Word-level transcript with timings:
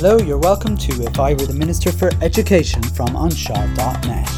Hello, 0.00 0.16
you're 0.16 0.38
welcome 0.38 0.76
to 0.76 1.02
If 1.02 1.18
I 1.18 1.32
Were 1.32 1.44
the 1.44 1.54
Minister 1.54 1.90
for 1.90 2.08
Education 2.22 2.80
from 2.84 3.08
Anseo.net. 3.08 4.28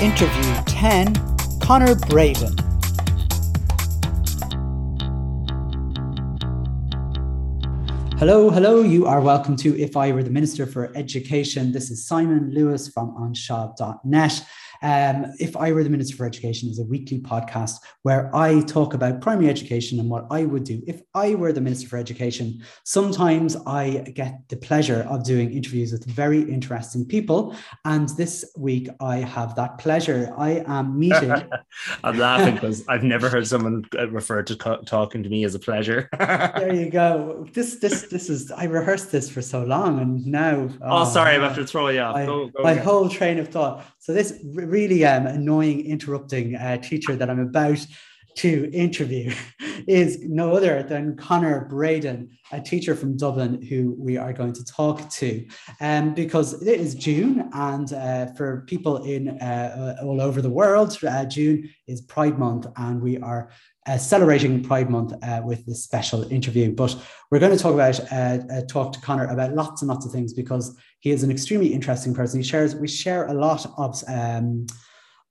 Interview 0.00 0.54
10 0.66 1.14
Conor 1.58 1.96
Bredin. 2.06 2.54
Hello, 8.16 8.48
hello. 8.50 8.82
You 8.82 9.06
are 9.06 9.20
welcome 9.20 9.56
to 9.56 9.76
If 9.76 9.96
I 9.96 10.12
Were 10.12 10.22
the 10.22 10.30
Minister 10.30 10.66
for 10.66 10.96
Education. 10.96 11.72
This 11.72 11.90
is 11.90 12.06
Simon 12.06 12.54
Lewis 12.54 12.86
from 12.86 13.10
Anseo.net. 13.16 14.44
Um, 14.82 15.26
if 15.38 15.56
I 15.56 15.72
Were 15.72 15.82
the 15.82 15.90
Minister 15.90 16.16
for 16.16 16.26
Education 16.26 16.68
is 16.68 16.78
a 16.78 16.84
weekly 16.84 17.18
podcast 17.18 17.76
where 18.02 18.34
I 18.34 18.60
talk 18.62 18.94
about 18.94 19.20
primary 19.20 19.48
education 19.48 19.98
and 19.98 20.08
what 20.08 20.26
I 20.30 20.44
would 20.44 20.64
do 20.64 20.82
if 20.86 21.00
I 21.14 21.34
were 21.34 21.52
the 21.52 21.60
Minister 21.60 21.88
for 21.88 21.96
Education. 21.96 22.62
Sometimes 22.84 23.56
I 23.66 24.04
get 24.14 24.48
the 24.48 24.56
pleasure 24.56 25.06
of 25.08 25.24
doing 25.24 25.52
interviews 25.52 25.92
with 25.92 26.04
very 26.04 26.42
interesting 26.42 27.04
people. 27.04 27.56
And 27.84 28.08
this 28.10 28.50
week 28.56 28.88
I 29.00 29.18
have 29.18 29.54
that 29.56 29.78
pleasure. 29.78 30.32
I 30.36 30.64
am 30.66 30.98
meeting. 30.98 31.32
I'm 32.04 32.18
laughing 32.18 32.54
because 32.54 32.86
I've 32.88 33.04
never 33.04 33.28
heard 33.28 33.46
someone 33.46 33.84
refer 34.10 34.42
to 34.44 34.56
co- 34.56 34.82
talking 34.82 35.22
to 35.22 35.28
me 35.28 35.44
as 35.44 35.54
a 35.54 35.58
pleasure. 35.58 36.08
there 36.18 36.74
you 36.74 36.90
go. 36.90 37.46
This, 37.52 37.76
this, 37.76 38.02
this 38.02 38.28
is, 38.28 38.50
I 38.52 38.64
rehearsed 38.64 39.10
this 39.10 39.28
for 39.28 39.42
so 39.42 39.64
long 39.64 40.00
and 40.00 40.26
now. 40.26 40.68
Oh, 40.82 41.02
oh 41.02 41.04
sorry, 41.04 41.34
I'm 41.34 41.42
after 41.42 41.64
throw 41.64 41.88
you 41.88 42.00
off. 42.00 42.14
My, 42.14 42.26
go, 42.26 42.48
go 42.48 42.62
my 42.62 42.74
whole 42.74 43.08
train 43.08 43.38
of 43.38 43.48
thought. 43.48 43.84
So 44.08 44.14
this 44.14 44.42
really 44.42 45.04
um, 45.04 45.26
annoying, 45.26 45.84
interrupting 45.84 46.54
uh, 46.54 46.78
teacher 46.78 47.14
that 47.14 47.28
I'm 47.28 47.40
about 47.40 47.86
to 48.36 48.70
interview 48.72 49.34
is 49.86 50.20
no 50.22 50.52
other 50.52 50.82
than 50.82 51.14
Conor 51.14 51.68
Bredin, 51.70 52.30
a 52.50 52.58
teacher 52.58 52.96
from 52.96 53.18
Dublin 53.18 53.60
who 53.60 53.94
we 53.98 54.16
are 54.16 54.32
going 54.32 54.54
to 54.54 54.64
talk 54.64 55.10
to. 55.10 55.46
Um, 55.82 56.14
because 56.14 56.54
it 56.62 56.80
is 56.80 56.94
June, 56.94 57.50
and 57.52 57.92
uh, 57.92 58.32
for 58.32 58.64
people 58.66 59.04
in 59.04 59.28
uh, 59.42 59.96
all 60.02 60.22
over 60.22 60.40
the 60.40 60.48
world, 60.48 60.96
uh, 61.06 61.26
June 61.26 61.68
is 61.86 62.00
Pride 62.00 62.38
Month, 62.38 62.66
and 62.78 63.02
we 63.02 63.18
are 63.18 63.50
uh, 63.86 63.98
celebrating 63.98 64.62
Pride 64.62 64.88
Month 64.88 65.12
uh, 65.22 65.42
with 65.44 65.66
this 65.66 65.84
special 65.84 66.22
interview. 66.32 66.72
But 66.74 66.96
we're 67.30 67.40
going 67.40 67.54
to 67.54 67.62
talk 67.62 67.74
about 67.74 68.00
uh, 68.10 68.62
talk 68.70 68.94
to 68.94 69.00
Conor 69.00 69.26
about 69.26 69.52
lots 69.52 69.82
and 69.82 69.90
lots 69.90 70.06
of 70.06 70.12
things 70.12 70.32
because 70.32 70.74
he 71.00 71.10
is 71.10 71.22
an 71.22 71.30
extremely 71.30 71.68
interesting 71.68 72.14
person. 72.14 72.40
He 72.40 72.46
shares 72.46 72.74
we 72.74 72.88
share 72.88 73.26
a 73.26 73.34
lot 73.34 73.66
of. 73.76 74.02
Um, 74.08 74.66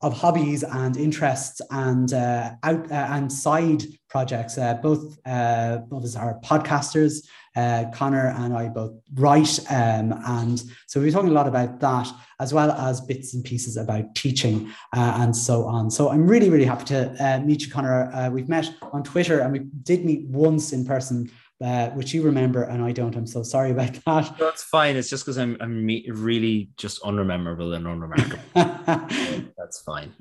of 0.01 0.13
hobbies 0.13 0.63
and 0.63 0.95
interests 0.95 1.59
and 1.71 2.13
uh, 2.13 2.51
out 2.63 2.91
uh, 2.91 3.07
and 3.09 3.31
side 3.31 3.83
projects. 4.09 4.57
Uh, 4.57 4.75
both 4.75 5.17
uh, 5.25 5.79
of 5.91 6.03
us 6.03 6.15
are 6.15 6.39
podcasters. 6.41 7.25
Uh, 7.55 7.85
Conor 7.91 8.27
and 8.37 8.53
I 8.53 8.67
both 8.67 8.93
write, 9.15 9.59
um, 9.71 10.13
and 10.27 10.61
so 10.85 10.99
we're 10.99 11.11
talking 11.11 11.31
a 11.31 11.33
lot 11.33 11.47
about 11.47 11.79
that 11.79 12.07
as 12.39 12.53
well 12.53 12.71
as 12.71 13.01
bits 13.01 13.33
and 13.33 13.43
pieces 13.43 13.77
about 13.77 14.13
teaching 14.13 14.71
uh, 14.95 15.17
and 15.21 15.35
so 15.35 15.65
on. 15.65 15.89
So 15.89 16.09
I'm 16.11 16.27
really 16.27 16.51
really 16.51 16.65
happy 16.65 16.85
to 16.85 17.41
meet 17.43 17.65
you, 17.65 17.71
Conor. 17.71 18.29
we've 18.31 18.49
met 18.49 18.71
on 18.93 19.03
Twitter 19.03 19.39
and 19.39 19.51
we 19.51 19.59
did 19.81 20.05
meet 20.05 20.27
once 20.27 20.71
in 20.71 20.85
person 20.85 21.31
uh, 21.63 21.89
which 21.89 22.13
you 22.13 22.21
remember 22.21 22.63
and 22.63 22.83
I 22.83 22.91
don't. 22.91 23.15
I'm 23.15 23.27
so 23.27 23.43
sorry 23.43 23.71
about 23.71 23.93
that. 24.05 24.35
That's 24.39 24.63
fine. 24.63 24.95
It's 24.95 25.09
just 25.09 25.25
because 25.25 25.37
I'm 25.37 25.57
I'm 25.59 25.85
really 25.85 26.69
just 26.77 27.01
unrememberable 27.03 27.73
and 27.73 27.87
unremarkable. 27.87 28.43
That's 28.53 29.81
fine. 29.85 30.13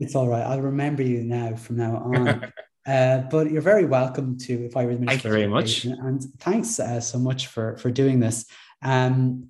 it's 0.00 0.14
all 0.14 0.28
right. 0.28 0.42
I'll 0.42 0.62
remember 0.62 1.02
you 1.02 1.22
now 1.22 1.54
from 1.56 1.76
now 1.76 1.96
on. 1.96 2.52
Uh, 2.86 3.22
but 3.32 3.50
you're 3.50 3.62
very 3.62 3.84
welcome 3.84 4.38
to 4.38 4.64
if 4.64 4.76
I 4.76 4.86
were 4.86 4.94
the 4.94 5.06
Thank 5.06 5.24
you 5.24 5.30
very 5.30 5.48
much, 5.48 5.86
and 5.86 6.22
thanks 6.38 6.78
uh, 6.78 7.00
so 7.00 7.18
much 7.18 7.48
for 7.48 7.76
for 7.78 7.90
doing 7.90 8.20
this. 8.20 8.46
Um, 8.80 9.48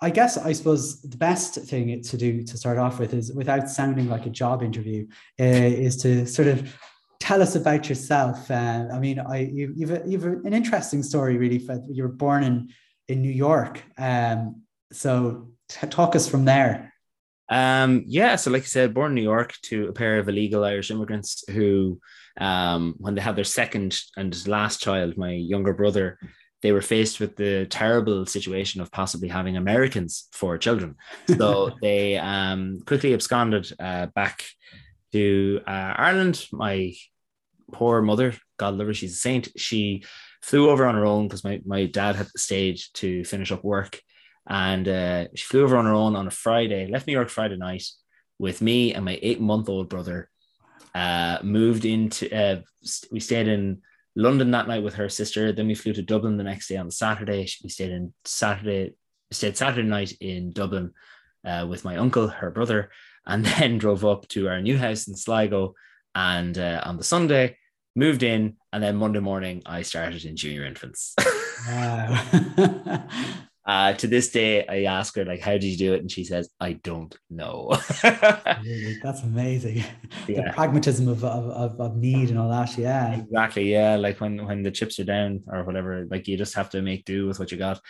I 0.00 0.08
guess 0.08 0.38
I 0.38 0.52
suppose 0.52 1.02
the 1.02 1.18
best 1.18 1.56
thing 1.56 2.02
to 2.02 2.16
do 2.16 2.42
to 2.42 2.56
start 2.56 2.78
off 2.78 2.98
with 2.98 3.12
is, 3.12 3.32
without 3.34 3.68
sounding 3.68 4.08
like 4.08 4.24
a 4.24 4.30
job 4.30 4.62
interview, 4.62 5.06
uh, 5.38 5.44
is 5.44 5.98
to 5.98 6.26
sort 6.26 6.48
of 6.48 6.74
tell 7.30 7.42
us 7.42 7.54
about 7.54 7.88
yourself. 7.88 8.50
Uh, 8.50 8.88
I 8.92 8.98
mean, 8.98 9.20
I 9.20 9.38
you, 9.58 9.72
you've 9.76 9.92
a, 9.92 10.02
you've 10.04 10.24
an 10.24 10.52
interesting 10.52 11.00
story, 11.04 11.36
really. 11.38 11.64
You 11.88 12.02
were 12.02 12.16
born 12.26 12.42
in 12.42 12.70
in 13.06 13.22
New 13.22 13.36
York, 13.48 13.84
um, 13.98 14.62
so 14.90 15.52
t- 15.68 15.86
talk 15.86 16.16
us 16.16 16.28
from 16.28 16.44
there. 16.44 16.92
Um, 17.48 18.02
yeah, 18.06 18.34
so 18.34 18.50
like 18.50 18.62
I 18.62 18.66
said, 18.66 18.94
born 18.94 19.12
in 19.12 19.14
New 19.14 19.30
York 19.34 19.54
to 19.68 19.88
a 19.88 19.92
pair 19.92 20.18
of 20.18 20.28
illegal 20.28 20.64
Irish 20.64 20.90
immigrants 20.90 21.44
who, 21.48 22.00
um, 22.40 22.94
when 22.98 23.14
they 23.14 23.20
had 23.20 23.36
their 23.36 23.44
second 23.60 23.96
and 24.16 24.48
last 24.48 24.80
child, 24.80 25.16
my 25.16 25.32
younger 25.32 25.72
brother, 25.72 26.18
they 26.62 26.72
were 26.72 26.82
faced 26.82 27.20
with 27.20 27.36
the 27.36 27.66
terrible 27.66 28.26
situation 28.26 28.80
of 28.80 28.90
possibly 28.90 29.28
having 29.28 29.56
Americans 29.56 30.28
for 30.32 30.58
children. 30.58 30.96
So 31.26 31.70
they 31.82 32.18
um, 32.18 32.80
quickly 32.86 33.14
absconded 33.14 33.72
uh, 33.78 34.06
back 34.06 34.44
to 35.12 35.60
uh, 35.66 35.94
Ireland. 35.96 36.46
My 36.52 36.92
poor 37.70 38.02
mother, 38.02 38.34
God 38.58 38.74
love 38.74 38.88
her, 38.88 38.94
she's 38.94 39.12
a 39.12 39.16
saint. 39.16 39.48
She 39.56 40.04
flew 40.42 40.70
over 40.70 40.86
on 40.86 40.94
her 40.94 41.04
own 41.04 41.28
because 41.28 41.44
my, 41.44 41.60
my 41.64 41.86
dad 41.86 42.16
had 42.16 42.28
stayed 42.36 42.80
to 42.94 43.24
finish 43.24 43.52
up 43.52 43.64
work. 43.64 44.00
And 44.48 44.88
uh, 44.88 45.26
she 45.34 45.44
flew 45.44 45.64
over 45.64 45.76
on 45.76 45.84
her 45.84 45.94
own 45.94 46.16
on 46.16 46.26
a 46.26 46.30
Friday, 46.30 46.86
left 46.86 47.06
New 47.06 47.12
York 47.12 47.28
Friday 47.28 47.56
night 47.56 47.84
with 48.38 48.62
me 48.62 48.94
and 48.94 49.04
my 49.04 49.18
eight 49.22 49.40
month 49.40 49.68
old 49.68 49.88
brother. 49.88 50.28
Uh, 50.94 51.38
moved 51.42 51.84
into, 51.84 52.34
uh, 52.34 52.60
we 53.12 53.20
stayed 53.20 53.46
in 53.46 53.80
London 54.16 54.50
that 54.50 54.66
night 54.66 54.82
with 54.82 54.94
her 54.94 55.08
sister. 55.08 55.52
Then 55.52 55.68
we 55.68 55.74
flew 55.74 55.92
to 55.92 56.02
Dublin 56.02 56.36
the 56.36 56.44
next 56.44 56.68
day 56.68 56.76
on 56.76 56.90
Saturday. 56.90 57.46
We 57.62 57.70
stayed 57.70 57.92
in 57.92 58.12
Saturday, 58.24 58.94
stayed 59.30 59.56
Saturday 59.56 59.86
night 59.86 60.12
in 60.20 60.52
Dublin 60.52 60.92
uh, 61.44 61.66
with 61.68 61.84
my 61.84 61.96
uncle, 61.96 62.28
her 62.28 62.50
brother, 62.50 62.90
and 63.26 63.44
then 63.58 63.78
drove 63.78 64.04
up 64.04 64.26
to 64.28 64.48
our 64.48 64.60
new 64.60 64.78
house 64.78 65.06
in 65.06 65.14
Sligo. 65.14 65.74
And 66.14 66.58
uh, 66.58 66.82
on 66.84 66.96
the 66.96 67.04
Sunday, 67.04 67.56
moved 67.96 68.22
in, 68.22 68.56
and 68.72 68.82
then 68.82 68.96
Monday 68.96 69.20
morning, 69.20 69.62
I 69.66 69.82
started 69.82 70.24
in 70.24 70.36
junior 70.36 70.64
infants. 70.64 71.14
wow. 71.68 72.24
uh, 73.66 73.92
to 73.94 74.06
this 74.06 74.30
day, 74.30 74.66
I 74.66 74.84
ask 74.84 75.14
her 75.16 75.24
like, 75.24 75.40
"How 75.40 75.52
did 75.52 75.64
you 75.64 75.76
do 75.76 75.94
it?" 75.94 76.00
And 76.00 76.10
she 76.10 76.24
says, 76.24 76.50
"I 76.60 76.74
don't 76.74 77.16
know." 77.28 77.76
That's 78.02 79.22
amazing. 79.22 79.84
Yeah. 80.26 80.48
The 80.48 80.52
pragmatism 80.54 81.08
of, 81.08 81.24
of, 81.24 81.80
of 81.80 81.96
need 81.96 82.30
and 82.30 82.38
all 82.38 82.50
that. 82.50 82.76
Yeah, 82.76 83.14
exactly. 83.14 83.70
Yeah, 83.72 83.96
like 83.96 84.20
when 84.20 84.44
when 84.46 84.62
the 84.62 84.70
chips 84.70 84.98
are 84.98 85.04
down 85.04 85.42
or 85.46 85.64
whatever, 85.64 86.06
like 86.10 86.28
you 86.28 86.36
just 86.36 86.54
have 86.54 86.70
to 86.70 86.82
make 86.82 87.04
do 87.04 87.26
with 87.26 87.38
what 87.38 87.52
you 87.52 87.58
got. 87.58 87.80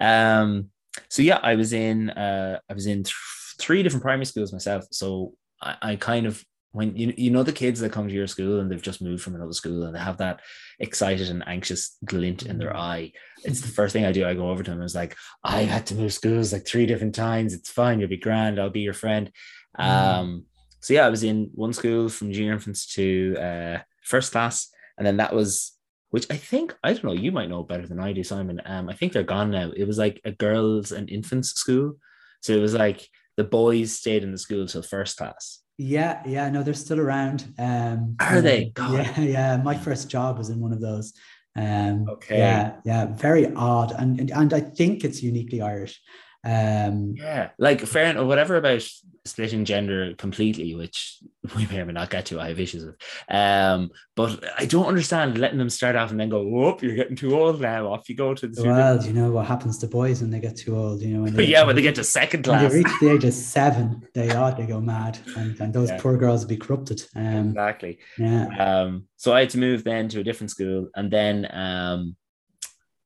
Um. 0.00 0.70
So 1.08 1.22
yeah, 1.22 1.38
I 1.42 1.54
was 1.54 1.72
in. 1.72 2.10
Uh, 2.10 2.58
I 2.68 2.74
was 2.74 2.86
in. 2.86 3.04
Th- 3.04 3.14
three 3.60 3.82
different 3.82 4.02
primary 4.02 4.24
schools 4.24 4.52
myself. 4.52 4.86
So 4.90 5.34
I, 5.60 5.76
I 5.82 5.96
kind 5.96 6.26
of 6.26 6.44
when 6.72 6.94
you 6.96 7.12
you 7.16 7.30
know 7.30 7.42
the 7.42 7.52
kids 7.52 7.80
that 7.80 7.92
come 7.92 8.06
to 8.06 8.14
your 8.14 8.26
school 8.26 8.60
and 8.60 8.70
they've 8.70 8.80
just 8.80 9.02
moved 9.02 9.22
from 9.22 9.34
another 9.34 9.52
school 9.52 9.82
and 9.84 9.94
they 9.94 9.98
have 9.98 10.18
that 10.18 10.40
excited 10.78 11.28
and 11.28 11.42
anxious 11.46 11.96
glint 12.04 12.44
in 12.44 12.58
their 12.58 12.72
mm. 12.72 12.76
eye. 12.76 13.12
It's 13.44 13.60
the 13.60 13.68
first 13.68 13.92
thing 13.92 14.04
I 14.04 14.12
do. 14.12 14.26
I 14.26 14.34
go 14.34 14.50
over 14.50 14.62
to 14.62 14.70
them 14.70 14.80
and 14.80 14.86
it's 14.86 14.94
like, 14.94 15.16
I 15.42 15.62
had 15.62 15.86
to 15.86 15.94
move 15.94 16.12
schools 16.12 16.52
like 16.52 16.66
three 16.66 16.86
different 16.86 17.14
times. 17.14 17.54
It's 17.54 17.70
fine. 17.70 17.98
You'll 17.98 18.08
be 18.08 18.16
grand. 18.16 18.60
I'll 18.60 18.70
be 18.70 18.80
your 18.80 18.94
friend. 18.94 19.32
Mm. 19.78 19.84
Um, 19.84 20.44
so 20.80 20.94
yeah, 20.94 21.06
I 21.06 21.10
was 21.10 21.24
in 21.24 21.50
one 21.54 21.72
school 21.72 22.08
from 22.08 22.32
junior 22.32 22.52
infants 22.52 22.94
to 22.94 23.36
uh, 23.36 23.78
first 24.04 24.32
class, 24.32 24.68
and 24.96 25.06
then 25.06 25.18
that 25.18 25.34
was 25.34 25.72
which 26.10 26.26
I 26.30 26.36
think 26.36 26.76
I 26.82 26.92
don't 26.92 27.04
know. 27.04 27.12
You 27.12 27.32
might 27.32 27.48
know 27.48 27.62
better 27.62 27.86
than 27.86 28.00
I 28.00 28.12
do, 28.12 28.24
Simon. 28.24 28.60
Um, 28.64 28.88
I 28.88 28.94
think 28.94 29.12
they're 29.12 29.22
gone 29.22 29.50
now. 29.50 29.70
It 29.76 29.84
was 29.84 29.98
like 29.98 30.20
a 30.24 30.32
girls 30.32 30.92
and 30.92 31.08
infants 31.08 31.50
school, 31.50 31.96
so 32.40 32.52
it 32.52 32.60
was 32.60 32.74
like 32.74 33.08
the 33.36 33.44
boys 33.44 33.92
stayed 33.92 34.22
in 34.22 34.32
the 34.32 34.38
school 34.38 34.66
till 34.66 34.82
first 34.82 35.16
class. 35.16 35.60
Yeah, 35.82 36.20
yeah, 36.26 36.50
no, 36.50 36.62
they're 36.62 36.74
still 36.74 37.00
around. 37.00 37.54
Um, 37.58 38.16
Are 38.20 38.42
they? 38.42 38.66
God. 38.66 38.92
Yeah, 38.92 39.20
yeah. 39.20 39.56
My 39.56 39.74
first 39.74 40.10
job 40.10 40.36
was 40.36 40.50
in 40.50 40.60
one 40.60 40.74
of 40.74 40.80
those. 40.82 41.14
Um, 41.56 42.06
okay. 42.06 42.36
Yeah, 42.36 42.76
yeah, 42.84 43.06
very 43.06 43.50
odd, 43.54 43.92
and, 43.98 44.20
and 44.20 44.30
and 44.30 44.52
I 44.52 44.60
think 44.60 45.04
it's 45.04 45.22
uniquely 45.22 45.62
Irish. 45.62 45.98
Um, 46.44 47.14
yeah, 47.16 47.52
like 47.58 47.80
fair 47.80 48.10
enough. 48.10 48.26
Whatever 48.26 48.56
about 48.56 48.86
splitting 49.24 49.64
gender 49.64 50.14
completely, 50.16 50.74
which 50.74 51.18
we 51.56 51.66
may 51.66 51.80
or 51.80 51.86
may 51.86 51.92
not 51.92 52.10
get 52.10 52.26
to. 52.26 52.40
I 52.40 52.48
have 52.48 52.60
issues 52.60 52.84
with. 52.84 52.96
Um, 53.28 53.90
but 54.16 54.42
I 54.58 54.66
don't 54.66 54.86
understand 54.86 55.38
letting 55.38 55.58
them 55.58 55.70
start 55.70 55.96
off 55.96 56.10
and 56.10 56.18
then 56.18 56.28
go, 56.28 56.42
"Whoop, 56.42 56.82
you're 56.82 56.96
getting 56.96 57.16
too 57.16 57.38
old 57.38 57.60
now." 57.60 57.92
Off 57.92 58.08
you 58.08 58.16
go 58.16 58.34
to 58.34 58.48
the. 58.48 58.62
Well, 58.62 59.04
you 59.04 59.12
know 59.12 59.30
what 59.30 59.46
happens 59.46 59.78
to 59.78 59.86
boys 59.86 60.20
when 60.20 60.30
they 60.30 60.40
get 60.40 60.56
too 60.56 60.76
old. 60.76 61.02
You 61.02 61.16
know, 61.16 61.22
when 61.22 61.34
they 61.36 61.44
yeah, 61.44 61.64
when 61.64 61.76
they 61.76 61.82
get 61.82 61.94
to 61.96 62.04
second 62.04 62.44
class, 62.44 62.62
when 62.62 62.70
they 62.70 62.78
reach 62.78 63.00
the 63.00 63.10
age 63.10 63.24
of 63.24 63.34
seven, 63.34 64.06
they 64.14 64.30
are 64.30 64.54
they 64.54 64.66
go 64.66 64.80
mad, 64.80 65.18
and, 65.36 65.58
and 65.60 65.72
those 65.72 65.90
yeah. 65.90 66.00
poor 66.00 66.16
girls 66.16 66.42
will 66.42 66.48
be 66.48 66.56
corrupted. 66.56 67.02
Um, 67.14 67.48
exactly. 67.48 67.98
Yeah. 68.18 68.46
Um. 68.58 69.06
So 69.16 69.32
I 69.32 69.40
had 69.40 69.50
to 69.50 69.58
move 69.58 69.84
then 69.84 70.08
to 70.10 70.20
a 70.20 70.24
different 70.24 70.50
school, 70.50 70.88
and 70.94 71.10
then 71.10 71.46
um 71.50 72.16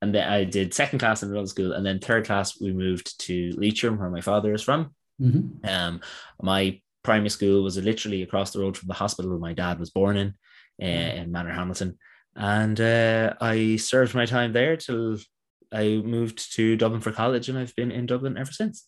and 0.04 0.14
then 0.14 0.28
I 0.28 0.44
did 0.44 0.74
second 0.74 0.98
class 0.98 1.22
in 1.22 1.30
middle 1.30 1.46
school, 1.46 1.72
and 1.72 1.84
then 1.84 1.98
third 1.98 2.26
class 2.26 2.60
we 2.60 2.74
moved 2.74 3.18
to 3.20 3.52
Leitrim, 3.56 3.98
where 3.98 4.10
my 4.10 4.20
father 4.20 4.52
is 4.52 4.62
from. 4.62 4.94
Mm-hmm. 5.20 5.66
Um, 5.66 6.00
my 6.42 6.80
primary 7.02 7.30
school 7.30 7.62
was 7.62 7.76
literally 7.76 8.22
across 8.22 8.52
the 8.52 8.60
road 8.60 8.76
from 8.76 8.88
the 8.88 8.94
hospital 8.94 9.38
my 9.38 9.52
dad 9.52 9.78
was 9.78 9.90
born 9.90 10.16
in, 10.16 10.34
uh, 10.82 10.86
in 10.86 11.30
Manorhamilton. 11.30 11.96
And 12.36 12.80
uh, 12.80 13.34
I 13.40 13.76
served 13.76 14.14
my 14.14 14.26
time 14.26 14.52
there 14.52 14.76
till 14.76 15.18
I 15.72 16.02
moved 16.04 16.54
to 16.54 16.76
Dublin 16.76 17.00
for 17.00 17.12
college, 17.12 17.48
and 17.48 17.58
I've 17.58 17.74
been 17.76 17.90
in 17.90 18.06
Dublin 18.06 18.36
ever 18.36 18.52
since. 18.52 18.86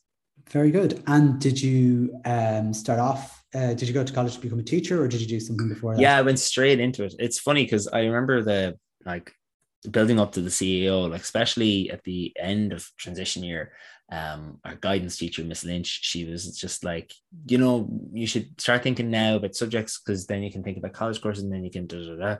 Very 0.50 0.70
good. 0.70 1.02
And 1.06 1.40
did 1.40 1.60
you 1.60 2.20
um, 2.24 2.72
start 2.72 2.98
off? 2.98 3.44
Uh, 3.54 3.74
did 3.74 3.88
you 3.88 3.94
go 3.94 4.04
to 4.04 4.12
college 4.12 4.34
to 4.34 4.40
become 4.40 4.58
a 4.58 4.64
teacher, 4.64 5.02
or 5.02 5.08
did 5.08 5.20
you 5.20 5.26
do 5.26 5.40
something 5.40 5.68
before 5.68 5.94
that? 5.94 6.00
Yeah, 6.00 6.16
I 6.16 6.22
went 6.22 6.38
straight 6.38 6.80
into 6.80 7.04
it. 7.04 7.14
It's 7.18 7.38
funny 7.38 7.64
because 7.64 7.88
I 7.88 8.00
remember 8.00 8.42
the 8.42 8.78
like 9.04 9.32
building 9.90 10.20
up 10.20 10.32
to 10.32 10.40
the 10.40 10.50
CAO, 10.50 11.10
like 11.10 11.22
especially 11.22 11.90
at 11.90 12.02
the 12.04 12.32
end 12.38 12.72
of 12.72 12.88
transition 12.98 13.42
year, 13.42 13.72
um, 14.10 14.58
our 14.64 14.76
guidance 14.76 15.18
teacher, 15.18 15.42
Miss 15.42 15.64
Lynch, 15.64 16.00
she 16.02 16.24
was 16.24 16.56
just 16.56 16.84
like, 16.84 17.12
you 17.46 17.58
know, 17.58 17.88
you 18.12 18.26
should 18.26 18.60
start 18.60 18.82
thinking 18.82 19.10
now 19.10 19.36
about 19.36 19.56
subjects 19.56 19.98
because 19.98 20.26
then 20.26 20.42
you 20.42 20.52
can 20.52 20.62
think 20.62 20.78
about 20.78 20.92
college 20.92 21.20
courses 21.20 21.42
and 21.42 21.52
then 21.52 21.64
you 21.64 21.70
can 21.70 21.86
da 21.86 21.98
da 21.98 22.14
da. 22.16 22.36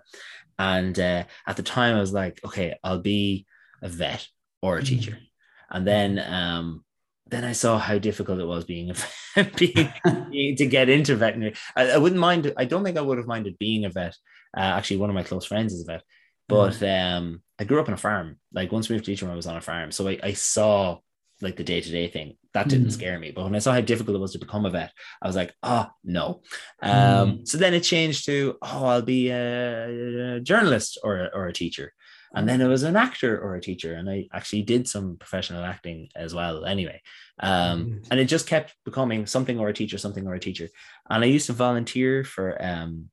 And 0.59 0.99
uh, 0.99 1.25
at 1.47 1.57
the 1.57 1.63
time, 1.63 1.97
I 1.97 2.01
was 2.01 2.13
like, 2.13 2.41
okay, 2.45 2.77
I'll 2.85 3.01
be 3.01 3.47
a 3.83 3.89
vet 3.89 4.27
or 4.63 4.77
a 4.77 4.81
mm-hmm. 4.81 4.87
teacher. 4.87 5.13
Mm-hmm. 5.13 5.77
And 5.77 5.87
then 5.87 6.19
um, 6.19 6.85
then 7.29 7.45
I 7.45 7.53
saw 7.53 7.79
how 7.79 7.99
difficult 7.99 8.39
it 8.39 8.47
was 8.47 8.65
being 8.65 8.93
a 9.37 9.45
being, 9.57 9.93
being 10.31 10.57
to 10.57 10.67
get 10.67 10.89
into 10.89 11.17
veterinary. 11.17 11.55
I, 11.75 11.91
I, 11.91 11.99
wouldn't 11.99 12.21
mind. 12.21 12.53
I 12.57 12.65
don't 12.65 12.85
think 12.85 12.97
I 12.97 13.03
would 13.03 13.19
have 13.19 13.27
minded 13.27 13.59
being 13.59 13.85
a 13.85 13.91
vet. 13.91 14.15
Uh, 14.57 14.61
actually, 14.61 14.99
one 14.99 15.11
of 15.11 15.15
my 15.15 15.25
close 15.25 15.45
friends 15.45 15.73
is 15.73 15.83
a 15.83 15.93
vet, 15.93 16.03
but 16.49 16.75
mm. 16.75 17.17
um, 17.17 17.43
I 17.59 17.65
grew 17.65 17.81
up 17.81 17.89
on 17.89 17.95
a 17.95 17.99
farm. 17.99 18.39
Like 18.53 18.71
once 18.71 18.89
we 18.89 18.95
moved 18.95 19.07
to 19.07 19.11
Leitrim, 19.11 19.31
I 19.31 19.37
was 19.37 19.49
on 19.49 19.57
a 19.57 19.61
farm, 19.61 19.91
so 19.91 20.07
I, 20.09 20.19
I 20.23 20.33
saw 20.35 20.99
like 21.41 21.57
the 21.57 21.65
day 21.65 21.81
to 21.81 21.91
day 21.91 22.09
thing. 22.09 22.37
That 22.55 22.69
didn't 22.69 22.89
mm. 22.89 22.93
scare 22.93 23.19
me. 23.19 23.33
But 23.33 23.45
when 23.45 23.55
I 23.55 23.59
saw 23.59 23.73
how 23.73 23.83
difficult 23.83 24.17
it 24.17 24.21
was 24.21 24.33
to 24.33 24.39
become 24.39 24.65
a 24.65 24.71
vet, 24.71 24.93
I 25.21 25.27
was 25.27 25.37
like, 25.37 25.53
oh 25.63 25.89
no. 26.03 26.43
Um, 26.83 26.93
mm. 26.93 27.49
So 27.49 27.59
then 27.59 27.75
it 27.75 27.81
changed 27.81 28.25
to, 28.27 28.57
oh, 28.63 28.87
I'll 28.87 29.03
be 29.03 29.29
a, 29.29 30.37
a 30.37 30.41
journalist 30.41 30.99
or 31.03 31.31
or 31.35 31.47
a 31.47 31.53
teacher. 31.53 31.93
And 32.35 32.49
then 32.49 32.61
it 32.61 32.67
was 32.67 32.83
an 32.83 32.97
actor 32.97 33.39
or 33.41 33.55
a 33.55 33.61
teacher. 33.61 33.95
And 33.95 34.11
I 34.11 34.29
actually 34.33 34.63
did 34.63 34.89
some 34.89 35.17
professional 35.17 35.65
acting 35.65 36.09
as 36.17 36.35
well, 36.35 36.65
anyway. 36.65 37.01
Um, 37.41 37.87
mm. 37.87 38.09
And 38.11 38.21
it 38.21 38.27
just 38.27 38.47
kept 38.47 38.75
becoming 38.85 39.27
something 39.27 39.59
or 39.59 39.69
a 39.69 39.75
teacher, 39.75 39.97
something 39.97 40.27
or 40.27 40.35
a 40.35 40.41
teacher. 40.41 40.69
And 41.09 41.25
I 41.25 41.29
used 41.29 41.47
to 41.47 41.53
volunteer 41.53 42.25
for, 42.25 42.63
um, 42.63 43.09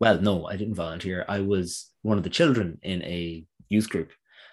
well, 0.00 0.20
no, 0.20 0.46
I 0.46 0.56
didn't 0.56 0.74
volunteer. 0.74 1.24
I 1.28 1.40
was 1.40 1.90
one 2.02 2.18
of 2.18 2.24
the 2.24 2.30
children 2.30 2.78
in 2.82 3.02
a 3.02 3.44
youth 3.68 3.88
group. 3.88 4.10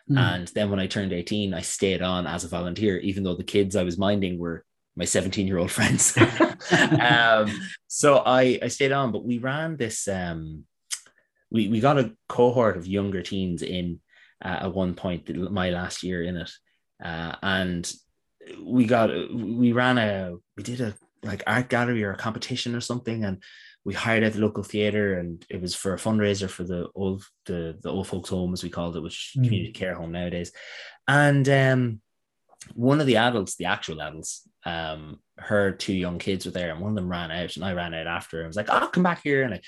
Mm. 0.10 0.18
And 0.18 0.48
then 0.50 0.69
when 0.69 0.80
I 0.80 0.88
turned 0.88 1.13
18, 1.13 1.54
I 1.54 1.62
stayed 1.62 2.02
on 2.02 2.28
as 2.28 2.44
a 2.44 2.48
volunteer, 2.48 2.98
even 3.00 3.24
though 3.24 3.36
the 3.36 3.44
kids 3.44 3.75
I 3.75 3.84
was 3.84 3.98
minding 3.98 4.38
were 4.38 4.63
my 4.96 5.06
17 5.06 5.48
year 5.48 5.57
old 5.57 5.72
friends. 5.78 6.18
um, 7.02 7.52
so 7.88 8.22
I, 8.25 8.60
I 8.62 8.68
stayed 8.68 8.92
on, 8.92 9.12
but 9.12 9.25
we 9.25 9.38
ran 9.40 9.78
this, 9.78 10.07
um, 10.07 10.63
we, 11.50 11.68
we 11.68 11.80
got 11.80 12.00
a 12.00 12.13
cohort 12.28 12.78
of 12.78 12.88
younger 12.88 13.22
teens 13.22 13.62
in 13.62 14.00
uh, 14.44 14.60
at 14.62 14.74
one 14.74 14.94
point, 14.94 15.34
my 15.52 15.69
last 15.69 16.04
year 16.04 16.24
in 16.24 16.38
it. 16.38 16.52
Uh, 17.04 17.36
and 17.42 17.92
we 18.63 18.86
got, 18.86 19.10
we 19.10 19.72
ran 19.72 19.98
a, 19.98 20.36
we 20.56 20.63
did 20.63 20.81
a 20.81 20.94
like 21.24 21.44
art 21.48 21.69
gallery 21.69 22.04
or 22.04 22.12
a 22.12 22.18
competition 22.18 22.75
or 22.75 22.81
something. 22.81 23.24
And 23.25 23.42
we 23.86 23.94
hired 23.94 24.24
at 24.24 24.34
the 24.34 24.42
local 24.42 24.64
theatre 24.64 25.20
and 25.20 25.46
it 25.48 25.62
was 25.62 25.76
for 25.76 25.94
a 25.94 25.98
fundraiser 25.98 26.50
for 26.50 26.64
the 26.64 26.90
old 26.96 27.24
the, 27.46 27.78
the 27.82 27.90
old 27.90 28.08
folks 28.08 28.30
home 28.30 28.52
as 28.52 28.64
we 28.64 28.70
called 28.70 28.98
it 28.98 29.04
which 29.04 29.34
mm. 29.38 29.44
community 29.44 29.72
care 29.72 29.94
home 29.94 30.12
nowadays. 30.12 30.52
And 31.08 31.48
um, 31.48 32.02
one 32.74 33.00
of 33.00 33.06
the 33.06 33.18
adults 33.18 33.56
the 33.56 33.66
actual 33.66 34.02
adults 34.02 34.50
um, 34.66 35.20
her 35.38 35.72
two 35.72 35.94
young 35.94 36.18
kids 36.18 36.46
were 36.46 36.52
there 36.52 36.72
and 36.72 36.82
one 36.82 36.90
of 36.90 36.96
them 36.96 37.10
ran 37.10 37.30
out 37.30 37.56
and 37.56 37.64
I 37.64 37.74
ran 37.74 37.94
out 37.94 38.08
after 38.08 38.38
her 38.38 38.44
I 38.44 38.48
was 38.48 38.58
like 38.58 38.70
oh 38.70 38.88
come 38.88 39.04
back 39.04 39.22
here. 39.24 39.44
And 39.44 39.54
I, 39.54 39.62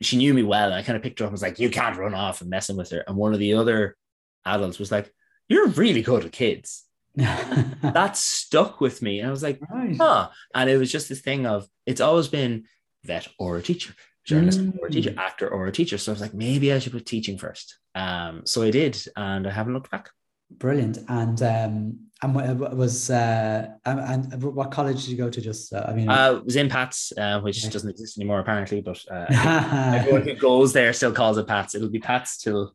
she 0.00 0.16
knew 0.18 0.32
me 0.32 0.42
well. 0.42 0.66
And 0.66 0.74
I 0.74 0.82
kind 0.82 0.96
of 0.96 1.02
picked 1.02 1.18
her 1.18 1.24
up 1.24 1.30
and 1.30 1.32
was 1.32 1.42
like 1.42 1.58
you 1.58 1.70
can't 1.70 1.96
run 1.96 2.14
off 2.14 2.42
and 2.42 2.50
messing 2.50 2.76
with 2.76 2.90
her. 2.90 3.02
And 3.08 3.16
one 3.16 3.32
of 3.32 3.40
the 3.40 3.54
other 3.54 3.96
adults 4.44 4.78
was 4.78 4.92
like 4.92 5.10
you're 5.48 5.68
really 5.68 6.02
good 6.02 6.26
at 6.26 6.32
kids. 6.32 6.84
That 7.16 8.16
stuck 8.16 8.80
with 8.80 9.00
me. 9.00 9.20
And 9.20 9.28
I 9.28 9.30
was 9.30 9.42
like 9.42 9.58
right. 9.70 9.96
huh. 9.96 10.28
And 10.54 10.68
it 10.68 10.76
was 10.76 10.92
just 10.92 11.08
this 11.08 11.22
thing 11.22 11.46
of 11.46 11.66
it's 11.86 12.02
always 12.02 12.28
been 12.28 12.64
vet 13.04 13.28
or 13.38 13.56
a 13.56 13.62
teacher, 13.62 13.94
journalist 14.24 14.60
mm. 14.60 14.78
or 14.78 14.86
a 14.86 14.90
teacher, 14.90 15.10
mm. 15.10 15.18
actor 15.18 15.48
or 15.48 15.66
a 15.66 15.72
teacher. 15.72 15.98
So 15.98 16.12
I 16.12 16.14
was 16.14 16.20
like, 16.20 16.34
maybe 16.34 16.72
I 16.72 16.78
should 16.78 16.92
put 16.92 17.06
teaching 17.06 17.38
first. 17.38 17.78
Um, 17.94 18.42
so 18.44 18.62
I 18.62 18.70
did, 18.70 19.02
and 19.16 19.46
I 19.46 19.50
haven't 19.50 19.74
looked 19.74 19.90
back. 19.90 20.10
Brilliant. 20.50 20.98
And 21.08 21.42
um, 21.42 21.98
and 22.22 22.34
what 22.58 22.76
was 22.76 23.10
uh, 23.10 23.68
and 23.84 24.42
what 24.42 24.70
college 24.70 25.02
did 25.02 25.10
you 25.10 25.16
go 25.16 25.28
to? 25.28 25.40
Just 25.40 25.72
uh, 25.72 25.84
I 25.86 25.92
mean, 25.92 26.08
uh, 26.08 26.36
it 26.38 26.44
was 26.44 26.56
in 26.56 26.68
Pats, 26.68 27.12
uh, 27.16 27.40
which 27.40 27.62
yeah. 27.62 27.70
doesn't 27.70 27.90
exist 27.90 28.18
anymore 28.18 28.40
apparently. 28.40 28.80
But 28.80 29.04
uh, 29.10 29.26
everyone 29.94 30.22
who 30.22 30.34
goes 30.34 30.72
there 30.72 30.92
still 30.92 31.12
calls 31.12 31.38
it 31.38 31.46
Pats. 31.46 31.74
It'll 31.74 31.90
be 31.90 31.98
Pats 31.98 32.38
till 32.38 32.74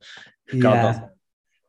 God 0.60 1.02
yeah. 1.02 1.08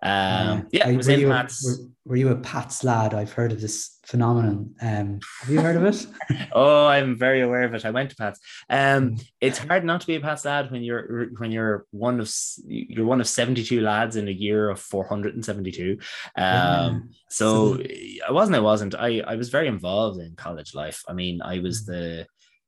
Um, 0.05 0.69
yeah, 0.71 0.89
it 0.89 0.97
was 0.97 1.09
in 1.09 1.29
Pats. 1.29 1.65
Were, 1.65 1.89
were, 2.05 2.17
you 2.17 2.29
a 2.29 2.37
Pats 2.37 2.85
lad? 2.85 3.15
I've 3.15 3.33
heard 3.33 3.53
of 3.53 3.61
this 3.61 3.99
phenomenon. 4.05 4.75
Um, 4.81 5.21
have 5.41 5.51
you 5.51 5.61
heard 5.61 5.77
of 5.77 5.85
it? 5.85 6.06
oh, 6.53 6.87
I'm 6.87 7.17
very 7.17 7.43
aware 7.43 7.62
of 7.62 7.75
it. 7.75 7.85
I 7.85 7.91
went 7.91 8.11
to 8.11 8.17
Pats. 8.17 8.41
Um, 8.69 9.17
it's 9.41 9.59
hard 9.59 9.85
not 9.85 10.01
to 10.03 10.06
be 10.06 10.17
a 10.17 10.21
Pats 10.21 10.45
lad 10.45 10.71
when 10.71 10.83
you're 10.83 11.29
when 11.39 11.53
you're 11.53 11.87
one 11.91 12.21
of 12.21 12.33
you're 12.67 13.06
one 13.06 13.21
of 13.21 13.29
72 13.29 13.81
lads 13.81 14.17
in 14.17 14.29
a 14.29 14.33
year 14.33 14.71
of 14.71 14.81
472. 14.81 15.93
Um, 15.93 15.99
yeah. 16.37 17.01
so, 17.29 17.77
so 17.77 17.83
I 18.29 18.33
wasn't. 18.33 18.57
I 18.57 18.61
wasn't. 18.61 18.95
I 18.95 19.21
I 19.27 19.37
was 19.37 19.49
very 19.49 19.69
involved 19.69 20.21
in 20.21 20.35
college 20.37 20.75
life. 20.75 21.03
I 21.09 21.12
mean, 21.12 21.41
I 21.43 21.61
was 21.61 21.83
mm. 21.83 21.87
the 21.87 22.27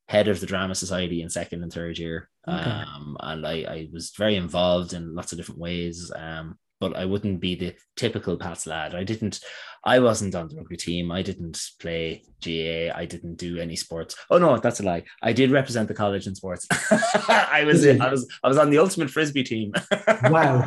head 0.08 0.28
of 0.28 0.40
the 0.40 0.46
drama 0.46 0.74
society 0.74 1.20
in 1.20 1.28
second 1.28 1.62
and 1.62 1.72
third 1.72 1.98
year 1.98 2.30
okay. 2.48 2.70
um, 2.70 3.16
and 3.20 3.46
I, 3.46 3.52
I 3.62 3.88
was 3.92 4.10
very 4.10 4.36
involved 4.36 4.92
in 4.92 5.14
lots 5.14 5.32
of 5.32 5.38
different 5.38 5.60
ways 5.60 6.12
um, 6.14 6.58
but 6.80 6.96
I 6.96 7.04
wouldn't 7.04 7.40
be 7.40 7.54
the 7.54 7.74
typical 7.96 8.36
Pats 8.36 8.66
lad. 8.66 8.94
I 8.94 9.04
didn't, 9.04 9.40
I 9.84 9.98
wasn't 9.98 10.34
on 10.34 10.48
the 10.48 10.56
rugby 10.56 10.76
team. 10.76 11.10
I 11.10 11.22
didn't 11.22 11.60
play 11.80 12.22
GAA. 12.44 12.94
I 12.94 13.06
didn't 13.06 13.36
do 13.36 13.58
any 13.58 13.76
sports. 13.76 14.16
Oh 14.30 14.38
no, 14.38 14.56
that's 14.58 14.80
a 14.80 14.82
lie. 14.82 15.04
I 15.22 15.32
did 15.32 15.50
represent 15.50 15.88
the 15.88 15.94
college 15.94 16.26
in 16.26 16.34
sports. 16.34 16.66
I 17.28 17.64
was, 17.66 17.86
I 17.86 18.10
was, 18.10 18.28
I 18.42 18.48
was 18.48 18.58
on 18.58 18.70
the 18.70 18.78
ultimate 18.78 19.10
frisbee 19.10 19.44
team. 19.44 19.72
wow. 20.24 20.64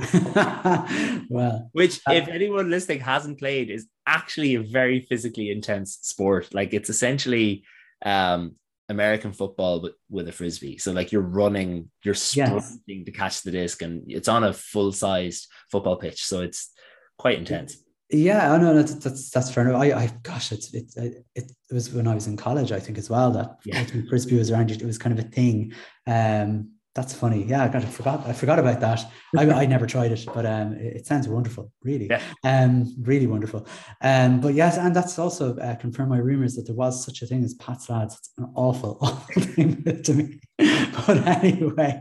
well, 1.29 1.69
which, 1.73 1.99
uh, 2.07 2.13
if 2.13 2.27
anyone 2.27 2.69
listening 2.69 3.01
hasn't 3.01 3.39
played, 3.39 3.69
is 3.69 3.87
actually 4.07 4.55
a 4.55 4.61
very 4.61 5.05
physically 5.09 5.51
intense 5.51 5.99
sport. 6.01 6.53
Like 6.53 6.73
it's 6.73 6.89
essentially 6.89 7.63
um, 8.03 8.55
American 8.89 9.31
football 9.31 9.79
but 9.79 9.93
with 10.09 10.27
a 10.27 10.31
frisbee. 10.31 10.77
So 10.77 10.91
like 10.91 11.11
you're 11.11 11.21
running, 11.21 11.89
you're 12.03 12.15
sprinting 12.15 12.81
yes. 12.87 13.05
to 13.05 13.11
catch 13.11 13.41
the 13.43 13.51
disc, 13.51 13.81
and 13.81 14.03
it's 14.07 14.27
on 14.27 14.43
a 14.43 14.53
full 14.53 14.91
sized 14.91 15.47
football 15.71 15.95
pitch. 15.95 16.25
So 16.25 16.41
it's 16.41 16.71
quite 17.17 17.37
intense. 17.37 17.77
Yeah, 18.11 18.51
I 18.51 18.57
know 18.57 18.73
that's 18.73 18.95
that's, 18.95 19.29
that's 19.29 19.51
fair 19.51 19.69
enough. 19.69 19.81
I, 19.81 19.91
I 19.91 20.11
gosh, 20.23 20.51
it's 20.51 20.73
it, 20.73 20.91
it 20.97 21.23
it 21.35 21.51
was 21.71 21.91
when 21.91 22.07
I 22.07 22.15
was 22.15 22.25
in 22.25 22.37
college, 22.37 22.71
I 22.71 22.79
think 22.79 22.97
as 22.97 23.09
well 23.09 23.31
that 23.31 23.57
yeah. 23.65 23.85
frisbee 24.09 24.37
was 24.37 24.49
around. 24.49 24.71
It 24.71 24.83
was 24.83 24.97
kind 24.97 25.17
of 25.17 25.23
a 25.23 25.29
thing. 25.29 25.73
Um, 26.07 26.71
that's 26.95 27.13
funny. 27.13 27.43
Yeah, 27.43 27.63
I 27.63 27.67
got 27.67 27.83
I 27.83 27.87
forgot. 27.87 28.27
I 28.27 28.33
forgot 28.33 28.57
about 28.57 28.79
that. 28.79 29.05
I, 29.37 29.49
I 29.49 29.65
never 29.67 29.85
tried 29.95 30.11
it, 30.11 30.25
but 30.33 30.45
um, 30.45 30.73
it, 30.73 30.97
it, 30.97 31.05
sounds 31.05 31.27
wonderful. 31.27 31.71
Really, 31.83 32.07
yeah. 32.07 32.21
um, 32.43 32.95
really 33.01 33.27
wonderful. 33.27 33.67
Um, 34.01 34.41
but 34.41 34.55
yes, 34.55 34.77
and 34.77 34.95
that's 34.95 35.19
also 35.19 35.55
uh, 35.57 35.75
confirmed 35.75 36.09
my 36.09 36.17
rumors 36.17 36.55
that 36.55 36.65
there 36.65 36.75
was 36.75 37.05
such 37.05 37.21
a 37.21 37.27
thing 37.27 37.43
as 37.43 37.53
Pat's 37.53 37.89
lads. 37.89 38.17
It's 38.17 38.31
an 38.37 38.51
awful, 38.55 38.97
awful 39.01 39.41
thing 39.41 39.83
to 40.01 40.13
me. 40.13 40.39
but 40.57 41.25
anyway, 41.27 41.99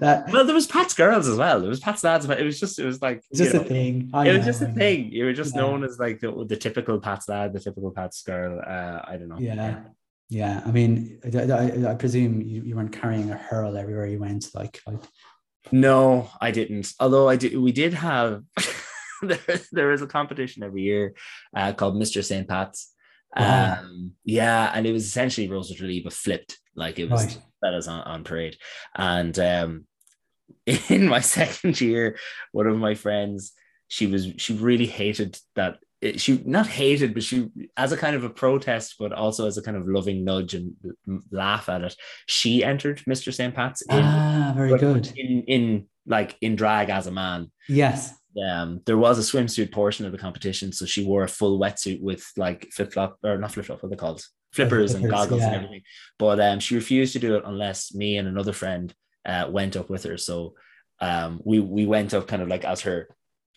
that 0.00 0.30
well, 0.32 0.44
there 0.44 0.54
was 0.54 0.66
Pat's 0.66 0.94
girls 0.94 1.28
as 1.28 1.36
well. 1.36 1.60
There 1.60 1.68
was 1.68 1.80
Pat's 1.80 2.02
lads, 2.02 2.26
but 2.26 2.40
it 2.40 2.44
was 2.44 2.58
just 2.58 2.78
it 2.78 2.86
was 2.86 3.02
like 3.02 3.22
just 3.34 3.52
know, 3.52 3.60
a 3.60 3.64
thing. 3.64 4.10
I 4.14 4.26
it 4.26 4.32
know, 4.32 4.36
was 4.38 4.46
just 4.46 4.62
a 4.62 4.72
thing. 4.72 5.12
You 5.12 5.26
were 5.26 5.34
just 5.34 5.54
yeah. 5.54 5.60
known 5.60 5.84
as 5.84 5.98
like 5.98 6.20
the, 6.20 6.44
the 6.48 6.56
typical 6.56 6.98
Pat's 6.98 7.28
lad, 7.28 7.52
the 7.52 7.60
typical 7.60 7.90
Pat's 7.90 8.22
girl. 8.22 8.60
Uh, 8.66 9.00
I 9.04 9.16
don't 9.18 9.28
know. 9.28 9.38
yeah. 9.38 9.80
Yeah. 10.30 10.62
I 10.64 10.70
mean, 10.70 11.20
I, 11.34 11.38
I, 11.38 11.90
I 11.90 11.94
presume 11.96 12.40
you, 12.40 12.62
you 12.62 12.76
weren't 12.76 12.92
carrying 12.92 13.30
a 13.30 13.36
hurl 13.36 13.76
everywhere 13.76 14.06
you 14.06 14.20
went, 14.20 14.46
like, 14.54 14.80
like. 14.86 15.00
No, 15.70 16.30
I 16.40 16.52
didn't. 16.52 16.92
Although 16.98 17.28
I 17.28 17.36
did, 17.36 17.58
we 17.58 17.72
did 17.72 17.92
have. 17.92 18.42
there, 19.22 19.38
there 19.72 19.92
is 19.92 20.00
a 20.00 20.06
competition 20.06 20.62
every 20.62 20.82
year 20.82 21.14
uh, 21.54 21.72
called 21.72 21.96
Mr. 21.96 22.24
St. 22.24 22.48
Pat's. 22.48 22.92
Wow. 23.36 23.80
Um, 23.80 24.12
yeah, 24.24 24.72
and 24.74 24.86
it 24.86 24.92
was 24.92 25.04
essentially 25.04 25.48
Rose 25.48 25.74
Tralee, 25.74 26.00
but 26.00 26.12
flipped. 26.12 26.58
Like 26.74 26.98
it 26.98 27.10
was 27.10 27.26
right. 27.26 27.38
that 27.62 27.74
was 27.74 27.88
on, 27.88 28.00
on 28.02 28.24
parade. 28.24 28.56
And 28.94 29.38
um, 29.38 29.86
in 30.88 31.08
my 31.08 31.20
second 31.36 31.80
year, 31.80 32.18
one 32.52 32.66
of 32.66 32.78
my 32.78 32.94
friends, 32.94 33.52
she 33.88 34.06
was 34.06 34.28
she 34.36 34.54
really 34.54 34.86
hated 34.86 35.38
that 35.56 35.78
she 36.16 36.42
not 36.46 36.66
hated, 36.66 37.14
but 37.14 37.22
she 37.22 37.48
as 37.76 37.92
a 37.92 37.96
kind 37.96 38.16
of 38.16 38.24
a 38.24 38.30
protest, 38.30 38.96
but 38.98 39.12
also 39.12 39.46
as 39.46 39.58
a 39.58 39.62
kind 39.62 39.76
of 39.76 39.86
loving 39.86 40.24
nudge 40.24 40.54
and 40.54 40.74
laugh 41.30 41.68
at 41.68 41.82
it. 41.82 41.94
She 42.26 42.64
entered 42.64 43.02
Mr. 43.08 43.32
St. 43.32 43.54
Pat's. 43.54 43.82
In, 43.82 44.02
ah, 44.02 44.52
very 44.56 44.78
good. 44.78 45.12
In 45.16 45.44
in 45.46 45.86
like 46.06 46.36
in 46.40 46.56
drag 46.56 46.88
as 46.88 47.06
a 47.06 47.10
man. 47.10 47.50
Yes. 47.68 48.14
Um, 48.48 48.80
there 48.86 48.96
was 48.96 49.18
a 49.18 49.22
swimsuit 49.22 49.72
portion 49.72 50.06
of 50.06 50.12
the 50.12 50.18
competition, 50.18 50.72
so 50.72 50.86
she 50.86 51.04
wore 51.04 51.24
a 51.24 51.28
full 51.28 51.58
wetsuit 51.60 52.00
with 52.00 52.24
like 52.36 52.68
flip 52.72 52.92
flop 52.92 53.18
or 53.22 53.36
not 53.36 53.52
flip 53.52 53.66
flop, 53.66 53.82
what 53.82 53.90
they 53.90 53.96
called 53.96 54.24
flippers, 54.52 54.94
and 54.94 55.02
flippers, 55.02 55.18
goggles 55.18 55.42
and 55.42 55.54
everything. 55.54 55.82
But 56.18 56.40
um, 56.40 56.60
she 56.60 56.76
refused 56.76 57.12
to 57.14 57.18
do 57.18 57.36
it 57.36 57.42
unless 57.44 57.94
me 57.94 58.16
and 58.16 58.28
another 58.28 58.52
friend 58.52 58.94
uh, 59.26 59.48
went 59.50 59.76
up 59.76 59.90
with 59.90 60.04
her. 60.04 60.16
So 60.16 60.54
um, 61.00 61.40
we 61.44 61.60
we 61.60 61.86
went 61.86 62.14
up 62.14 62.26
kind 62.26 62.40
of 62.40 62.48
like 62.48 62.64
as 62.64 62.82
her 62.82 63.08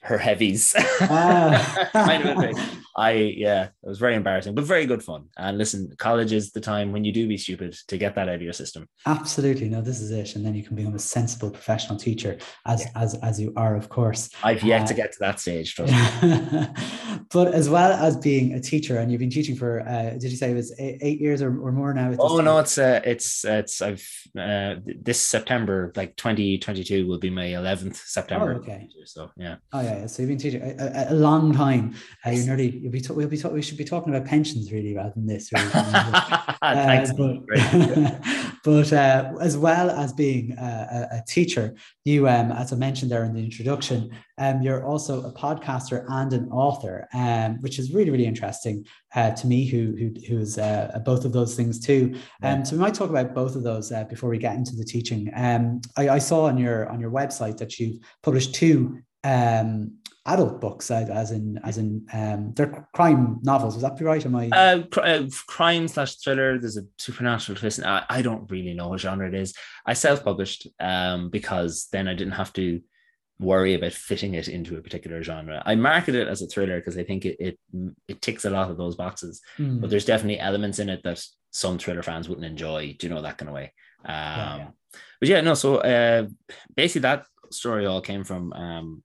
her 0.04 0.18
heavies. 0.18 0.76
Ah. 1.02 1.90
kind 1.94 2.28
of 2.30 2.38
thing. 2.38 2.56
I 2.96 3.12
yeah, 3.14 3.64
it 3.66 3.88
was 3.90 3.98
very 4.00 4.16
embarrassing, 4.16 4.54
but 4.56 4.64
very 4.66 4.86
good 4.86 5.02
fun. 5.04 5.26
And 5.36 5.58
listen, 5.58 5.92
college 5.98 6.32
is 6.32 6.52
the 6.52 6.62
time 6.62 6.92
when 6.92 7.04
you 7.04 7.12
do 7.12 7.28
be 7.28 7.38
stupid 7.38 7.76
to 7.88 7.98
get 7.98 8.14
that 8.16 8.30
out 8.30 8.36
of 8.36 8.42
your 8.42 8.54
system. 8.54 8.88
Absolutely. 9.08 9.68
No, 9.70 9.82
this 9.82 10.00
is 10.00 10.12
it. 10.12 10.36
And 10.36 10.46
then 10.46 10.54
you 10.54 10.64
can 10.64 10.76
become 10.76 10.94
a 10.94 11.00
sensible 11.00 11.50
professional 11.50 11.98
teacher 11.98 12.38
as 12.68 12.86
as 12.96 13.16
as 13.16 13.42
you 13.42 13.52
are, 13.56 13.76
of 13.76 13.90
course. 13.90 14.30
I've 14.44 14.64
yet 14.64 14.86
to 14.88 14.94
Uh, 14.94 14.98
get 14.98 15.12
to 15.14 15.18
that 15.22 15.40
stage. 15.40 15.74
Trust 15.76 15.92
me. 15.92 16.68
but 17.34 17.48
as 17.54 17.68
well 17.70 17.92
as 17.94 18.16
being 18.18 18.54
a 18.54 18.60
teacher, 18.62 19.00
and 19.00 19.12
you've 19.12 19.20
been 19.20 19.32
teaching 19.32 19.56
for 19.56 19.82
uh, 19.88 20.12
did 20.12 20.30
you 20.32 20.38
say 20.38 20.52
it 20.52 20.56
was 20.56 20.74
eight, 20.80 21.00
eight 21.02 21.20
years 21.20 21.42
or, 21.42 21.50
or 21.60 21.72
more 21.72 21.94
now? 21.94 22.14
Oh 22.20 22.38
time? 22.38 22.46
no, 22.46 22.60
it's 22.60 22.78
uh, 22.78 23.02
it's 23.04 23.44
it's 23.44 23.82
I've 23.82 24.08
uh, 24.40 24.76
this 24.86 25.20
September, 25.22 25.92
like 25.96 26.16
2022, 26.16 27.08
will 27.08 27.20
be 27.20 27.30
my 27.32 27.48
11th 27.48 27.96
September. 27.96 28.54
Oh, 28.54 28.58
okay. 28.62 28.88
So 29.06 29.32
yeah. 29.36 29.56
Oh 29.74 29.82
yeah, 29.82 29.93
yeah. 30.00 30.08
so 30.08 30.22
you've 30.22 30.30
been 30.30 30.38
teaching 30.38 30.62
a, 30.62 30.76
a, 30.80 31.14
a 31.14 31.16
long 31.16 31.54
time. 31.54 31.96
Uh, 32.26 32.32
you're 32.32 32.46
nearly 32.46 32.78
you'll 32.78 32.92
be 32.92 33.02
ta- 33.02 33.14
we'll 33.14 33.28
be 33.28 33.38
ta- 33.38 33.50
we 33.50 33.62
should 33.62 33.78
be 33.78 33.86
talking 33.86 34.14
about 34.14 34.28
pensions 34.28 34.72
really 34.72 34.96
rather 34.96 35.14
than 35.16 35.26
this. 35.26 35.52
Really. 35.52 35.70
Thanks. 36.62 37.12
Uh, 37.12 37.14
but 37.18 38.54
but 38.64 38.94
uh, 38.94 39.34
as 39.42 39.58
well 39.58 39.90
as 39.90 40.14
being 40.14 40.58
a, 40.58 40.64
a, 41.12 41.18
a 41.18 41.24
teacher, 41.28 41.76
you, 42.06 42.28
um, 42.30 42.52
as 42.52 42.72
I 42.72 42.78
mentioned 42.78 43.12
there 43.12 43.26
in 43.26 43.34
the 43.34 43.44
introduction, 43.44 44.12
um, 44.38 44.62
you're 44.62 44.86
also 44.86 45.24
a 45.24 45.34
podcaster 45.34 46.06
and 46.08 46.32
an 46.34 46.50
author, 46.50 47.08
um, 47.14 47.62
which 47.62 47.80
is 47.80 47.94
really 47.94 48.10
really 48.10 48.26
interesting 48.26 48.86
uh, 49.16 49.32
to 49.32 49.48
me, 49.48 49.66
who 49.66 49.96
who 49.98 50.14
who 50.28 50.40
is 50.40 50.58
uh, 50.58 51.00
both 51.06 51.26
of 51.26 51.34
those 51.34 51.56
things 51.56 51.80
too. 51.80 52.16
Um, 52.42 52.66
so 52.66 52.76
we 52.76 52.82
might 52.82 52.94
talk 52.94 53.10
about 53.10 53.34
both 53.34 53.56
of 53.56 53.64
those 53.64 53.92
uh, 53.92 54.06
before 54.06 54.30
we 54.30 54.38
get 54.38 54.56
into 54.56 54.76
the 54.76 54.86
teaching. 54.86 55.32
Um, 55.36 55.82
I, 55.98 56.10
I 56.10 56.20
saw 56.20 56.46
on 56.46 56.58
your 56.58 56.90
on 56.90 57.00
your 57.00 57.12
website 57.12 57.58
that 57.58 57.80
you've 57.80 57.98
published 58.22 58.56
two 58.56 59.00
um, 59.24 59.98
adult 60.26 60.62
books, 60.62 60.90
as 60.92 61.32
in 61.32 61.60
as 61.64 61.78
in 61.78 62.06
um, 62.14 62.54
they're 62.56 62.88
crime 62.94 63.40
novels. 63.44 63.76
Is 63.76 63.82
that 63.82 63.98
be 63.98 64.06
right? 64.06 64.26
Am 64.26 64.36
I? 64.36 64.50
Uh, 64.50 64.84
cr- 64.84 65.02
uh, 65.02 65.28
crime 65.48 65.88
slash 65.88 66.16
thriller. 66.18 66.60
There's 66.60 66.78
a 66.78 66.86
supernatural 66.98 67.58
twist. 67.58 67.84
I, 67.84 68.06
I 68.10 68.22
don't 68.22 68.50
really 68.50 68.74
know 68.74 68.90
what 68.90 69.00
genre 69.00 69.28
it 69.28 69.34
is. 69.34 69.54
I 69.86 69.94
self-published 69.94 70.68
um, 70.80 71.30
because 71.30 71.88
then 71.92 72.08
I 72.08 72.14
didn't 72.14 72.34
have 72.34 72.54
to 72.54 72.82
worry 73.40 73.74
about 73.74 73.92
fitting 73.92 74.36
it 74.36 74.48
into 74.48 74.78
a 74.78 74.82
particular 74.82 75.22
genre. 75.24 75.62
I 75.66 75.76
market 75.76 76.16
it 76.16 76.28
as 76.28 76.42
a 76.42 76.48
thriller 76.48 76.80
because 76.80 76.98
I 76.98 77.04
think 77.04 77.26
it, 77.26 77.38
it 77.40 77.60
it 78.08 78.22
ticks 78.22 78.46
a 78.46 78.50
lot 78.50 78.72
of 78.72 78.78
those 78.78 78.96
boxes. 78.96 79.42
Hmm. 79.58 79.80
But 79.80 79.90
there's 79.90 80.06
definitely 80.06 80.40
elements 80.40 80.80
in 80.80 80.90
it 80.90 81.02
that 81.04 81.24
some 81.52 81.78
thriller 81.78 82.04
fans 82.04 82.30
wouldn't 82.30 82.48
enjoy. 82.48 82.96
Do 82.98 83.08
you 83.08 83.14
know 83.14 83.22
that 83.22 83.38
kind 83.38 83.50
of 83.50 83.56
way? 83.56 83.74
Um, 84.06 84.60
yeah. 84.60 84.68
But 85.20 85.30
yeah, 85.30 85.42
no. 85.42 85.54
So 85.54 85.78
uh, 85.78 86.28
basically, 86.76 87.02
that 87.02 87.26
story 87.52 87.86
all 87.86 88.02
came 88.02 88.24
from 88.24 88.54
um, 88.54 89.04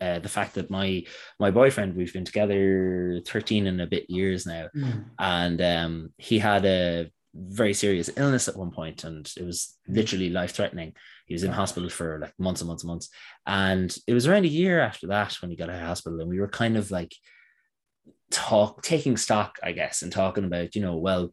uh, 0.00 0.18
the 0.18 0.28
fact 0.28 0.54
that 0.54 0.70
my 0.70 1.04
my 1.38 1.50
boyfriend 1.50 1.94
we've 1.94 2.12
been 2.12 2.24
together 2.24 3.20
13 3.26 3.66
and 3.66 3.80
a 3.80 3.86
bit 3.86 4.08
years 4.08 4.46
now. 4.46 4.68
Hmm. 4.72 4.90
and 5.18 5.60
um, 5.60 6.12
he 6.18 6.38
had 6.38 6.64
a 6.64 7.10
very 7.34 7.74
serious 7.74 8.10
illness 8.16 8.48
at 8.48 8.56
one 8.56 8.70
point 8.70 9.04
and 9.04 9.30
it 9.36 9.44
was 9.44 9.76
literally 9.86 10.30
life 10.30 10.52
threatening 10.52 10.94
he 11.26 11.34
was 11.34 11.44
in 11.44 11.52
hospital 11.52 11.90
for 11.90 12.18
like 12.20 12.32
months 12.38 12.62
and 12.62 12.68
months 12.68 12.82
and 12.82 12.88
months. 12.88 13.10
And 13.46 13.96
it 14.06 14.14
was 14.14 14.26
around 14.26 14.44
a 14.44 14.48
year 14.48 14.80
after 14.80 15.08
that 15.08 15.34
when 15.42 15.50
he 15.50 15.56
got 15.56 15.68
out 15.68 15.76
of 15.76 15.86
hospital 15.86 16.20
and 16.20 16.28
we 16.28 16.40
were 16.40 16.48
kind 16.48 16.76
of 16.76 16.90
like 16.90 17.14
talk 18.30 18.82
taking 18.82 19.16
stock 19.16 19.58
i 19.62 19.72
guess 19.72 20.02
and 20.02 20.12
talking 20.12 20.44
about 20.44 20.74
you 20.74 20.82
know 20.82 20.98
well 20.98 21.32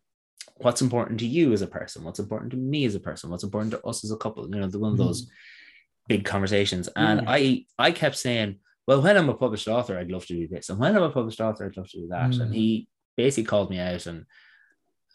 what's 0.58 0.82
important 0.82 1.20
to 1.20 1.28
you 1.28 1.54
as 1.54 1.62
a 1.62 1.68
person? 1.68 2.04
What's 2.04 2.20
important 2.20 2.52
to 2.52 2.58
me 2.58 2.86
as 2.86 2.96
a 2.96 3.00
person? 3.00 3.30
What's 3.30 3.44
important 3.44 3.72
to 3.72 3.84
us 3.84 4.04
as 4.04 4.12
a 4.12 4.18
couple? 4.18 4.48
You 4.50 4.62
know 4.62 4.68
the 4.68 4.80
one 4.80 4.92
of 4.92 4.98
those 4.98 5.30
big 6.08 6.24
conversations 6.26 6.88
and 6.96 7.22
Yeah. 7.22 7.30
i 7.32 7.66
i 7.80 7.92
kept 7.92 8.18
saying 8.18 8.60
well 8.88 9.02
when 9.02 9.18
i'm 9.18 9.30
a 9.30 9.34
published 9.34 9.68
author 9.68 9.98
i'd 9.98 10.12
love 10.12 10.26
to 10.28 10.34
do 10.36 10.48
this 10.48 10.70
and 10.70 10.80
when 10.80 10.96
i'm 10.96 11.04
a 11.04 11.10
published 11.12 11.42
author 11.42 11.66
i'd 11.66 11.78
love 11.78 11.90
to 11.90 12.00
do 12.02 12.08
that 12.10 12.32
Mm. 12.32 12.42
and 12.42 12.54
he 12.56 12.88
basically 13.18 13.46
called 13.46 13.70
me 13.70 13.80
out 13.80 14.06
and 14.06 14.26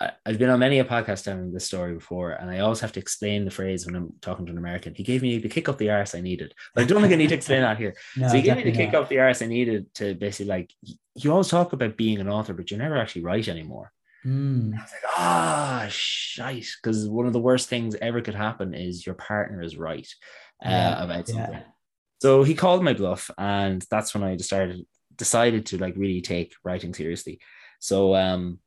I, 0.00 0.12
I've 0.24 0.38
been 0.38 0.48
on 0.48 0.58
many 0.60 0.78
a 0.78 0.84
podcast 0.84 1.24
telling 1.24 1.52
this 1.52 1.66
story 1.66 1.92
before, 1.92 2.30
and 2.30 2.50
I 2.50 2.60
always 2.60 2.80
have 2.80 2.92
to 2.92 3.00
explain 3.00 3.44
the 3.44 3.50
phrase 3.50 3.84
when 3.84 3.94
I'm 3.94 4.14
talking 4.22 4.46
to 4.46 4.52
an 4.52 4.56
American. 4.56 4.94
He 4.94 5.02
gave 5.02 5.20
me 5.20 5.36
the 5.36 5.48
kick 5.50 5.68
up 5.68 5.76
the 5.76 5.90
arse 5.90 6.14
I 6.14 6.22
needed, 6.22 6.54
but 6.74 6.84
I 6.84 6.86
don't 6.86 7.02
think 7.02 7.12
I 7.12 7.16
need 7.16 7.28
to 7.28 7.34
explain 7.34 7.60
that 7.60 7.76
here. 7.76 7.94
No, 8.16 8.28
so 8.28 8.36
he 8.36 8.40
gave 8.40 8.56
me 8.56 8.62
the 8.64 8.72
kick 8.72 8.92
not. 8.94 9.02
up 9.02 9.08
the 9.10 9.18
arse 9.18 9.42
I 9.42 9.46
needed 9.46 9.92
to 9.96 10.14
basically 10.14 10.46
like 10.46 10.72
you 11.16 11.30
always 11.30 11.48
talk 11.48 11.74
about 11.74 11.98
being 11.98 12.18
an 12.18 12.30
author, 12.30 12.54
but 12.54 12.70
you 12.70 12.78
never 12.78 12.96
actually 12.96 13.24
write 13.24 13.46
anymore. 13.48 13.92
Hmm. 14.22 14.72
I 14.78 14.82
was 14.82 14.92
like, 14.92 15.12
ah, 15.16 15.86
shite. 15.88 16.66
Because 16.82 17.08
one 17.08 17.26
of 17.26 17.32
the 17.32 17.40
worst 17.40 17.68
things 17.68 17.94
ever 17.96 18.20
could 18.20 18.34
happen 18.34 18.74
is 18.74 19.06
your 19.06 19.14
partner 19.14 19.62
is 19.62 19.76
right 19.76 20.08
uh, 20.64 20.68
Yeah, 20.68 21.04
about 21.04 21.28
yeah. 21.28 21.34
something. 21.34 21.62
So 22.20 22.42
he 22.42 22.54
called 22.54 22.84
my 22.84 22.92
bluff, 22.92 23.30
and 23.38 23.84
that's 23.90 24.12
when 24.14 24.22
I 24.22 24.36
just 24.36 24.50
started 24.50 24.86
decided 25.16 25.66
to 25.66 25.78
like 25.78 25.94
really 25.96 26.20
take 26.20 26.54
writing 26.64 26.94
seriously. 26.94 27.40
So 27.78 28.14
um, 28.14 28.58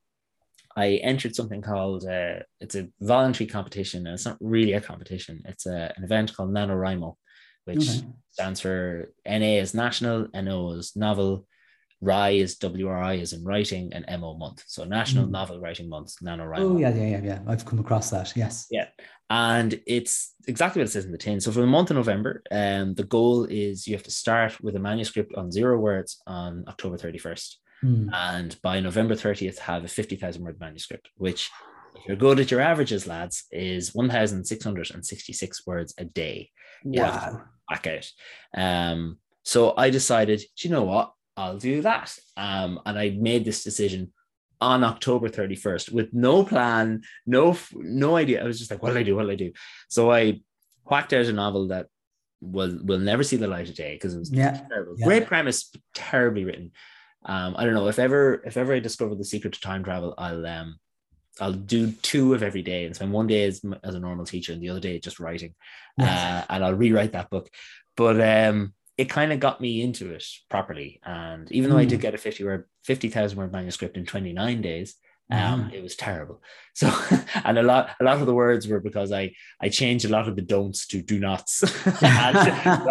I 0.75 0.95
entered 0.95 1.35
something 1.35 1.61
called 1.61 2.05
uh, 2.05 2.39
it's 2.59 2.75
a 2.75 2.89
voluntary 2.99 3.47
competition, 3.47 4.07
and 4.07 4.15
it's 4.15 4.25
not 4.25 4.37
really 4.39 4.73
a 4.73 4.81
competition. 4.81 5.43
It's 5.45 5.67
a, 5.67 5.93
an 5.95 6.03
event 6.03 6.35
called 6.35 6.49
NaNoWriMo, 6.49 7.15
which 7.65 7.87
Okay. 7.89 8.03
stands 8.31 8.59
for 8.59 9.13
NA 9.25 9.59
is 9.61 9.75
national, 9.75 10.27
NO 10.33 10.71
is 10.73 10.95
novel, 10.95 11.45
RI 12.03 12.39
is 12.41 12.57
WRI 12.57 13.19
is 13.21 13.33
in 13.33 13.43
writing, 13.43 13.91
and 13.93 14.05
MO 14.19 14.37
month. 14.37 14.63
So 14.67 14.83
National 14.83 15.25
Mm. 15.25 15.31
Novel 15.31 15.59
Writing 15.59 15.89
Month, 15.89 16.15
NaNoWriMo. 16.21 16.59
Oh 16.59 16.77
yeah, 16.77 16.93
yeah, 16.93 17.07
yeah, 17.07 17.21
yeah. 17.23 17.39
I've 17.47 17.65
come 17.65 17.79
across 17.79 18.09
that. 18.09 18.33
Yes. 18.35 18.67
Yeah. 18.69 18.87
And 19.29 19.79
it's 19.87 20.35
exactly 20.47 20.79
what 20.81 20.89
it 20.89 20.91
says 20.91 21.05
in 21.05 21.11
the 21.11 21.17
tin. 21.17 21.39
So 21.41 21.51
for 21.51 21.61
the 21.61 21.67
month 21.67 21.89
of 21.91 21.97
November, 21.97 22.43
um, 22.51 22.93
the 22.93 23.05
goal 23.05 23.45
is 23.45 23.87
you 23.87 23.95
have 23.95 24.03
to 24.03 24.11
start 24.11 24.61
with 24.61 24.75
a 24.75 24.79
manuscript 24.79 25.33
on 25.35 25.51
zero 25.51 25.79
words 25.79 26.21
on 26.27 26.65
October 26.67 26.97
31st. 26.97 27.55
Hmm. 27.81 28.09
And 28.13 28.61
by 28.61 28.79
November 28.79 29.15
30th, 29.15 29.57
have 29.59 29.83
a 29.85 29.87
50,000 29.87 30.43
word 30.43 30.59
manuscript, 30.59 31.09
which, 31.17 31.49
if 31.95 32.05
you're 32.07 32.17
good 32.17 32.39
at 32.39 32.51
your 32.51 32.61
averages, 32.61 33.07
lads, 33.07 33.45
is 33.51 33.95
1,666 33.95 35.65
words 35.67 35.93
a 35.97 36.05
day. 36.05 36.49
Yeah. 36.83 37.31
Wow. 37.31 37.41
Back 37.69 37.87
out. 37.87 38.11
Um, 38.55 39.17
so 39.43 39.73
I 39.75 39.89
decided, 39.89 40.39
"Do 40.39 40.67
you 40.67 40.73
know 40.73 40.83
what? 40.83 41.11
I'll 41.37 41.57
do 41.57 41.81
that. 41.81 42.15
Um, 42.37 42.79
and 42.85 42.97
I 42.97 43.11
made 43.11 43.45
this 43.45 43.63
decision 43.63 44.13
on 44.61 44.83
October 44.83 45.27
31st 45.29 45.91
with 45.91 46.13
no 46.13 46.43
plan, 46.43 47.01
no 47.25 47.57
no 47.73 48.15
idea. 48.15 48.41
I 48.41 48.45
was 48.47 48.59
just 48.59 48.71
like, 48.71 48.81
what'll 48.81 48.97
I 48.97 49.03
do? 49.03 49.15
What'll 49.15 49.31
I 49.31 49.35
do? 49.35 49.51
So 49.89 50.11
I 50.11 50.41
whacked 50.85 51.13
out 51.13 51.25
a 51.25 51.33
novel 51.33 51.67
that 51.69 51.87
will 52.41 52.77
will 52.83 52.99
never 52.99 53.23
see 53.23 53.35
the 53.37 53.47
light 53.47 53.69
of 53.69 53.75
day 53.75 53.95
because 53.95 54.13
it 54.13 54.19
was 54.19 54.31
Yeah. 54.31 54.61
terrible. 54.69 54.95
yeah. 54.97 55.05
Great 55.05 55.27
premise, 55.27 55.71
terribly 55.93 56.45
written. 56.45 56.71
Um, 57.25 57.55
I 57.57 57.63
don't 57.65 57.73
know 57.73 57.87
if 57.87 57.99
ever 57.99 58.41
if 58.45 58.57
ever 58.57 58.73
I 58.73 58.79
discover 58.79 59.15
the 59.15 59.23
secret 59.25 59.53
to 59.53 59.61
time 59.61 59.83
travel, 59.83 60.13
I'll 60.17 60.45
um 60.45 60.77
I'll 61.41 61.53
do 61.53 61.91
two 61.91 62.33
of 62.35 62.43
every 62.43 62.61
day 62.61 62.85
and 62.85 62.95
spend 62.95 63.11
one 63.11 63.27
day 63.27 63.45
as, 63.45 63.61
as 63.83 63.95
a 63.95 63.99
normal 63.99 64.25
teacher 64.25 64.53
and 64.53 64.61
the 64.61 64.69
other 64.69 64.79
day 64.79 64.99
just 64.99 65.19
writing, 65.19 65.55
uh, 65.99 66.43
and 66.47 66.63
I'll 66.63 66.75
rewrite 66.75 67.13
that 67.13 67.31
book. 67.31 67.49
But 67.97 68.21
um, 68.21 68.73
it 68.97 69.09
kind 69.09 69.31
of 69.33 69.39
got 69.39 69.59
me 69.61 69.81
into 69.81 70.11
it 70.11 70.23
properly, 70.49 70.99
and 71.03 71.51
even 71.51 71.69
though 71.69 71.77
I 71.77 71.85
did 71.85 71.99
Mm. 71.99 72.03
get 72.03 72.13
a 72.15 72.17
fifty 72.17 72.43
word 72.43 72.65
fifty 72.83 73.09
thousand 73.09 73.37
word 73.37 73.51
manuscript 73.51 73.97
in 73.97 74.05
twenty 74.05 74.33
nine 74.33 74.61
days, 74.61 74.95
um, 75.31 75.69
Mhm. 75.69 75.73
it 75.73 75.81
was 75.81 75.95
terrible. 75.95 76.41
So, 76.75 76.91
and 77.45 77.57
a 77.59 77.63
lot 77.63 77.91
a 77.99 78.03
lot 78.03 78.19
of 78.19 78.25
the 78.25 78.33
words 78.33 78.67
were 78.67 78.79
because 78.79 79.11
I 79.11 79.33
I 79.61 79.69
changed 79.69 80.05
a 80.05 80.09
lot 80.09 80.27
of 80.27 80.35
the 80.35 80.41
don'ts 80.41 80.87
to 80.87 81.01
do 81.01 81.19
nots. 81.19 81.61
and, 82.03 82.35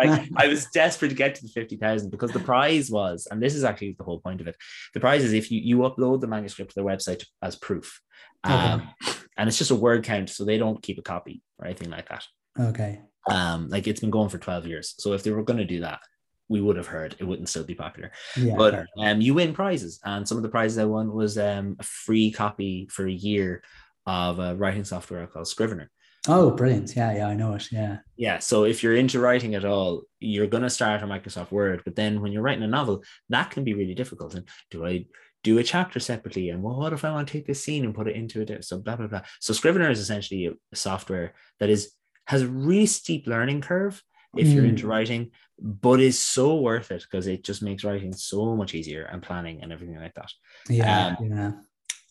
like 0.00 0.28
I 0.36 0.46
was 0.48 0.66
desperate 0.66 1.08
to 1.10 1.14
get 1.16 1.34
to 1.36 1.42
the 1.42 1.48
50,000 1.48 2.10
because 2.10 2.30
the 2.32 2.38
prize 2.40 2.90
was, 2.90 3.26
and 3.30 3.42
this 3.42 3.54
is 3.56 3.64
actually 3.64 3.94
the 3.98 4.04
whole 4.04 4.20
point 4.20 4.40
of 4.40 4.46
it. 4.46 4.56
The 4.94 5.00
prize 5.00 5.24
is 5.24 5.32
if 5.32 5.50
you, 5.50 5.60
you 5.60 5.76
upload 5.78 6.20
the 6.20 6.26
manuscript 6.28 6.70
to 6.70 6.74
their 6.76 6.84
website 6.84 7.24
as 7.42 7.56
proof. 7.56 8.00
Um, 8.44 8.88
and 9.36 9.48
it's 9.48 9.58
just 9.58 9.70
a 9.70 9.76
word 9.76 10.04
count, 10.04 10.30
so 10.30 10.44
they 10.44 10.58
don't 10.58 10.82
keep 10.82 10.98
a 10.98 11.02
copy 11.02 11.42
or 11.58 11.66
anything 11.66 11.90
like 11.90 12.08
that. 12.08 12.24
Okay. 12.58 13.00
Um, 13.30 13.68
like 13.68 13.86
it's 13.86 14.00
been 14.00 14.10
going 14.10 14.28
for 14.28 14.38
12 14.38 14.66
years. 14.66 14.94
So 14.98 15.12
if 15.12 15.22
they 15.22 15.30
were 15.30 15.44
going 15.44 15.58
to 15.58 15.64
do 15.64 15.80
that, 15.80 16.00
we 16.48 16.60
would 16.60 16.76
have 16.76 16.86
heard 16.86 17.16
it 17.18 17.24
wouldn't 17.24 17.48
still 17.48 17.64
be 17.64 17.74
popular. 17.74 18.10
Yeah. 18.36 18.56
but 18.56 18.74
fair. 18.74 18.86
um, 18.98 19.20
you 19.20 19.34
win 19.34 19.54
prizes, 19.54 20.00
and 20.04 20.26
some 20.26 20.36
of 20.36 20.42
the 20.42 20.48
prizes 20.48 20.78
I 20.78 20.84
won 20.84 21.12
was 21.12 21.38
um, 21.38 21.76
a 21.78 21.82
free 21.82 22.30
copy 22.30 22.88
for 22.90 23.06
a 23.06 23.12
year 23.12 23.62
of 24.06 24.38
a 24.38 24.54
writing 24.54 24.84
software 24.84 25.26
called 25.26 25.48
Scrivener. 25.48 25.90
oh, 26.28 26.50
brilliant. 26.50 26.94
Yeah, 26.94 27.16
yeah, 27.16 27.28
I 27.28 27.34
know 27.34 27.54
it. 27.54 27.70
Yeah. 27.72 27.98
Yeah. 28.16 28.38
So 28.38 28.64
if 28.64 28.82
you're 28.82 28.96
into 28.96 29.20
writing 29.20 29.54
at 29.54 29.64
all, 29.64 30.02
you're 30.20 30.46
going 30.46 30.62
to 30.62 30.70
start 30.70 31.02
on 31.02 31.08
Microsoft 31.08 31.50
Word. 31.50 31.82
But 31.84 31.96
then 31.96 32.20
when 32.20 32.32
you're 32.32 32.42
writing 32.42 32.64
a 32.64 32.68
novel, 32.68 33.02
that 33.30 33.50
can 33.50 33.64
be 33.64 33.74
really 33.74 33.94
difficult. 33.94 34.34
And 34.34 34.48
do 34.70 34.84
I 34.86 35.06
do 35.42 35.58
a 35.58 35.64
chapter 35.64 36.00
separately? 36.00 36.50
And 36.50 36.62
well, 36.62 36.78
what 36.78 36.92
if 36.92 37.04
I 37.04 37.12
want 37.12 37.28
to 37.28 37.32
take 37.32 37.46
this 37.46 37.64
scene 37.64 37.84
and 37.84 37.94
put 37.94 38.08
it 38.08 38.16
into 38.16 38.40
it? 38.42 38.64
So 38.64 38.78
blah, 38.78 38.96
blah, 38.96 39.08
blah. 39.08 39.22
So 39.40 39.52
Scrivener 39.52 39.90
is 39.90 40.00
essentially 40.00 40.46
a 40.46 40.76
software 40.76 41.34
that 41.60 41.70
is 41.70 41.92
has 42.26 42.42
a 42.42 42.48
really 42.48 42.86
steep 42.86 43.26
learning 43.26 43.60
curve 43.60 44.02
if 44.36 44.48
you're 44.48 44.64
Mm. 44.64 44.70
into 44.70 44.86
writing, 44.86 45.30
but 45.58 46.00
is 46.00 46.18
so 46.24 46.56
worth 46.56 46.90
it 46.90 47.02
because 47.02 47.26
it 47.26 47.44
just 47.44 47.62
makes 47.62 47.84
writing 47.84 48.12
so 48.12 48.56
much 48.56 48.74
easier 48.74 49.04
and 49.04 49.22
planning 49.22 49.62
and 49.62 49.72
everything 49.72 49.98
like 49.98 50.14
that. 50.14 50.30
Yeah. 50.68 51.16
Um, 51.18 51.30
yeah. 51.30 51.52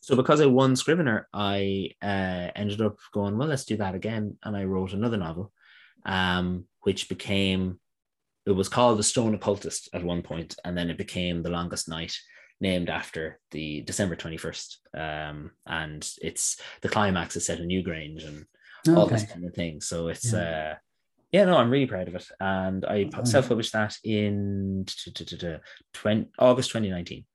So 0.01 0.15
because 0.15 0.41
I 0.41 0.45
won 0.45 0.75
Scrivener, 0.75 1.27
I 1.33 1.91
uh, 2.01 2.49
ended 2.55 2.81
up 2.81 2.97
going, 3.11 3.37
well, 3.37 3.47
let's 3.47 3.65
do 3.65 3.77
that 3.77 3.95
again. 3.95 4.37
And 4.43 4.55
I 4.55 4.65
wrote 4.65 4.93
another 4.93 5.17
novel, 5.17 5.51
um, 6.05 6.65
which 6.81 7.09
became, 7.09 7.79
it 8.45 8.51
was 8.51 8.69
called 8.69 8.97
The 8.97 9.03
Stone 9.03 9.35
Occultist 9.35 9.89
at 9.93 10.03
one 10.03 10.21
point, 10.23 10.55
and 10.65 10.75
then 10.77 10.89
it 10.89 10.97
became 10.97 11.43
The 11.43 11.51
Longest 11.51 11.87
Night, 11.87 12.15
named 12.59 12.89
after 12.89 13.39
the 13.51 13.81
December 13.81 14.15
21st. 14.15 14.77
Um, 14.95 15.51
and 15.65 16.07
it's 16.21 16.59
the 16.81 16.89
climax 16.89 17.35
is 17.35 17.45
set 17.45 17.59
in 17.59 17.67
Newgrange 17.67 18.27
and 18.27 18.45
all 18.89 19.07
this 19.07 19.25
kind 19.25 19.45
of 19.45 19.53
thing. 19.53 19.81
So 19.81 20.07
it's, 20.07 20.33
yeah. 20.33 20.73
uh, 20.73 20.75
yeah, 21.31 21.45
no, 21.45 21.57
I'm 21.57 21.69
really 21.69 21.87
proud 21.87 22.07
of 22.07 22.15
it. 22.15 22.27
And 22.39 22.85
I 22.85 23.09
oh, 23.15 23.23
self-published 23.23 23.73
that 23.73 23.97
in 24.03 24.85
20, 25.93 26.29
August 26.39 26.69
2019. 26.71 27.25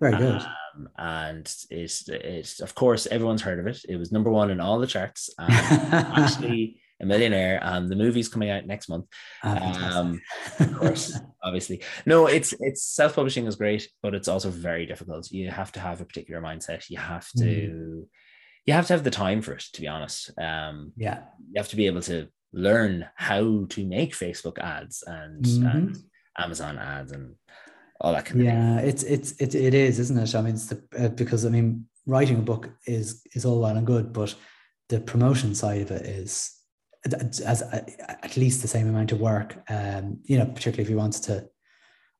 Very 0.00 0.16
good. 0.16 0.42
Um, 0.42 0.88
and 0.96 1.54
it's, 1.70 2.08
it's, 2.08 2.60
of 2.60 2.74
course, 2.74 3.06
everyone's 3.06 3.42
heard 3.42 3.58
of 3.58 3.66
it. 3.66 3.80
It 3.88 3.96
was 3.96 4.12
number 4.12 4.30
one 4.30 4.50
in 4.50 4.60
all 4.60 4.78
the 4.78 4.86
charts. 4.86 5.30
actually, 5.38 6.80
a 7.02 7.06
millionaire. 7.06 7.58
And 7.62 7.90
the 7.90 7.96
movie's 7.96 8.28
coming 8.28 8.50
out 8.50 8.66
next 8.66 8.88
month. 8.88 9.06
Oh, 9.44 9.50
um, 9.50 10.20
of 10.60 10.74
course, 10.78 11.18
obviously. 11.42 11.82
No, 12.06 12.26
it's 12.26 12.54
it's 12.60 12.84
self-publishing 12.84 13.46
is 13.46 13.56
great, 13.56 13.88
but 14.02 14.14
it's 14.14 14.28
also 14.28 14.50
very 14.50 14.86
difficult. 14.86 15.30
You 15.30 15.50
have 15.50 15.72
to 15.72 15.80
have 15.80 16.00
a 16.00 16.04
particular 16.04 16.40
mindset. 16.40 16.88
You 16.88 16.98
have 16.98 17.28
to 17.32 17.44
mm. 17.44 18.04
You 18.66 18.74
have 18.74 18.86
to 18.86 18.92
have 18.92 19.04
the 19.04 19.10
time 19.10 19.42
for 19.42 19.52
it, 19.52 19.64
to 19.72 19.80
be 19.80 19.88
honest. 19.88 20.30
Um, 20.38 20.92
yeah. 20.96 21.22
You 21.38 21.58
have 21.58 21.68
to 21.68 21.76
be 21.76 21.86
able 21.86 22.02
to 22.02 22.28
learn 22.52 23.06
how 23.16 23.66
to 23.68 23.86
make 23.86 24.14
Facebook 24.14 24.58
ads 24.58 25.02
and, 25.06 25.44
mm-hmm. 25.44 25.66
and 25.66 25.98
Amazon 26.38 26.78
ads 26.78 27.12
and 27.12 27.34
all 28.02 28.12
that 28.12 28.24
kind 28.24 28.40
of 28.40 28.46
yeah 28.46 28.78
thing. 28.78 28.88
it's 28.88 29.02
it's 29.04 29.32
it, 29.32 29.54
it 29.54 29.74
is 29.74 29.98
isn't 30.00 30.18
it 30.18 30.34
i 30.34 30.40
mean 30.42 30.54
it's 30.54 30.66
the, 30.66 30.82
uh, 30.98 31.08
because 31.10 31.46
i 31.46 31.48
mean 31.48 31.86
writing 32.06 32.38
a 32.38 32.42
book 32.42 32.68
is 32.86 33.22
is 33.32 33.44
all 33.44 33.60
well 33.60 33.76
and 33.76 33.86
good 33.86 34.12
but 34.12 34.34
the 34.88 35.00
promotion 35.00 35.54
side 35.54 35.80
of 35.80 35.90
it 35.90 36.04
is 36.04 36.52
as 37.04 37.62
uh, 37.62 37.84
at 38.22 38.36
least 38.36 38.60
the 38.60 38.68
same 38.68 38.88
amount 38.88 39.12
of 39.12 39.20
work 39.20 39.56
um 39.70 40.18
you 40.24 40.36
know 40.36 40.46
particularly 40.46 40.82
if 40.82 40.90
you 40.90 40.96
want 40.96 41.12
to 41.12 41.46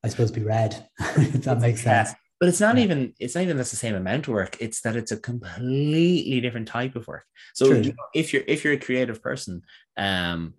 i 0.04 0.08
suppose 0.08 0.30
be 0.30 0.42
read 0.42 0.88
if 1.00 1.42
that 1.42 1.61
makes 1.61 1.82
sense 1.82 2.12
but 2.42 2.49
it's 2.49 2.61
not 2.61 2.76
yeah. 2.76 2.82
even 2.82 3.14
it's 3.20 3.37
not 3.37 3.44
even 3.44 3.56
that's 3.56 3.70
the 3.70 3.76
same 3.76 3.94
amount 3.94 4.26
of 4.26 4.34
work 4.34 4.56
it's 4.58 4.80
that 4.80 4.96
it's 4.96 5.12
a 5.12 5.16
completely 5.16 6.40
different 6.40 6.66
type 6.66 6.96
of 6.96 7.06
work 7.06 7.25
so 7.54 7.66
you 7.66 7.82
know, 7.84 7.92
if 8.14 8.32
you're 8.32 8.42
if 8.49 8.64
you're 8.64 8.72
a 8.72 8.78
creative 8.78 9.22
person 9.22 9.62
um 9.96 10.54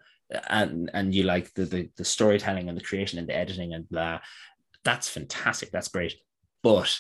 and 0.47 0.89
and 0.93 1.13
you 1.13 1.23
like 1.23 1.53
the, 1.55 1.65
the 1.65 1.89
the 1.97 2.05
storytelling 2.05 2.69
and 2.69 2.77
the 2.77 2.83
creation 2.83 3.19
and 3.19 3.27
the 3.27 3.35
editing 3.35 3.73
and 3.73 3.89
blah 3.89 4.19
that's 4.83 5.09
fantastic. 5.09 5.71
That's 5.71 5.87
great. 5.87 6.15
But 6.61 6.99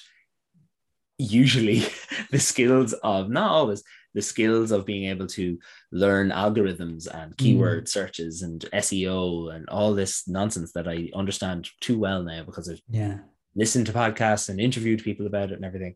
usually 1.17 1.83
the 2.31 2.39
skills 2.39 2.93
of 2.93 3.29
not 3.29 3.51
always 3.51 3.83
the 4.13 4.21
skills 4.21 4.71
of 4.71 4.85
being 4.85 5.09
able 5.09 5.25
to 5.25 5.57
learn 5.91 6.29
algorithms 6.29 7.07
and 7.07 7.35
keyword 7.35 7.85
mm. 7.85 7.89
searches 7.89 8.43
and 8.43 8.61
SEO 8.73 9.53
and 9.53 9.67
all 9.69 9.93
this 9.93 10.27
nonsense 10.27 10.71
that 10.73 10.87
I 10.87 11.09
understand 11.15 11.69
too 11.81 11.97
well 11.97 12.23
now 12.23 12.43
because 12.43 12.69
I've 12.69 12.81
yeah 12.89 13.19
listened 13.55 13.85
to 13.87 13.93
podcasts 13.93 14.49
and 14.49 14.59
interviewed 14.59 15.03
people 15.03 15.27
about 15.27 15.51
it 15.51 15.55
and 15.55 15.65
everything. 15.65 15.95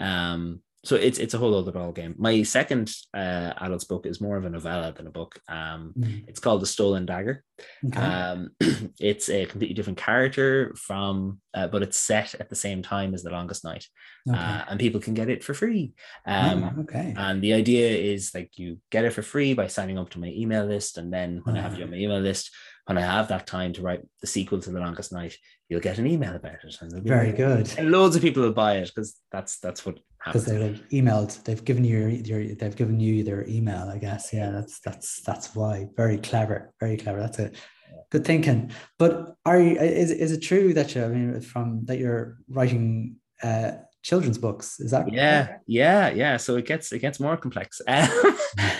Um, 0.00 0.62
so 0.84 0.94
it's 0.94 1.18
it's 1.18 1.34
a 1.34 1.38
whole 1.38 1.56
other 1.56 1.72
ball 1.72 1.90
game. 1.90 2.14
My 2.18 2.42
second 2.44 2.90
uh, 3.12 3.52
adults 3.58 3.84
book 3.84 4.06
is 4.06 4.20
more 4.20 4.36
of 4.36 4.44
a 4.44 4.50
novella 4.50 4.92
than 4.96 5.08
a 5.08 5.10
book. 5.10 5.40
Um, 5.48 5.92
mm. 5.98 6.24
It's 6.28 6.38
called 6.38 6.62
The 6.62 6.66
Stolen 6.66 7.04
Dagger. 7.04 7.44
Okay. 7.84 8.00
Um, 8.00 8.50
it's 9.00 9.28
a 9.28 9.46
completely 9.46 9.74
different 9.74 9.98
character 9.98 10.74
from, 10.76 11.40
uh, 11.52 11.66
but 11.66 11.82
it's 11.82 11.98
set 11.98 12.34
at 12.36 12.48
the 12.48 12.54
same 12.54 12.82
time 12.82 13.12
as 13.12 13.24
The 13.24 13.30
Longest 13.30 13.64
Night, 13.64 13.86
okay. 14.28 14.38
uh, 14.38 14.62
and 14.68 14.78
people 14.78 15.00
can 15.00 15.14
get 15.14 15.28
it 15.28 15.42
for 15.42 15.52
free. 15.52 15.94
Um, 16.24 16.62
oh, 16.64 16.82
okay. 16.82 17.12
And 17.16 17.42
the 17.42 17.54
idea 17.54 17.90
is 17.90 18.32
like 18.32 18.56
you 18.56 18.78
get 18.90 19.04
it 19.04 19.12
for 19.12 19.22
free 19.22 19.54
by 19.54 19.66
signing 19.66 19.98
up 19.98 20.10
to 20.10 20.20
my 20.20 20.28
email 20.28 20.64
list, 20.64 20.96
and 20.96 21.12
then 21.12 21.40
when 21.42 21.56
I 21.56 21.60
have 21.60 21.76
you 21.76 21.84
on 21.84 21.90
my 21.90 21.96
email 21.96 22.20
list, 22.20 22.50
when 22.88 22.96
I 22.96 23.02
have 23.02 23.28
that 23.28 23.46
time 23.46 23.74
to 23.74 23.82
write 23.82 24.00
the 24.22 24.26
sequel 24.26 24.60
to 24.60 24.70
The 24.70 24.80
Longest 24.80 25.12
Night, 25.12 25.36
you'll 25.68 25.80
get 25.80 25.98
an 25.98 26.06
email 26.06 26.34
about 26.34 26.64
it. 26.64 26.76
And 26.80 26.90
it'll 26.90 27.04
be 27.04 27.10
Very 27.10 27.32
good. 27.32 27.70
And 27.76 27.90
loads 27.90 28.16
of 28.16 28.22
people 28.22 28.42
will 28.42 28.52
buy 28.52 28.78
it 28.78 28.86
because 28.86 29.20
that's 29.30 29.58
that's 29.60 29.84
what 29.84 29.98
happens. 30.20 30.44
because 30.44 30.58
they 30.58 30.68
like 30.70 30.88
emailed 30.88 31.44
they've 31.44 31.64
given 31.64 31.84
you 31.84 31.98
your, 31.98 32.40
your 32.40 32.54
they've 32.54 32.74
given 32.74 32.98
you 32.98 33.22
their 33.22 33.46
email 33.46 33.88
i 33.94 33.98
guess. 33.98 34.32
Yeah 34.32 34.50
that's 34.50 34.80
that's 34.80 35.20
that's 35.20 35.54
why. 35.54 35.88
Very 35.96 36.16
clever 36.16 36.72
very 36.80 36.96
clever. 36.96 37.20
That's 37.20 37.38
a 37.38 37.50
good 38.10 38.24
thinking. 38.24 38.72
But 38.98 39.34
are 39.44 39.60
you 39.60 39.76
is, 39.76 40.10
is 40.10 40.32
it 40.32 40.40
true 40.40 40.72
that 40.72 40.94
you 40.94 41.04
i 41.04 41.08
mean 41.08 41.40
from 41.42 41.84
that 41.84 41.98
you're 41.98 42.38
writing 42.48 43.16
uh 43.42 43.72
children's 44.02 44.38
books? 44.38 44.80
Is 44.80 44.92
that 44.92 45.12
yeah 45.12 45.58
yeah 45.66 46.08
yeah. 46.08 46.38
So 46.38 46.56
it 46.56 46.64
gets 46.64 46.90
it 46.92 47.00
gets 47.00 47.20
more 47.20 47.36
complex. 47.36 47.82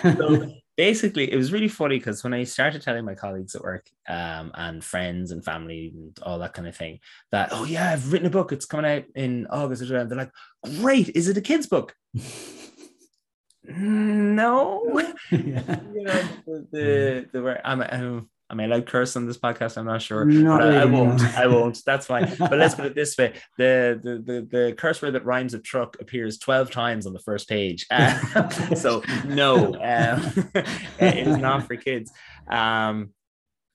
So 0.02 0.50
basically, 0.78 1.30
it 1.30 1.36
was 1.36 1.52
really 1.52 1.68
funny 1.68 1.98
because 1.98 2.22
when 2.22 2.32
I 2.32 2.44
started 2.44 2.80
telling 2.80 3.04
my 3.04 3.16
colleagues 3.16 3.56
at 3.56 3.62
work 3.62 3.84
um, 4.08 4.52
and 4.54 4.82
friends 4.82 5.32
and 5.32 5.44
family 5.44 5.92
and 5.94 6.16
all 6.22 6.38
that 6.38 6.54
kind 6.54 6.68
of 6.68 6.76
thing 6.76 7.00
that, 7.32 7.48
oh, 7.50 7.64
yeah, 7.64 7.90
I've 7.90 8.12
written 8.12 8.28
a 8.28 8.30
book, 8.30 8.52
it's 8.52 8.64
coming 8.64 8.90
out 8.90 9.02
in 9.16 9.48
August, 9.48 9.86
they're 9.88 10.04
like, 10.06 10.30
great, 10.76 11.10
is 11.16 11.28
it 11.28 11.36
a 11.36 11.42
kid's 11.42 11.66
book? 11.66 11.94
no. 13.64 15.12
Yeah. 15.30 15.80
you 15.92 16.04
know, 16.04 16.22
the, 16.46 16.66
the, 16.72 17.28
the, 17.32 17.68
I'm, 17.68 17.82
I'm 17.82 18.30
I 18.50 18.64
allowed 18.64 18.86
curse 18.86 19.14
on 19.14 19.26
this 19.26 19.36
podcast? 19.36 19.76
I'm 19.76 19.84
not 19.84 20.00
sure. 20.00 20.24
Not 20.24 20.60
really, 20.60 20.76
I, 20.76 20.82
I, 20.82 20.84
won't. 20.86 21.20
I 21.36 21.46
won't. 21.46 21.82
That's 21.84 22.06
fine. 22.06 22.34
But 22.38 22.58
let's 22.58 22.74
put 22.74 22.86
it 22.86 22.94
this 22.94 23.16
way: 23.18 23.34
the, 23.58 24.00
the 24.02 24.32
the 24.32 24.48
the 24.50 24.74
curse 24.74 25.02
word 25.02 25.14
that 25.14 25.24
rhymes 25.24 25.52
with 25.52 25.64
truck 25.64 25.96
appears 26.00 26.38
twelve 26.38 26.70
times 26.70 27.06
on 27.06 27.12
the 27.12 27.18
first 27.18 27.48
page. 27.48 27.86
Uh, 27.90 28.48
so 28.74 29.02
no, 29.26 29.74
um, 29.74 30.32
it 30.98 31.26
is 31.26 31.36
not 31.36 31.66
for 31.66 31.76
kids. 31.76 32.10
Um, 32.48 33.10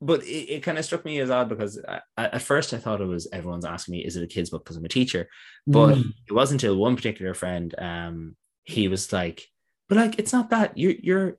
but 0.01 0.23
it, 0.23 0.49
it 0.49 0.63
kind 0.63 0.77
of 0.77 0.85
struck 0.85 1.05
me 1.05 1.19
as 1.19 1.29
odd 1.29 1.49
because 1.49 1.79
I, 1.87 2.01
at 2.17 2.41
first 2.41 2.73
I 2.73 2.77
thought 2.77 3.01
it 3.01 3.05
was 3.05 3.27
everyone's 3.31 3.65
asking 3.65 3.93
me, 3.93 4.05
"Is 4.05 4.17
it 4.17 4.23
a 4.23 4.27
kids 4.27 4.49
book?" 4.49 4.63
Because 4.63 4.77
I'm 4.77 4.85
a 4.85 4.89
teacher. 4.89 5.29
But 5.67 5.95
mm. 5.95 6.13
it 6.27 6.33
wasn't 6.33 6.63
until 6.63 6.77
one 6.77 6.95
particular 6.95 7.35
friend, 7.35 7.73
um, 7.77 8.35
he 8.63 8.87
was 8.87 9.13
like, 9.13 9.43
"But 9.87 9.97
like, 9.97 10.17
it's 10.17 10.33
not 10.33 10.49
that 10.49 10.77
you're 10.77 10.95
you're 10.99 11.37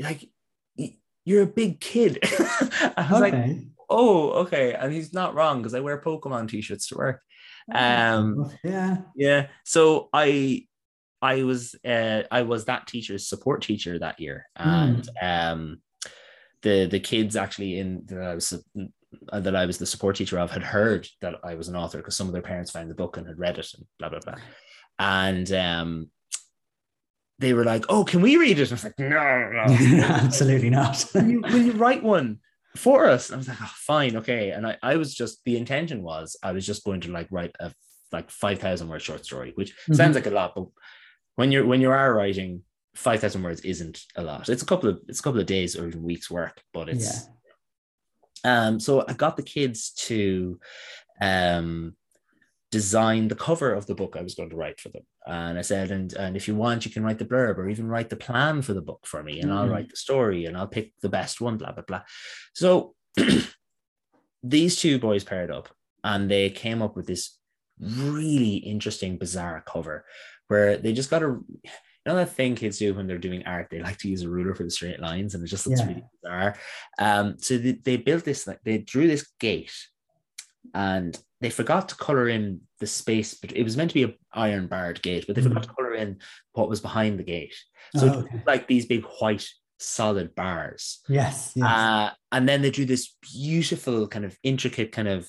like 0.00 0.28
you're 1.24 1.42
a 1.42 1.46
big 1.46 1.80
kid. 1.80 2.18
I 2.22 3.06
was 3.10 3.22
okay. 3.22 3.46
like, 3.46 3.56
oh, 3.88 4.30
okay. 4.30 4.74
And 4.74 4.92
he's 4.92 5.12
not 5.12 5.34
wrong 5.34 5.58
because 5.58 5.74
I 5.74 5.80
wear 5.80 6.00
Pokemon 6.00 6.48
t-shirts 6.48 6.88
to 6.88 6.96
work. 6.96 7.22
Oh, 7.72 7.78
um, 7.78 8.50
yeah, 8.64 8.98
yeah. 9.14 9.46
So 9.64 10.08
I, 10.12 10.66
I 11.20 11.44
was, 11.44 11.76
uh, 11.84 12.22
I 12.30 12.42
was 12.42 12.64
that 12.64 12.88
teacher's 12.88 13.28
support 13.28 13.62
teacher 13.62 13.98
that 13.98 14.18
year, 14.18 14.46
and 14.56 15.08
mm. 15.22 15.52
um, 15.52 15.80
the 16.62 16.86
the 16.86 16.98
kids 16.98 17.36
actually 17.36 17.78
in 17.78 18.02
that 18.06 18.20
I 18.20 18.34
was 18.34 18.52
uh, 18.52 19.40
that 19.40 19.54
I 19.54 19.66
was 19.66 19.78
the 19.78 19.86
support 19.86 20.16
teacher 20.16 20.40
of 20.40 20.50
had 20.50 20.64
heard 20.64 21.06
that 21.20 21.36
I 21.44 21.54
was 21.54 21.68
an 21.68 21.76
author 21.76 21.98
because 21.98 22.16
some 22.16 22.26
of 22.26 22.32
their 22.32 22.42
parents 22.42 22.72
found 22.72 22.90
the 22.90 22.96
book 22.96 23.16
and 23.16 23.26
had 23.28 23.38
read 23.38 23.58
it 23.58 23.68
and 23.74 23.86
blah 24.00 24.08
blah 24.08 24.18
blah, 24.18 24.34
and 24.98 25.52
um, 25.52 26.10
they 27.42 27.52
were 27.52 27.64
like, 27.64 27.84
"Oh, 27.88 28.04
can 28.04 28.22
we 28.22 28.36
read 28.36 28.58
it?" 28.58 28.70
I 28.70 28.74
was 28.74 28.84
like, 28.84 28.98
"No, 28.98 29.08
no, 29.08 29.64
absolutely 30.04 30.70
not." 30.70 31.04
will, 31.14 31.28
you, 31.28 31.40
will 31.40 31.62
you 31.62 31.72
write 31.72 32.02
one 32.02 32.38
for 32.76 33.08
us? 33.08 33.28
And 33.28 33.36
I 33.36 33.38
was 33.38 33.48
like, 33.48 33.58
"Oh, 33.60 33.72
fine, 33.74 34.16
okay." 34.16 34.50
And 34.50 34.66
I, 34.66 34.78
I 34.82 34.96
was 34.96 35.14
just 35.14 35.44
the 35.44 35.56
intention 35.56 36.02
was 36.02 36.36
I 36.42 36.52
was 36.52 36.64
just 36.64 36.84
going 36.84 37.00
to 37.02 37.12
like 37.12 37.28
write 37.30 37.54
a 37.60 37.72
like 38.12 38.30
five 38.30 38.58
thousand 38.58 38.88
word 38.88 39.02
short 39.02 39.24
story, 39.24 39.52
which 39.56 39.72
mm-hmm. 39.72 39.94
sounds 39.94 40.14
like 40.14 40.26
a 40.26 40.30
lot, 40.30 40.54
but 40.54 40.66
when 41.36 41.52
you're 41.52 41.66
when 41.66 41.80
you 41.80 41.90
are 41.90 42.14
writing 42.14 42.62
five 42.94 43.20
thousand 43.20 43.42
words 43.42 43.60
isn't 43.62 44.02
a 44.16 44.22
lot. 44.22 44.48
It's 44.48 44.62
a 44.62 44.66
couple 44.66 44.88
of 44.88 45.00
it's 45.08 45.20
a 45.20 45.22
couple 45.22 45.40
of 45.40 45.46
days 45.46 45.76
or 45.76 45.88
even 45.88 46.02
weeks 46.02 46.30
work, 46.30 46.62
but 46.72 46.88
it's. 46.88 47.24
Yeah. 47.24 47.28
Um, 48.44 48.80
so 48.80 49.04
I 49.06 49.12
got 49.12 49.36
the 49.36 49.42
kids 49.42 49.92
to 50.08 50.58
um 51.20 51.94
design 52.72 53.28
the 53.28 53.36
cover 53.36 53.72
of 53.72 53.86
the 53.86 53.94
book 53.94 54.16
I 54.16 54.22
was 54.22 54.34
going 54.34 54.50
to 54.50 54.56
write 54.56 54.80
for 54.80 54.88
them. 54.88 55.02
And 55.26 55.58
I 55.58 55.62
said, 55.62 55.90
and, 55.90 56.12
and 56.14 56.36
if 56.36 56.48
you 56.48 56.56
want, 56.56 56.84
you 56.84 56.90
can 56.90 57.04
write 57.04 57.18
the 57.18 57.24
blurb 57.24 57.58
or 57.58 57.68
even 57.68 57.86
write 57.86 58.10
the 58.10 58.16
plan 58.16 58.60
for 58.62 58.74
the 58.74 58.82
book 58.82 59.06
for 59.06 59.22
me, 59.22 59.40
and 59.40 59.50
mm-hmm. 59.50 59.58
I'll 59.58 59.68
write 59.68 59.90
the 59.90 59.96
story 59.96 60.46
and 60.46 60.56
I'll 60.56 60.66
pick 60.66 60.92
the 61.00 61.08
best 61.08 61.40
one, 61.40 61.58
blah, 61.58 61.72
blah, 61.72 61.84
blah. 61.84 62.02
So 62.54 62.94
these 64.42 64.76
two 64.76 64.98
boys 64.98 65.24
paired 65.24 65.50
up 65.50 65.68
and 66.02 66.30
they 66.30 66.50
came 66.50 66.82
up 66.82 66.96
with 66.96 67.06
this 67.06 67.38
really 67.78 68.56
interesting, 68.56 69.16
bizarre 69.16 69.62
cover 69.64 70.04
where 70.48 70.76
they 70.76 70.92
just 70.92 71.10
got 71.10 71.22
a 71.22 71.38
you 72.04 72.10
know 72.10 72.16
that 72.16 72.30
thing 72.30 72.54
kids 72.54 72.78
do 72.78 72.94
when 72.94 73.06
they're 73.06 73.16
doing 73.16 73.44
art 73.46 73.68
they 73.70 73.80
like 73.80 73.96
to 73.96 74.08
use 74.08 74.22
a 74.22 74.28
ruler 74.28 74.54
for 74.54 74.64
the 74.64 74.70
straight 74.70 75.00
lines 75.00 75.34
and 75.34 75.44
it 75.44 75.46
just 75.46 75.66
looks 75.66 75.80
yeah. 75.80 75.86
really 75.86 76.04
bizarre 76.20 76.56
um 76.98 77.36
so 77.38 77.56
they, 77.56 77.72
they 77.72 77.96
built 77.96 78.24
this 78.24 78.46
like 78.46 78.60
they 78.64 78.78
drew 78.78 79.06
this 79.06 79.26
gate 79.38 79.72
and 80.74 81.20
they 81.40 81.50
forgot 81.50 81.88
to 81.88 81.96
color 81.96 82.28
in 82.28 82.60
the 82.80 82.86
space 82.86 83.34
but 83.34 83.54
it 83.56 83.62
was 83.62 83.76
meant 83.76 83.90
to 83.90 83.94
be 83.94 84.04
an 84.04 84.14
iron 84.32 84.66
barred 84.66 85.02
gate 85.02 85.24
but 85.26 85.36
they 85.36 85.42
forgot 85.42 85.62
mm. 85.62 85.68
to 85.68 85.74
color 85.74 85.94
in 85.94 86.18
what 86.52 86.68
was 86.68 86.80
behind 86.80 87.18
the 87.18 87.24
gate 87.24 87.54
so 87.96 88.06
oh, 88.06 88.18
okay. 88.20 88.42
like 88.46 88.66
these 88.66 88.86
big 88.86 89.04
white 89.20 89.46
solid 89.78 90.34
bars 90.34 91.00
yes, 91.08 91.52
yes. 91.56 91.66
Uh, 91.66 92.10
and 92.30 92.48
then 92.48 92.62
they 92.62 92.70
drew 92.70 92.84
this 92.84 93.16
beautiful 93.34 94.06
kind 94.06 94.24
of 94.24 94.36
intricate 94.44 94.92
kind 94.92 95.08
of 95.08 95.28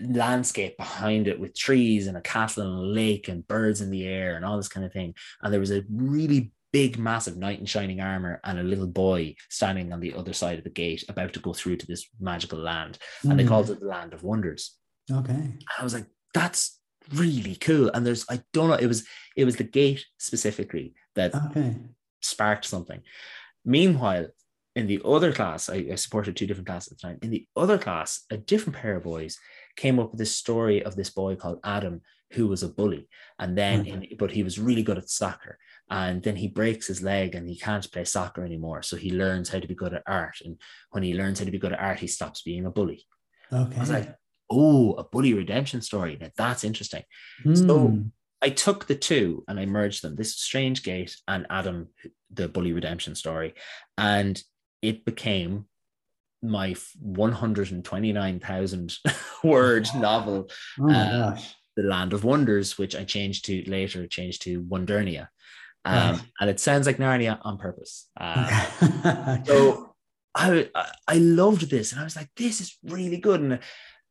landscape 0.00 0.76
behind 0.76 1.28
it 1.28 1.38
with 1.38 1.56
trees 1.56 2.06
and 2.06 2.16
a 2.16 2.20
castle 2.20 2.64
and 2.64 2.78
a 2.78 2.82
lake 2.82 3.28
and 3.28 3.46
birds 3.46 3.80
in 3.80 3.90
the 3.90 4.06
air 4.06 4.36
and 4.36 4.44
all 4.44 4.56
this 4.56 4.68
kind 4.68 4.86
of 4.86 4.92
thing. 4.92 5.14
And 5.42 5.52
there 5.52 5.60
was 5.60 5.70
a 5.70 5.84
really 5.90 6.52
big, 6.72 6.98
massive 6.98 7.36
knight 7.36 7.60
in 7.60 7.66
shining 7.66 8.00
armor 8.00 8.40
and 8.44 8.58
a 8.58 8.62
little 8.62 8.86
boy 8.86 9.34
standing 9.48 9.92
on 9.92 10.00
the 10.00 10.14
other 10.14 10.32
side 10.32 10.58
of 10.58 10.64
the 10.64 10.70
gate, 10.70 11.04
about 11.08 11.32
to 11.32 11.40
go 11.40 11.52
through 11.52 11.76
to 11.76 11.86
this 11.86 12.08
magical 12.20 12.58
land. 12.58 12.98
And 13.22 13.38
they 13.38 13.44
called 13.44 13.66
hmm. 13.66 13.72
it 13.72 13.80
the 13.80 13.86
Land 13.86 14.12
of 14.12 14.22
Wonders. 14.22 14.76
Okay. 15.10 15.32
And 15.32 15.64
I 15.78 15.84
was 15.84 15.94
like, 15.94 16.06
that's 16.34 16.78
really 17.14 17.56
cool. 17.56 17.90
And 17.90 18.06
there's, 18.06 18.26
I 18.30 18.40
don't 18.52 18.68
know, 18.68 18.74
it 18.74 18.86
was, 18.86 19.06
it 19.36 19.44
was 19.44 19.56
the 19.56 19.64
gate 19.64 20.04
specifically 20.18 20.94
that 21.14 21.34
Okay. 21.34 21.76
sparked 22.20 22.64
something. 22.64 23.00
Meanwhile, 23.64 24.28
in 24.76 24.86
the 24.86 25.00
other 25.04 25.32
class, 25.32 25.68
I, 25.68 25.86
I 25.90 25.94
supported 25.96 26.36
two 26.36 26.46
different 26.46 26.68
classes 26.68 26.92
at 26.92 26.98
the 26.98 27.08
time. 27.08 27.18
In 27.22 27.30
the 27.30 27.46
other 27.56 27.78
class, 27.78 28.24
a 28.30 28.36
different 28.36 28.76
pair 28.76 28.96
of 28.96 29.02
boys 29.02 29.38
came 29.76 29.98
up 29.98 30.12
with 30.12 30.18
this 30.18 30.36
story 30.36 30.84
of 30.84 30.94
this 30.94 31.10
boy 31.10 31.36
called 31.36 31.60
Adam 31.64 32.02
who 32.32 32.46
was 32.46 32.62
a 32.62 32.68
bully, 32.68 33.08
and 33.38 33.56
then 33.56 33.80
Okay. 33.80 33.90
in, 33.90 34.16
but 34.18 34.30
he 34.30 34.42
was 34.42 34.58
really 34.58 34.82
good 34.82 34.98
at 34.98 35.08
soccer, 35.08 35.58
and 35.90 36.22
then 36.22 36.36
he 36.36 36.48
breaks 36.48 36.86
his 36.86 37.02
leg 37.02 37.34
and 37.34 37.48
he 37.48 37.56
can't 37.58 37.90
play 37.92 38.04
soccer 38.04 38.44
anymore. 38.44 38.82
So 38.82 38.96
he 38.96 39.10
learns 39.12 39.48
how 39.48 39.58
to 39.60 39.66
be 39.68 39.74
good 39.74 39.94
at 39.94 40.02
art, 40.06 40.38
and 40.44 40.56
when 40.90 41.02
he 41.02 41.14
learns 41.14 41.38
how 41.38 41.44
to 41.44 41.50
be 41.50 41.58
good 41.58 41.72
at 41.72 41.80
art, 41.80 41.98
he 42.00 42.06
stops 42.06 42.42
being 42.42 42.66
a 42.66 42.70
bully. 42.70 43.04
Okay. 43.52 43.76
I 43.76 43.80
was 43.80 43.90
like, 43.90 44.14
oh, 44.50 44.92
a 44.94 45.04
bully 45.04 45.34
redemption 45.34 45.80
story. 45.82 46.16
Now 46.20 46.28
that's 46.36 46.64
interesting. 46.64 47.02
so- 47.54 47.88
Hmm. 47.88 48.02
I 48.40 48.50
took 48.50 48.86
the 48.86 48.94
two 48.94 49.42
and 49.48 49.58
I 49.58 49.66
merged 49.66 50.00
them. 50.02 50.14
This 50.14 50.36
strange 50.36 50.84
gate 50.84 51.16
and 51.26 51.44
Adam, 51.50 51.88
the 52.32 52.46
bully 52.48 52.72
redemption 52.72 53.16
story, 53.16 53.54
and 53.96 54.40
it 54.80 55.04
became 55.04 55.64
my 56.40 56.76
129,000 57.00 58.96
word 59.44 59.88
novel, 59.96 60.48
oh 60.80 60.90
uh. 60.90 61.38
The 61.76 61.82
Land 61.84 62.12
of 62.12 62.24
Wonders, 62.24 62.76
which 62.76 62.96
I 62.96 63.04
changed 63.04 63.44
to 63.46 63.62
later, 63.70 64.06
changed 64.08 64.42
to 64.42 64.60
Wondernia. 64.62 65.30
Um, 65.88 66.14
Right. 66.16 66.22
And 66.40 66.50
it 66.50 66.60
sounds 66.60 66.86
like 66.86 66.98
Narnia 66.98 67.38
on 67.42 67.58
purpose. 67.58 68.08
Um, 68.18 68.46
so 69.46 69.94
I, 70.34 70.68
I 71.06 71.14
loved 71.14 71.70
this, 71.70 71.92
and 71.92 72.00
I 72.00 72.04
was 72.04 72.16
like, 72.16 72.28
this 72.36 72.60
is 72.60 72.76
really 72.84 73.18
good. 73.18 73.40
And 73.40 73.58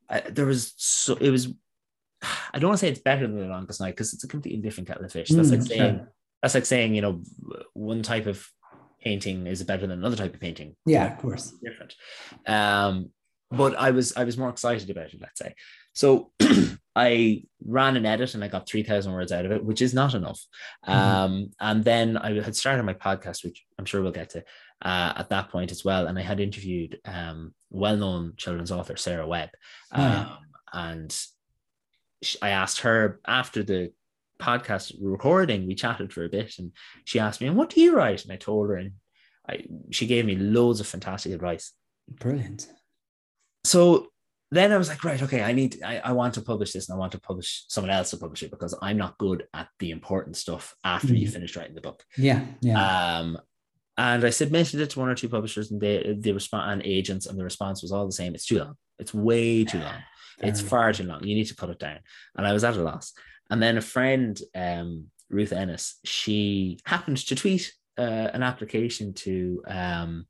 I, 0.10 0.22
there 0.22 0.46
was 0.46 0.74
so 0.78 1.16
it 1.16 1.30
was. 1.30 1.48
I 2.54 2.60
don't 2.60 2.70
want 2.70 2.80
to 2.80 2.86
say 2.86 2.90
it's 2.92 3.00
better 3.02 3.28
than 3.28 3.38
the 3.40 3.46
longest 3.48 3.80
night 3.80 3.92
because 3.96 4.14
it's 4.14 4.24
a 4.24 4.28
completely 4.28 4.62
different 4.62 4.88
kettle 4.88 5.06
of 5.06 5.12
fish. 5.12 5.30
That's 5.30 5.52
like 5.52 5.60
Mm, 5.62 5.68
saying 5.68 5.98
sure. 5.98 6.14
that's 6.42 6.56
like 6.56 6.66
saying 6.66 6.96
you 6.96 7.02
know 7.02 7.22
one 7.74 8.02
type 8.04 8.26
of 8.26 8.46
painting 9.02 9.46
is 9.48 9.62
better 9.64 9.82
than 9.82 9.92
another 9.92 10.16
type 10.16 10.34
of 10.34 10.40
painting. 10.40 10.76
yeah, 10.86 11.14
of 11.14 11.20
course. 11.20 11.54
different. 11.64 11.94
Um, 12.48 13.12
but 13.52 13.78
I 13.78 13.92
was 13.92 14.18
I 14.18 14.24
was 14.24 14.38
more 14.38 14.50
excited 14.50 14.90
about 14.90 15.14
it. 15.14 15.22
Let's 15.22 15.40
say 15.40 15.54
so. 15.94 16.32
I 16.98 17.44
ran 17.64 17.96
an 17.96 18.08
edit 18.08 18.34
and 18.34 18.44
I 18.44 18.48
got 18.48 18.68
3,000 18.68 19.14
words 19.14 19.32
out 19.32 19.46
of 19.46 19.52
it, 19.52 19.64
which 19.64 19.84
is 19.84 19.94
not 19.94 20.16
enough. 20.16 20.44
Mhm. 20.88 20.94
Um, 20.94 21.52
and 21.60 21.84
then 21.84 22.18
I 22.18 22.42
had 22.42 22.56
started 22.56 22.84
my 22.84 22.96
podcast, 22.96 23.44
which 23.44 23.64
I'm 23.78 23.86
sure 23.86 24.02
we'll 24.02 24.12
get 24.12 24.32
to 24.32 24.40
uh, 24.82 25.14
at 25.16 25.30
that 25.30 25.50
point 25.50 25.72
as 25.72 25.86
well. 25.86 26.08
And 26.08 26.18
I 26.18 26.24
had 26.24 26.40
interviewed 26.40 27.00
um, 27.06 27.54
well 27.70 27.98
known 27.98 28.34
children's 28.36 28.72
author 28.72 28.98
Sarah 28.98 29.28
Webb. 29.28 29.50
Um, 29.92 30.38
and 30.74 31.16
I 32.42 32.50
asked 32.50 32.80
her 32.80 33.20
after 33.28 33.62
the 33.62 33.92
podcast 34.40 34.96
recording, 35.00 35.68
we 35.68 35.76
chatted 35.76 36.12
for 36.12 36.24
a 36.24 36.30
bit 36.30 36.58
and 36.58 36.72
she 37.06 37.20
asked 37.20 37.42
me, 37.42 37.48
and 37.48 37.56
what 37.56 37.70
do 37.70 37.80
you 37.80 37.96
write? 37.96 38.24
And 38.24 38.32
I 38.32 38.38
told 38.38 38.70
her, 38.70 38.76
and 38.76 38.94
I, 39.48 39.66
she 39.92 40.08
gave 40.08 40.26
me 40.26 40.36
loads 40.36 40.80
of 40.80 40.88
fantastic 40.88 41.32
advice. 41.32 41.74
Brilliant. 42.10 42.68
So 43.64 44.08
then 44.52 44.72
I 44.72 44.78
was 44.78 44.88
like, 44.90 45.04
right, 45.04 45.22
okay, 45.22 45.44
I 45.44 45.52
need, 45.52 45.82
I, 45.84 45.98
I 46.00 46.12
want 46.14 46.34
to 46.36 46.42
publish 46.42 46.72
this 46.72 46.88
and 46.90 46.96
I 46.96 47.00
want 47.00 47.12
to 47.12 47.20
publish 47.20 47.66
someone 47.68 47.92
else 47.92 48.12
to 48.12 48.18
publish 48.18 48.44
it 48.44 48.52
because 48.52 48.74
I'm 48.82 48.98
not 48.98 49.18
good 49.18 49.44
at 49.54 49.68
the 49.80 49.92
important 49.92 50.38
stuff 50.38 50.74
after 50.84 51.14
you 51.14 51.28
Mhm. 51.28 51.34
finish 51.34 51.56
writing 51.56 51.76
the 51.76 51.82
book. 51.82 52.04
Yeah, 52.18 52.46
yeah. 52.62 53.18
Um, 53.20 53.38
and 53.98 54.24
I 54.24 54.30
submitted 54.30 54.80
it 54.80 54.92
to 54.92 55.00
one 55.00 55.10
or 55.10 55.16
two 55.16 55.28
publishers 55.28 55.72
and 55.72 55.82
they, 55.82 56.16
they 56.18 56.32
respond 56.32 56.72
and 56.72 56.82
agents, 56.84 57.26
and 57.26 57.38
the 57.38 57.44
response 57.44 57.82
was 57.82 57.92
all 57.92 58.06
the 58.06 58.12
same. 58.12 58.36
It's 58.36 58.46
too 58.46 58.60
long. 58.60 58.76
It's 59.00 59.14
way 59.14 59.66
too 59.66 59.80
long. 59.80 59.96
It's 60.40 60.62
far 60.62 60.94
too 60.94 61.04
long. 61.04 61.24
You 61.24 61.36
need 61.36 61.48
to 61.48 61.56
cut 61.56 61.72
it 61.72 61.80
down. 61.80 62.00
And 62.36 62.46
I 62.46 62.54
was 62.54 62.64
at 62.64 62.78
a 62.78 62.82
loss. 62.84 63.14
And 63.50 63.62
then 63.62 63.78
a 63.78 63.82
friend, 63.82 64.40
um, 64.54 65.08
Ruth 65.30 65.52
Ennis, 65.52 65.96
she 66.06 66.78
happened 66.86 67.18
to 67.18 67.36
tweet 67.36 67.74
uh, 67.98 68.30
an 68.34 68.44
application 68.44 69.14
to 69.16 69.64
um, 69.68 70.26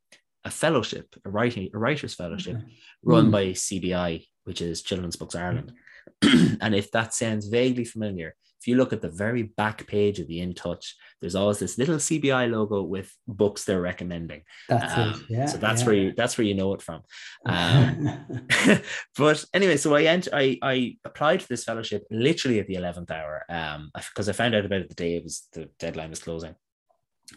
a 0.48 0.52
fellowship, 0.52 1.08
a 1.26 1.30
writing, 1.30 1.70
a 1.74 1.78
writers 1.78 2.14
fellowship 2.16 2.56
Okay. 2.58 2.78
run 3.04 3.26
Hmm. 3.26 3.32
by 3.38 3.44
CBI, 3.54 4.26
which 4.48 4.62
is 4.62 4.82
Children's 4.82 5.18
Books 5.18 5.36
Ireland. 5.36 5.74
and 6.64 6.74
if 6.82 6.90
that 6.92 7.14
sounds 7.14 7.48
vaguely 7.48 7.84
familiar, 7.86 8.30
if 8.60 8.66
you 8.68 8.76
look 8.78 8.92
at 8.94 9.02
the 9.02 9.10
very 9.26 9.44
back 9.44 9.86
page 9.88 10.20
of 10.20 10.28
the 10.28 10.40
In 10.40 10.54
Touch, 10.54 10.96
there's 11.20 11.36
always 11.36 11.60
this 11.60 11.78
little 11.78 11.98
CBI 12.00 12.50
logo 12.50 12.82
with 12.82 13.14
books 13.28 13.66
they're 13.66 13.82
recommending. 13.92 14.42
That's 14.70 14.98
Um, 14.98 15.10
it. 15.10 15.30
Yeah. 15.30 15.46
so 15.46 15.58
that's 15.58 15.82
yeah. 15.82 15.86
where 15.88 15.96
you 15.96 16.14
that's 16.20 16.38
where 16.38 16.48
you 16.48 16.56
know 16.56 16.74
it 16.74 16.82
from. 16.82 17.02
Um, 17.46 18.42
but 19.18 19.46
anyway, 19.54 19.78
so 19.78 19.94
I 19.96 20.04
ent- 20.16 20.34
I 20.34 20.58
I 20.62 20.98
applied 21.06 21.42
for 21.42 21.50
this 21.50 21.66
fellowship 21.66 22.02
literally 22.10 22.60
at 22.60 22.68
the 22.68 22.76
eleventh 22.82 23.12
hour, 23.12 23.44
um, 23.50 23.92
because 23.94 24.28
I 24.30 24.34
found 24.34 24.56
out 24.56 24.66
about 24.66 24.82
it 24.82 24.90
the 24.90 24.96
day 25.04 25.16
it 25.18 25.24
was 25.24 25.48
the 25.54 25.70
deadline 25.78 26.10
was 26.10 26.24
closing, 26.28 26.56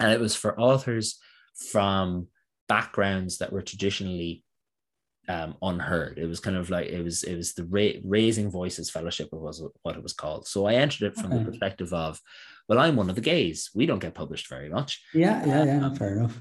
and 0.00 0.12
it 0.12 0.20
was 0.20 0.34
for 0.36 0.58
authors 0.58 1.18
from 1.70 2.28
backgrounds 2.74 3.32
that 3.38 3.52
were 3.52 3.62
traditionally 3.70 4.32
um, 5.28 5.50
unheard. 5.70 6.18
It 6.18 6.26
was 6.26 6.40
kind 6.40 6.56
of 6.56 6.70
like 6.70 6.86
it 6.86 7.02
was 7.04 7.22
it 7.24 7.36
was 7.36 7.52
the 7.54 7.64
Ra- 7.76 8.00
Raising 8.16 8.48
Voices 8.50 8.90
Fellowship 8.90 9.28
was 9.32 9.62
what 9.82 9.96
it 9.96 10.02
was 10.02 10.12
called. 10.22 10.46
So 10.46 10.58
I 10.70 10.74
entered 10.74 11.02
it 11.08 11.16
from 11.16 11.30
the 11.30 11.44
perspective 11.50 11.92
of, 11.92 12.18
well, 12.68 12.78
I'm 12.78 12.96
one 12.96 13.10
of 13.10 13.16
the 13.16 13.28
gays. 13.32 13.70
We 13.74 13.86
don't 13.86 14.04
get 14.06 14.14
published 14.14 14.48
very 14.48 14.68
much 14.76 14.90
yeah, 15.14 15.44
yeah, 15.46 15.64
yeah. 15.64 15.86
Um, 15.86 15.94
fair 15.94 16.12
enough. 16.18 16.36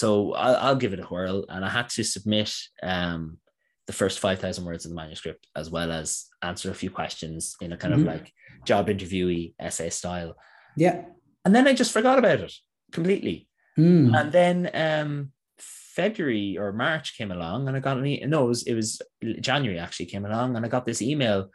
so 0.00 0.32
I'll, 0.34 0.56
I'll 0.64 0.76
give 0.82 0.92
it 0.94 1.00
a 1.00 1.04
whirl. 1.12 1.44
And 1.48 1.64
I 1.64 1.68
had 1.78 1.88
to 1.96 2.02
submit 2.04 2.50
um, 2.82 3.38
the 3.86 3.92
first 3.92 4.18
5,000 4.18 4.64
words 4.64 4.84
of 4.84 4.90
the 4.92 4.96
manuscript, 5.02 5.46
as 5.54 5.68
well 5.70 5.90
as 5.92 6.26
answer 6.42 6.70
a 6.70 6.74
few 6.82 6.90
questions 6.90 7.56
in 7.60 7.72
a 7.72 7.76
kind 7.76 7.92
Mhm. 7.94 8.00
of 8.00 8.06
like 8.12 8.32
job 8.64 8.88
interviewee 8.88 9.54
essay 9.60 9.90
style. 9.90 10.32
Yeah. 10.76 10.96
And 11.44 11.54
then 11.54 11.68
I 11.68 11.74
just 11.74 11.92
forgot 11.92 12.18
about 12.18 12.40
it 12.40 12.52
completely. 12.90 13.48
Mm. 13.78 14.18
And 14.18 14.32
then 14.32 14.58
um, 14.72 15.32
February 15.94 16.56
or 16.58 16.72
March 16.72 17.16
came 17.16 17.30
along 17.30 17.68
and 17.68 17.76
I 17.76 17.80
got 17.80 17.98
an 17.98 18.06
e- 18.06 18.24
no, 18.26 18.44
it 18.44 18.48
was, 18.48 18.62
it 18.64 18.74
was 18.74 19.00
January 19.40 19.78
actually 19.78 20.06
came 20.06 20.24
along 20.24 20.56
and 20.56 20.64
I 20.64 20.68
got 20.68 20.86
this 20.86 21.02
email 21.02 21.50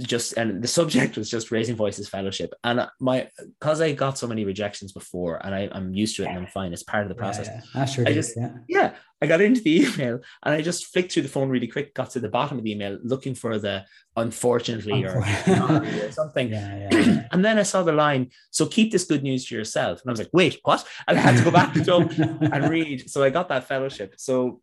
just 0.00 0.32
and 0.36 0.60
the 0.60 0.66
subject 0.66 1.16
was 1.16 1.30
just 1.30 1.52
raising 1.52 1.76
voices 1.76 2.08
fellowship 2.08 2.52
and 2.64 2.84
my 3.00 3.28
because 3.60 3.80
I 3.80 3.92
got 3.92 4.18
so 4.18 4.26
many 4.26 4.44
rejections 4.44 4.90
before 4.92 5.40
and 5.46 5.54
I, 5.54 5.68
I'm 5.70 5.94
used 5.94 6.16
to 6.16 6.24
it 6.24 6.28
and 6.30 6.36
I'm 6.38 6.48
fine 6.48 6.72
it's 6.72 6.82
part 6.82 7.04
of 7.04 7.08
the 7.08 7.14
process 7.14 7.46
Yeah, 7.46 7.60
yeah. 7.74 7.82
Ah, 7.82 7.84
sure 7.84 8.04
I 8.06 8.10
is, 8.10 8.16
just- 8.26 8.36
yeah. 8.36 8.50
yeah, 8.68 8.94
I 9.22 9.26
got 9.26 9.40
into 9.40 9.60
the 9.60 9.82
email 9.86 10.18
and 10.42 10.54
I 10.54 10.62
just 10.62 10.86
flicked 10.86 11.12
through 11.12 11.22
the 11.22 11.28
phone 11.28 11.48
really 11.48 11.68
quick, 11.68 11.94
got 11.94 12.10
to 12.10 12.20
the 12.20 12.28
bottom 12.28 12.58
of 12.58 12.64
the 12.64 12.72
email 12.72 12.98
looking 13.04 13.36
for 13.36 13.56
the 13.58 13.84
unfortunately 14.16 15.04
or, 15.04 15.18
or 15.18 16.10
something. 16.10 16.48
Yeah, 16.50 16.88
yeah, 16.90 16.98
yeah. 16.98 17.28
And 17.32 17.44
then 17.44 17.58
I 17.58 17.62
saw 17.62 17.82
the 17.84 17.92
line, 17.92 18.30
so 18.50 18.66
keep 18.66 18.90
this 18.90 19.04
good 19.04 19.22
news 19.22 19.46
to 19.46 19.54
yourself. 19.54 20.00
And 20.02 20.10
I 20.10 20.12
was 20.12 20.18
like, 20.18 20.30
wait, 20.32 20.58
what? 20.64 20.84
And 21.06 21.16
I 21.18 21.20
had 21.20 21.36
to 21.38 21.44
go 21.44 21.50
back 21.50 21.72
to 21.72 21.96
and 22.52 22.68
read. 22.68 23.08
So 23.10 23.22
I 23.22 23.30
got 23.30 23.48
that 23.48 23.68
fellowship. 23.68 24.14
So 24.18 24.60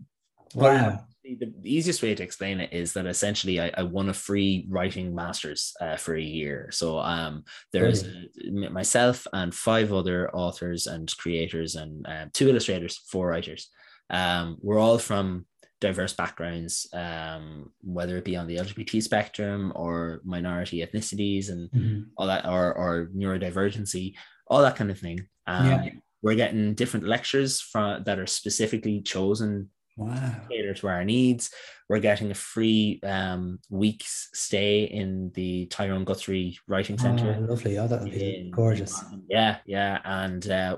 wow. 0.54 1.06
The, 1.24 1.52
easiest 1.64 2.02
way 2.02 2.16
to 2.16 2.24
explain 2.24 2.60
it 2.60 2.74
is 2.74 2.94
that 2.94 3.06
essentially 3.06 3.60
I, 3.60 3.72
I 3.78 3.84
won 3.84 4.10
a 4.10 4.14
free 4.14 4.66
writing 4.70 5.14
master's 5.14 5.74
uh, 5.82 5.96
for 5.96 6.16
a 6.16 6.22
year. 6.22 6.70
So 6.72 7.00
um, 7.00 7.44
there's 7.72 8.04
uh, 8.04 8.70
myself 8.72 9.28
and 9.34 9.54
five 9.54 9.94
other 9.94 10.30
authors 10.36 10.88
and 10.88 11.16
creators 11.18 11.76
and 11.76 12.06
uh, 12.08 12.26
two 12.34 12.50
illustrators, 12.50 12.98
four 13.08 13.28
writers. 13.28 13.70
Um, 14.10 14.58
we're 14.62 14.80
all 14.80 14.98
from 14.98 15.46
diverse 15.80 16.14
backgrounds, 16.14 16.88
um, 16.94 17.72
whether 17.82 18.18
it 18.18 18.26
be 18.26 18.36
on 18.36 18.48
the 18.48 18.58
LGBT 18.58 19.02
spectrum 19.02 19.72
or 19.76 20.22
minority 20.24 20.86
ethnicities 20.86 21.50
and 21.50 21.72
Mhm. 21.72 22.06
all 22.18 22.28
that, 22.28 22.46
or, 22.46 22.74
or 22.74 23.10
neurodivergency, 23.16 24.14
all 24.48 24.62
that 24.62 24.76
kind 24.76 24.92
of 24.92 25.00
thing. 25.00 25.28
Um, 25.48 25.66
Yeah. 25.66 25.90
We're 26.24 26.36
getting 26.36 26.76
different 26.76 27.08
lectures 27.08 27.62
from 27.62 28.04
that 28.04 28.20
are 28.20 28.28
specifically 28.28 29.02
chosen 29.02 29.72
Wow. 29.98 30.36
cater 30.50 30.74
to 30.74 30.88
our 30.88 31.04
needs. 31.04 31.52
We're 31.90 32.00
getting 32.00 32.32
a 32.32 32.36
free 32.36 33.00
um, 33.04 33.60
week's 33.70 34.30
stay 34.34 34.84
in 34.84 35.32
the 35.36 35.66
Tyrone 35.68 36.06
Guthrie 36.06 36.58
Writing 36.68 36.98
Centre. 36.98 37.36
Oh, 37.38 37.46
lovely. 37.52 37.78
Oh, 37.78 37.88
that 37.88 38.02
would 38.02 38.12
be 38.12 38.36
in- 38.38 38.52
gorgeous. 38.52 39.04
Yeah, 39.30 39.58
yeah. 39.66 40.00
And 40.06 40.50
uh, 40.50 40.78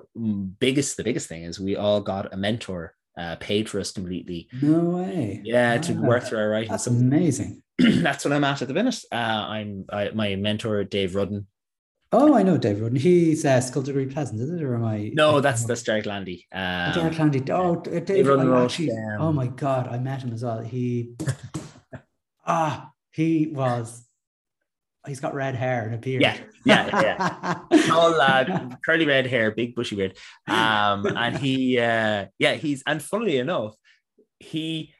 biggest, 0.60 0.98
the 0.98 1.04
biggest 1.04 1.30
thing 1.30 1.44
is 1.44 1.60
we 1.60 1.76
all 1.76 2.02
got 2.02 2.34
a 2.34 2.38
mentor 2.38 2.96
uh, 3.18 3.36
paid 3.40 3.70
for 3.70 3.80
us 3.80 3.92
completely. 3.92 4.48
No 4.62 4.80
way. 4.80 5.42
Yeah, 5.44 5.78
to 5.78 5.94
work 5.94 6.24
through 6.24 6.40
our 6.40 6.50
writing. 6.50 6.70
That's 6.72 6.86
So 6.86 6.92
amazing. 6.92 7.62
that's 7.78 8.26
what 8.26 8.34
I'm 8.34 8.44
at 8.44 8.62
at 8.62 8.68
the 8.68 8.74
minute. 8.74 9.00
Uh, 9.12 9.16
I'm 9.16 9.86
I, 9.92 10.10
my 10.10 10.36
mentor, 10.36 10.84
Dave 10.84 11.16
Rudden. 11.16 11.46
Oh, 12.16 12.36
I 12.36 12.44
know 12.44 12.60
Dave 12.60 12.80
Rudden. 12.80 13.00
He's 13.00 13.44
uh, 13.44 13.58
Skulduggery 13.58 14.14
Pleasant, 14.14 14.40
is 14.40 14.52
it? 14.52 14.62
Or 14.62 14.76
am 14.76 14.86
I? 14.86 15.12
No, 15.16 15.42
that's 15.42 15.66
that's 15.66 15.82
Derek 15.82 16.06
Landy. 16.06 16.46
Um, 16.52 16.94
Derek 16.94 17.18
Landy. 17.18 17.44
Oh, 17.52 17.76
Dave. 17.78 18.28
Rudden 18.28 18.54
I 18.54 18.64
actually, 18.64 18.92
um, 18.92 19.18
oh 19.20 19.34
my 19.34 19.48
God, 19.48 19.88
I 19.88 19.98
met 19.98 20.22
him 20.22 20.32
as 20.32 20.44
well. 20.44 20.62
He, 20.62 21.16
ah, 22.46 22.92
he 23.10 23.48
was 23.48 24.08
he's 25.08 25.20
got 25.20 25.34
red 25.34 25.56
hair 25.56 25.86
and 25.86 25.96
a 25.96 25.98
beard. 25.98 26.22
Yeah, 26.22 26.38
yeah, 26.66 27.02
yeah. 27.72 27.78
Tall 27.88 28.12
lad, 28.12 28.78
curly 28.86 29.08
red 29.08 29.26
hair, 29.26 29.50
big 29.50 29.74
bushy 29.74 29.96
beard. 29.96 30.16
Um, 30.48 31.08
and 31.18 31.36
he, 31.36 31.80
uh, 31.80 32.28
yeah, 32.38 32.54
he's 32.54 32.84
and 32.86 33.02
funnily 33.02 33.40
enough, 33.40 33.74
he. 34.40 34.94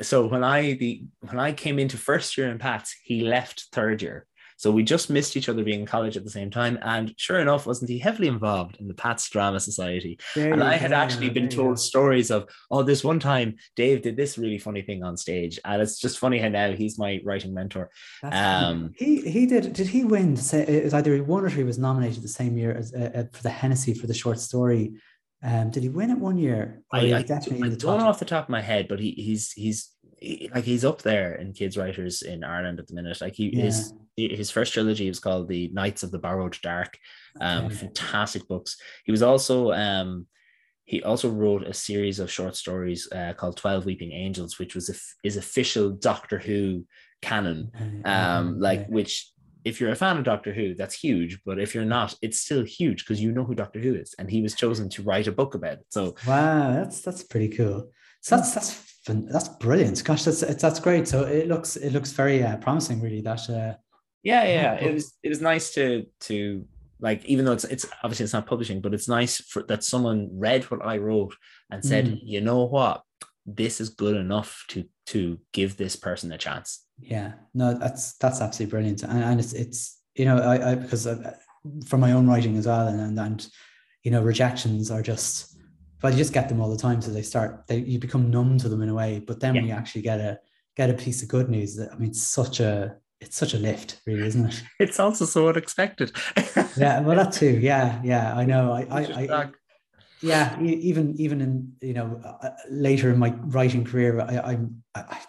So 0.00 0.26
when 0.26 0.44
I 0.44 0.72
the 0.74 1.04
when 1.20 1.38
I 1.38 1.52
came 1.52 1.78
into 1.78 1.98
first 1.98 2.38
year 2.38 2.48
in 2.48 2.58
Pats, 2.58 2.96
he 3.04 3.20
left 3.20 3.66
third 3.72 4.00
year. 4.00 4.26
So 4.58 4.72
we 4.72 4.82
just 4.82 5.08
missed 5.08 5.36
each 5.36 5.48
other 5.48 5.62
being 5.62 5.80
in 5.80 5.86
college 5.86 6.16
at 6.16 6.24
the 6.24 6.30
same 6.30 6.50
time. 6.50 6.80
And 6.82 7.14
sure 7.16 7.38
enough, 7.38 7.64
wasn't 7.64 7.90
he 7.90 7.98
heavily 7.98 8.26
involved 8.26 8.76
in 8.80 8.88
the 8.88 8.94
Pats 8.94 9.30
Drama 9.30 9.60
Society? 9.60 10.18
There 10.34 10.52
and 10.52 10.64
I 10.64 10.74
had 10.74 10.90
go, 10.90 10.96
actually 10.96 11.30
been 11.30 11.48
told 11.48 11.78
stories 11.78 12.32
of, 12.32 12.48
oh, 12.68 12.82
this 12.82 13.04
one 13.04 13.20
time 13.20 13.54
Dave 13.76 14.02
did 14.02 14.16
this 14.16 14.36
really 14.36 14.58
funny 14.58 14.82
thing 14.82 15.04
on 15.04 15.16
stage. 15.16 15.60
And 15.64 15.80
it's 15.80 16.00
just 16.00 16.18
funny 16.18 16.38
how 16.38 16.48
now 16.48 16.72
he's 16.72 16.98
my 16.98 17.20
writing 17.24 17.54
mentor. 17.54 17.90
Um, 18.24 18.94
he 18.96 19.20
he 19.20 19.46
did 19.46 19.72
did 19.72 19.86
he 19.86 20.04
win? 20.04 20.36
Say 20.36 20.62
it 20.62 20.84
was 20.84 20.94
either 20.94 21.22
one 21.22 21.44
or 21.44 21.48
he 21.48 21.62
was 21.62 21.78
nominated 21.78 22.24
the 22.24 22.28
same 22.28 22.58
year 22.58 22.76
as 22.76 22.92
uh, 22.92 23.10
uh, 23.14 23.24
for 23.32 23.44
the 23.44 23.50
Hennessy 23.50 23.94
for 23.94 24.08
the 24.08 24.14
short 24.14 24.40
story. 24.40 24.92
Um, 25.40 25.70
did 25.70 25.84
he 25.84 25.88
win 25.88 26.10
it 26.10 26.18
one 26.18 26.36
year? 26.36 26.82
I, 26.92 27.14
I, 27.14 27.22
definitely 27.22 27.70
I 27.70 27.74
don't 27.76 27.98
know 27.98 28.08
off 28.08 28.18
the 28.18 28.24
top 28.24 28.46
of 28.46 28.50
my 28.50 28.60
head, 28.60 28.88
but 28.88 28.98
he 28.98 29.12
he's 29.12 29.52
he's 29.52 29.90
like 30.52 30.64
he's 30.64 30.84
up 30.84 31.02
there 31.02 31.36
in 31.36 31.52
kids 31.52 31.76
writers 31.76 32.22
in 32.22 32.42
Ireland 32.42 32.80
at 32.80 32.88
the 32.88 32.94
minute. 32.94 33.20
Like 33.20 33.34
he 33.34 33.56
yeah. 33.56 33.66
is 33.66 33.92
his 34.26 34.50
first 34.50 34.72
trilogy 34.72 35.08
was 35.08 35.20
called 35.20 35.48
the 35.48 35.68
Knights 35.72 36.02
of 36.02 36.10
the 36.10 36.18
Borrowed 36.18 36.58
Dark. 36.62 36.98
Um, 37.40 37.66
okay. 37.66 37.74
fantastic 37.76 38.48
books. 38.48 38.76
He 39.04 39.12
was 39.12 39.22
also 39.22 39.72
um, 39.72 40.26
he 40.84 41.02
also 41.02 41.28
wrote 41.28 41.66
a 41.66 41.74
series 41.74 42.18
of 42.18 42.30
short 42.30 42.56
stories 42.56 43.08
uh, 43.12 43.34
called 43.34 43.56
Twelve 43.56 43.84
Weeping 43.84 44.12
Angels, 44.12 44.58
which 44.58 44.74
was 44.74 44.88
a, 44.88 45.26
is 45.26 45.36
official 45.36 45.90
Doctor 45.90 46.38
Who 46.38 46.86
canon. 47.22 47.70
Um, 48.04 48.58
like 48.58 48.86
which 48.88 49.30
if 49.64 49.80
you're 49.80 49.90
a 49.90 49.96
fan 49.96 50.16
of 50.16 50.24
Doctor 50.24 50.52
Who, 50.52 50.74
that's 50.74 50.94
huge. 50.94 51.38
But 51.44 51.60
if 51.60 51.74
you're 51.74 51.84
not, 51.84 52.14
it's 52.22 52.40
still 52.40 52.64
huge 52.64 53.04
because 53.04 53.20
you 53.20 53.32
know 53.32 53.44
who 53.44 53.54
Doctor 53.54 53.80
Who 53.80 53.94
is, 53.94 54.14
and 54.18 54.30
he 54.30 54.42
was 54.42 54.54
chosen 54.54 54.88
to 54.90 55.02
write 55.02 55.26
a 55.26 55.32
book 55.32 55.54
about 55.54 55.74
it. 55.74 55.86
So 55.90 56.14
wow, 56.26 56.72
that's 56.72 57.02
that's 57.02 57.22
pretty 57.22 57.48
cool. 57.48 57.90
So 58.20 58.36
that's 58.36 58.54
that's 58.54 59.02
that's 59.06 59.48
brilliant. 59.48 60.02
Gosh, 60.04 60.24
that's 60.24 60.40
that's 60.40 60.80
great. 60.80 61.06
So 61.08 61.24
it 61.24 61.48
looks 61.48 61.76
it 61.76 61.92
looks 61.92 62.12
very 62.12 62.42
uh, 62.42 62.56
promising, 62.56 63.00
really. 63.00 63.20
That 63.20 63.48
uh, 63.50 63.74
yeah, 64.28 64.44
yeah, 64.44 64.74
it 64.74 64.92
was 64.92 65.16
it 65.22 65.30
was 65.30 65.40
nice 65.40 65.72
to 65.74 66.06
to 66.20 66.66
like 67.00 67.24
even 67.24 67.44
though 67.44 67.52
it's 67.52 67.64
it's 67.64 67.86
obviously 68.02 68.24
it's 68.24 68.34
not 68.34 68.46
publishing, 68.46 68.82
but 68.82 68.92
it's 68.92 69.08
nice 69.08 69.40
for 69.40 69.62
that 69.64 69.82
someone 69.82 70.28
read 70.32 70.64
what 70.64 70.84
I 70.84 70.98
wrote 70.98 71.34
and 71.70 71.82
said, 71.82 72.06
mm. 72.06 72.20
you 72.22 72.42
know 72.42 72.64
what, 72.64 73.02
this 73.46 73.80
is 73.80 73.88
good 73.88 74.16
enough 74.16 74.64
to 74.68 74.84
to 75.06 75.38
give 75.52 75.78
this 75.78 75.96
person 75.96 76.30
a 76.32 76.38
chance. 76.38 76.84
Yeah, 77.00 77.32
no, 77.54 77.72
that's 77.72 78.18
that's 78.18 78.42
absolutely 78.42 78.70
brilliant, 78.70 79.02
and, 79.02 79.24
and 79.24 79.40
it's 79.40 79.54
it's 79.54 79.98
you 80.14 80.26
know 80.26 80.36
I, 80.38 80.72
I 80.72 80.74
because 80.74 81.06
I, 81.06 81.34
from 81.86 82.00
my 82.00 82.12
own 82.12 82.26
writing 82.26 82.56
as 82.58 82.66
well, 82.66 82.88
and, 82.88 83.00
and 83.00 83.18
and 83.18 83.48
you 84.02 84.10
know 84.10 84.22
rejections 84.22 84.90
are 84.90 85.02
just 85.02 85.56
but 86.00 86.12
you 86.12 86.18
just 86.18 86.34
get 86.34 86.48
them 86.50 86.60
all 86.60 86.70
the 86.70 86.76
time, 86.76 87.00
so 87.00 87.10
they 87.10 87.22
start 87.22 87.64
they 87.66 87.78
you 87.78 87.98
become 87.98 88.30
numb 88.30 88.58
to 88.58 88.68
them 88.68 88.82
in 88.82 88.90
a 88.90 88.94
way. 88.94 89.20
But 89.20 89.40
then 89.40 89.54
yeah. 89.54 89.60
when 89.62 89.68
you 89.70 89.74
actually 89.74 90.02
get 90.02 90.20
a 90.20 90.38
get 90.76 90.90
a 90.90 90.94
piece 90.94 91.22
of 91.22 91.28
good 91.28 91.48
news, 91.48 91.76
that 91.76 91.92
I 91.92 91.96
mean, 91.96 92.12
such 92.12 92.60
a 92.60 92.96
it's 93.20 93.36
such 93.36 93.54
a 93.54 93.58
lift, 93.58 94.00
really, 94.06 94.26
isn't 94.26 94.46
it? 94.46 94.62
It's 94.80 95.00
also 95.00 95.24
so 95.24 95.48
unexpected. 95.48 96.12
yeah, 96.76 97.00
well, 97.00 97.16
that 97.16 97.32
too. 97.32 97.58
Yeah, 97.58 98.00
yeah, 98.04 98.34
I 98.36 98.44
know. 98.44 98.72
I, 98.72 98.86
I, 98.90 99.40
I 99.40 99.50
yeah, 100.20 100.60
even 100.60 101.14
even 101.18 101.40
in 101.40 101.72
you 101.80 101.94
know 101.94 102.20
uh, 102.24 102.46
uh, 102.46 102.50
later 102.70 103.10
in 103.10 103.18
my 103.18 103.30
writing 103.30 103.84
career, 103.84 104.20
I, 104.20 104.58
I, 104.94 105.20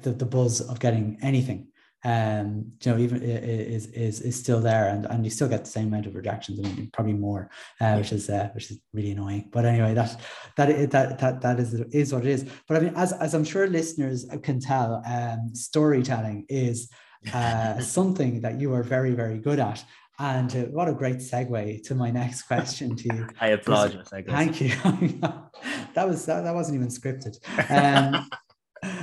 the 0.00 0.10
the 0.10 0.26
buzz 0.26 0.60
of 0.60 0.80
getting 0.80 1.18
anything, 1.22 1.68
um, 2.04 2.72
you 2.82 2.92
know, 2.92 2.98
even 2.98 3.22
is 3.22 3.86
is 3.88 4.20
is 4.20 4.38
still 4.38 4.60
there, 4.60 4.88
and 4.88 5.04
and 5.06 5.24
you 5.24 5.30
still 5.30 5.48
get 5.48 5.64
the 5.64 5.70
same 5.70 5.88
amount 5.88 6.06
of 6.06 6.14
rejections, 6.14 6.58
I 6.58 6.62
mean, 6.62 6.90
probably 6.92 7.12
more, 7.12 7.50
uh, 7.80 7.96
which 7.96 8.12
is 8.12 8.28
uh, 8.28 8.48
which 8.54 8.70
is 8.70 8.78
really 8.92 9.12
annoying. 9.12 9.48
But 9.52 9.64
anyway, 9.64 9.94
that 9.94 10.20
that 10.56 10.90
that 10.90 11.18
that 11.18 11.40
that 11.40 11.60
is 11.60 11.74
is 11.92 12.12
what 12.12 12.26
it 12.26 12.30
is. 12.30 12.44
But 12.66 12.76
I 12.76 12.80
mean, 12.80 12.94
as 12.96 13.12
as 13.12 13.34
I'm 13.34 13.44
sure 13.44 13.66
listeners 13.66 14.26
can 14.42 14.60
tell, 14.60 15.02
um, 15.06 15.54
storytelling 15.54 16.46
is 16.48 16.90
uh, 17.32 17.80
something 17.98 18.40
that 18.40 18.60
you 18.60 18.72
are 18.74 18.82
very, 18.82 19.12
very 19.12 19.38
good 19.38 19.58
at. 19.58 19.84
And 20.20 20.54
uh, 20.54 20.62
what 20.70 20.88
a 20.88 20.92
great 20.92 21.18
segue 21.18 21.82
to 21.84 21.94
my 21.94 22.10
next 22.10 22.42
question 22.42 22.96
to 22.96 23.14
you. 23.14 23.28
I 23.40 23.48
applaud 23.48 23.94
you. 23.94 24.02
Thank 24.26 24.60
you. 24.60 24.68
that 25.94 26.08
was 26.08 26.26
that, 26.26 26.42
that 26.42 26.54
wasn't 26.54 26.76
even 26.76 26.88
scripted. 26.88 27.38
Um, 27.70 28.28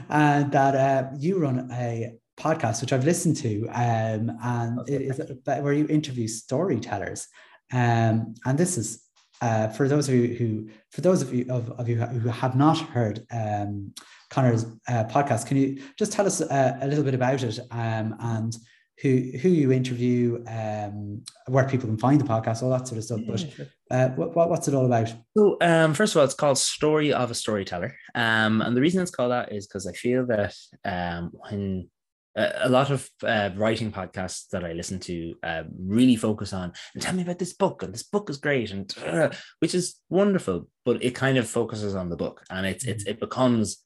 and 0.10 0.51
that 0.58 0.75
uh, 0.75 1.10
you 1.17 1.39
run 1.39 1.69
a 1.71 2.15
podcast 2.38 2.82
which 2.82 2.91
I've 2.91 3.06
listened 3.06 3.38
to, 3.38 3.65
um, 3.69 4.38
and 4.43 4.89
it 4.89 5.01
is 5.01 5.21
where 5.45 5.73
you 5.73 5.88
interview 5.88 6.28
storytellers. 6.28 7.28
Um, 7.71 8.36
and 8.45 8.58
this 8.58 8.78
is 8.78 9.05
uh, 9.41 9.67
for 9.69 9.88
those 9.88 10.08
of 10.08 10.15
you 10.15 10.36
who, 10.36 10.69
for 10.91 11.02
those 11.02 11.21
of 11.21 11.34
you 11.34 11.45
of, 11.50 11.69
of 11.71 11.89
you 11.89 11.98
who 11.98 12.30
have 12.30 12.56
not 12.56 12.80
heard 12.80 13.26
um, 13.32 13.93
Conor's 14.30 14.65
uh, 14.88 15.04
podcast, 15.06 15.48
can 15.48 15.58
you 15.58 15.82
just 15.98 16.12
tell 16.12 16.26
us 16.26 16.41
uh, 16.41 16.78
a 16.82 16.88
little 16.88 17.04
bit 17.04 17.13
about 17.13 17.43
it 17.43 17.60
um, 17.71 18.15
and 18.19 18.56
who 19.02 19.32
who 19.41 19.50
you 19.50 19.71
interview, 19.71 20.43
um, 20.48 21.24
where 21.48 21.67
people 21.67 21.88
can 21.88 21.98
find 21.98 22.19
the 22.19 22.26
podcast, 22.26 22.63
all 22.63 22.69
that 22.69 22.88
sort 22.88 22.98
of 22.98 23.04
stuff. 23.04 23.19
Yeah, 23.21 23.32
but 23.32 23.39
sure. 23.39 23.65
uh, 23.91 24.10
what, 24.10 24.50
what's 24.50 24.67
it 24.67 24.74
all 24.74 24.86
about? 24.86 25.13
So, 25.38 25.58
um, 25.62 25.93
first 25.93 26.15
of 26.15 26.19
all, 26.19 26.26
it's 26.26 26.34
called 26.34 26.58
Story 26.58 27.12
of 27.12 27.30
a 27.30 27.36
Storyteller, 27.36 27.95
um, 28.13 28.62
and 28.62 28.76
the 28.76 28.82
reason 28.82 29.02
it's 29.02 29.12
called 29.12 29.32
that 29.32 29.52
is 29.52 29.67
because 29.67 29.86
I 29.86 29.91
feel 29.91 30.26
that 30.28 30.56
um, 30.86 31.32
when 31.34 31.89
a 32.36 32.69
lot 32.69 32.91
of 32.91 33.10
uh, 33.24 33.50
writing 33.56 33.91
podcasts 33.91 34.50
that 34.50 34.65
I 34.65 34.74
listen 34.74 35.00
to 35.02 35.36
uh, 35.41 35.63
really 35.78 36.17
focus 36.17 36.52
on 36.52 36.74
and 36.93 37.02
tell 37.02 37.13
me 37.13 37.24
about 37.24 37.39
this 37.39 37.54
book 37.54 37.82
and 37.82 37.93
this 37.93 38.04
book 38.04 38.30
is 38.30 38.38
great 38.38 38.71
and 38.71 38.93
uh, 39.06 39.30
which 39.60 39.74
is 39.74 39.95
wonderful, 40.10 40.67
but 40.84 41.04
it 41.04 41.15
kind 41.15 41.38
of 41.38 41.50
focuses 41.50 41.95
on 41.95 42.10
the 42.10 42.17
book 42.17 42.43
and 42.50 42.65
it's 42.65 42.86
it's 42.86 43.06
mm. 43.06 43.12
it 43.12 43.19
becomes 43.19 43.84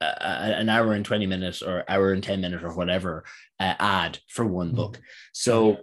a, 0.00 0.24
an 0.58 0.68
hour 0.68 0.94
and 0.94 1.04
twenty 1.04 1.26
minutes 1.26 1.62
or 1.62 1.84
hour 1.88 2.12
and 2.12 2.24
ten 2.24 2.40
minutes 2.40 2.64
or 2.64 2.74
whatever 2.74 3.24
uh, 3.60 3.74
ad 3.78 4.18
for 4.28 4.44
one 4.44 4.68
mm-hmm. 4.68 4.76
book. 4.76 5.00
So 5.32 5.78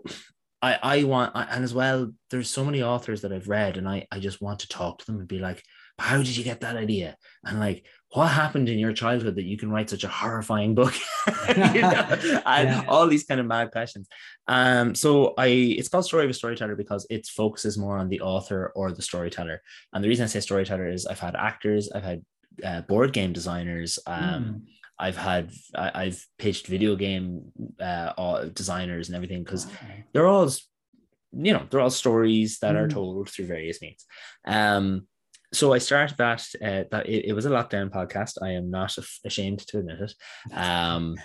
I 0.62 0.78
I 0.82 1.04
want 1.06 1.32
and 1.36 1.64
as 1.64 1.74
well 1.74 2.12
there's 2.32 2.50
so 2.50 2.66
many 2.66 2.84
authors 2.84 3.22
that 3.22 3.32
I've 3.32 3.48
read 3.48 3.78
and 3.78 3.88
I 3.88 4.08
I 4.12 4.20
just 4.20 4.42
want 4.42 4.60
to 4.60 4.68
talk 4.68 5.00
to 5.00 5.06
them 5.06 5.20
and 5.20 5.28
be 5.28 5.40
like 5.40 5.64
how 6.00 6.18
did 6.18 6.36
you 6.36 6.44
get 6.44 6.62
that 6.62 6.78
idea? 6.78 7.18
And 7.44 7.60
like, 7.60 7.86
what 8.12 8.28
happened 8.28 8.70
in 8.70 8.80
your 8.80 8.94
childhood 8.94 9.36
that 9.36 9.44
you 9.44 9.58
can 9.58 9.72
write 9.72 9.90
such 9.90 10.04
a 10.04 10.08
horrifying 10.08 10.74
book? 10.74 10.94
you 11.50 11.56
know? 11.56 12.18
and 12.46 12.70
yeah. 12.70 12.84
all 12.88 13.08
these 13.08 13.24
kind 13.24 13.40
of 13.40 13.46
mad 13.46 13.72
questions. 13.72 14.08
Um, 14.48 14.96
so 14.96 15.36
I 15.38 15.48
it's 15.48 15.90
called 15.90 16.06
Story 16.06 16.24
of 16.24 16.32
a 16.32 16.34
Storyteller 16.34 16.76
because 16.76 17.06
it 17.10 17.28
focuses 17.28 17.78
more 17.78 17.98
on 17.98 18.10
the 18.10 18.22
author 18.22 18.72
or 18.76 18.92
the 18.92 19.02
storyteller. 19.02 19.62
And 19.94 20.04
the 20.04 20.08
reason 20.08 20.24
I 20.24 20.28
say 20.28 20.40
storyteller 20.40 20.90
is 20.90 21.06
I've 21.06 21.20
had 21.20 21.36
actors, 21.36 21.92
I've 21.92 22.04
had 22.04 22.26
uh, 22.64 22.82
board 22.82 23.14
game 23.14 23.32
designers, 23.32 24.00
um, 24.08 24.44
mm. 24.44 24.62
I've 24.98 25.18
had 25.18 25.52
I, 25.76 26.06
have 26.06 26.20
pitched 26.38 26.68
video 26.68 26.96
game 26.96 27.52
uh, 27.80 28.46
designers 28.54 29.08
and 29.08 29.16
everything 29.16 29.44
because 29.44 29.66
they're 30.12 30.28
all 30.28 30.50
you 31.32 31.54
know 31.54 31.66
they're 31.70 31.80
all 31.80 31.90
stories 31.90 32.60
that 32.60 32.76
mm. 32.76 32.80
are 32.80 32.88
told 32.88 33.30
through 33.30 33.46
various 33.46 33.82
means. 33.82 34.06
Um, 34.46 35.08
so 35.52 35.74
I 35.74 35.80
started 35.80 36.18
that. 36.18 36.46
Uh, 36.64 36.84
that 36.92 37.08
it, 37.08 37.26
it, 37.30 37.34
was 37.34 37.46
a 37.46 37.50
lockdown 37.50 37.90
podcast. 37.90 38.38
I 38.42 38.52
am 38.52 38.70
not 38.70 38.98
ashamed 39.26 39.60
to 39.68 39.80
admit 39.80 40.00
it. 40.02 40.14
Um, 40.54 41.16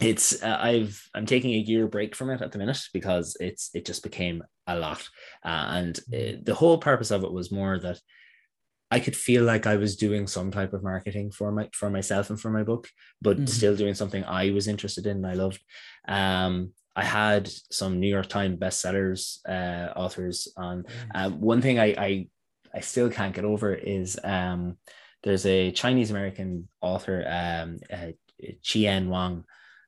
it's 0.00 0.42
uh, 0.42 0.58
I've 0.60 1.00
I'm 1.14 1.26
taking 1.26 1.52
a 1.54 1.58
year 1.58 1.86
break 1.86 2.16
from 2.16 2.30
it 2.30 2.42
at 2.42 2.52
the 2.52 2.58
minute 2.58 2.80
because 2.92 3.36
it's 3.40 3.70
it 3.74 3.86
just 3.86 4.02
became 4.02 4.42
a 4.66 4.76
lot, 4.76 5.08
uh, 5.44 5.66
and 5.68 5.98
uh, 6.12 6.38
the 6.42 6.54
whole 6.54 6.78
purpose 6.78 7.10
of 7.10 7.24
it 7.24 7.32
was 7.32 7.52
more 7.52 7.78
that 7.78 8.00
I 8.90 9.00
could 9.00 9.16
feel 9.16 9.44
like 9.44 9.66
I 9.66 9.76
was 9.76 9.96
doing 9.96 10.26
some 10.26 10.50
type 10.50 10.72
of 10.72 10.82
marketing 10.82 11.30
for 11.30 11.52
my 11.52 11.68
for 11.72 11.90
myself 11.90 12.30
and 12.30 12.40
for 12.40 12.50
my 12.50 12.64
book, 12.64 12.88
but 13.22 13.36
mm-hmm. 13.36 13.46
still 13.46 13.76
doing 13.76 13.94
something 13.94 14.24
I 14.24 14.50
was 14.50 14.68
interested 14.68 15.06
in 15.06 15.18
and 15.18 15.26
I 15.26 15.34
loved. 15.34 15.62
Um, 16.06 16.72
I 16.96 17.04
had 17.04 17.50
some 17.70 17.98
New 17.98 18.08
York 18.08 18.28
Times 18.28 18.58
bestsellers 18.58 19.38
uh, 19.48 19.92
authors 19.98 20.48
on. 20.56 20.84
Uh, 21.12 21.30
one 21.30 21.60
thing 21.60 21.80
I, 21.80 21.86
I 21.98 22.26
I 22.74 22.80
still 22.80 23.10
can't 23.10 23.34
get 23.34 23.44
over 23.44 23.72
is 23.72 24.18
um, 24.24 24.76
there's 25.22 25.46
a 25.46 25.70
Chinese 25.70 26.10
American 26.10 26.68
author, 26.80 27.24
um, 27.26 27.78
uh, 27.92 28.12
Qian 28.62 29.08
Wang, 29.08 29.44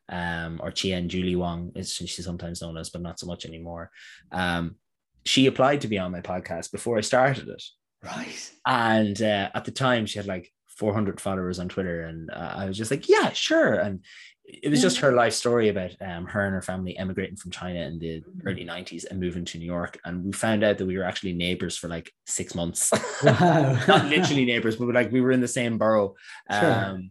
um, 0.09 0.61
or 0.63 0.71
Qian 0.71 1.09
Julie 1.09 1.37
Wang, 1.37 1.73
is 1.75 1.93
she's 1.93 2.25
sometimes 2.25 2.63
known 2.63 2.77
as, 2.77 2.91
but 2.91 3.03
not 3.03 3.19
so 3.19 3.27
much 3.27 3.45
anymore. 3.45 3.91
Um, 4.31 4.77
she 5.25 5.47
applied 5.47 5.81
to 5.81 5.89
be 5.89 5.99
on 5.99 6.13
my 6.13 6.21
podcast 6.21 6.71
before 6.71 6.97
I 6.97 7.01
started 7.01 7.49
it. 7.49 7.63
Right. 8.05 8.53
And 8.65 9.21
uh, 9.21 9.51
at 9.53 9.65
the 9.65 9.73
time, 9.73 10.07
she 10.07 10.19
had 10.19 10.27
like 10.27 10.53
400 10.69 11.21
followers 11.21 11.59
on 11.59 11.69
Twitter, 11.69 12.03
and 12.03 12.31
uh, 12.31 12.55
I 12.57 12.67
was 12.67 12.77
just 12.79 12.91
like, 12.91 13.09
yeah, 13.09 13.33
sure. 13.33 13.75
And 13.75 14.05
it 14.49 14.71
was 14.71 14.81
just 14.81 14.99
her 14.99 15.13
life 15.13 15.33
story 15.33 15.69
about 15.69 15.91
um, 16.01 16.25
her 16.27 16.45
and 16.45 16.55
her 16.55 16.63
family 16.63 16.97
emigrating 16.97 17.37
from 17.37 17.51
China 17.51 17.81
in 17.81 17.99
the 17.99 18.21
mm-hmm. 18.21 18.47
early 18.49 18.65
90s 18.65 19.05
and 19.11 19.19
moving 19.19 19.45
to 19.45 19.59
New 19.59 19.67
York. 19.67 19.99
And 20.05 20.25
we 20.25 20.33
found 20.33 20.63
out 20.63 20.79
that 20.79 20.87
we 20.87 20.97
were 20.97 21.05
actually 21.05 21.33
neighbors 21.33 21.77
for 21.77 21.89
like 21.89 22.13
six 22.27 22.55
months. 22.55 22.93
Wow. 23.23 23.79
Not 23.89 24.07
literally 24.07 24.45
neighbors, 24.45 24.77
but 24.77 24.93
like 24.93 25.11
we 25.11 25.21
were 25.21 25.33
in 25.33 25.41
the 25.41 25.49
same 25.49 25.79
borough. 25.79 26.15
Sure. 26.51 26.73
Um, 26.73 27.11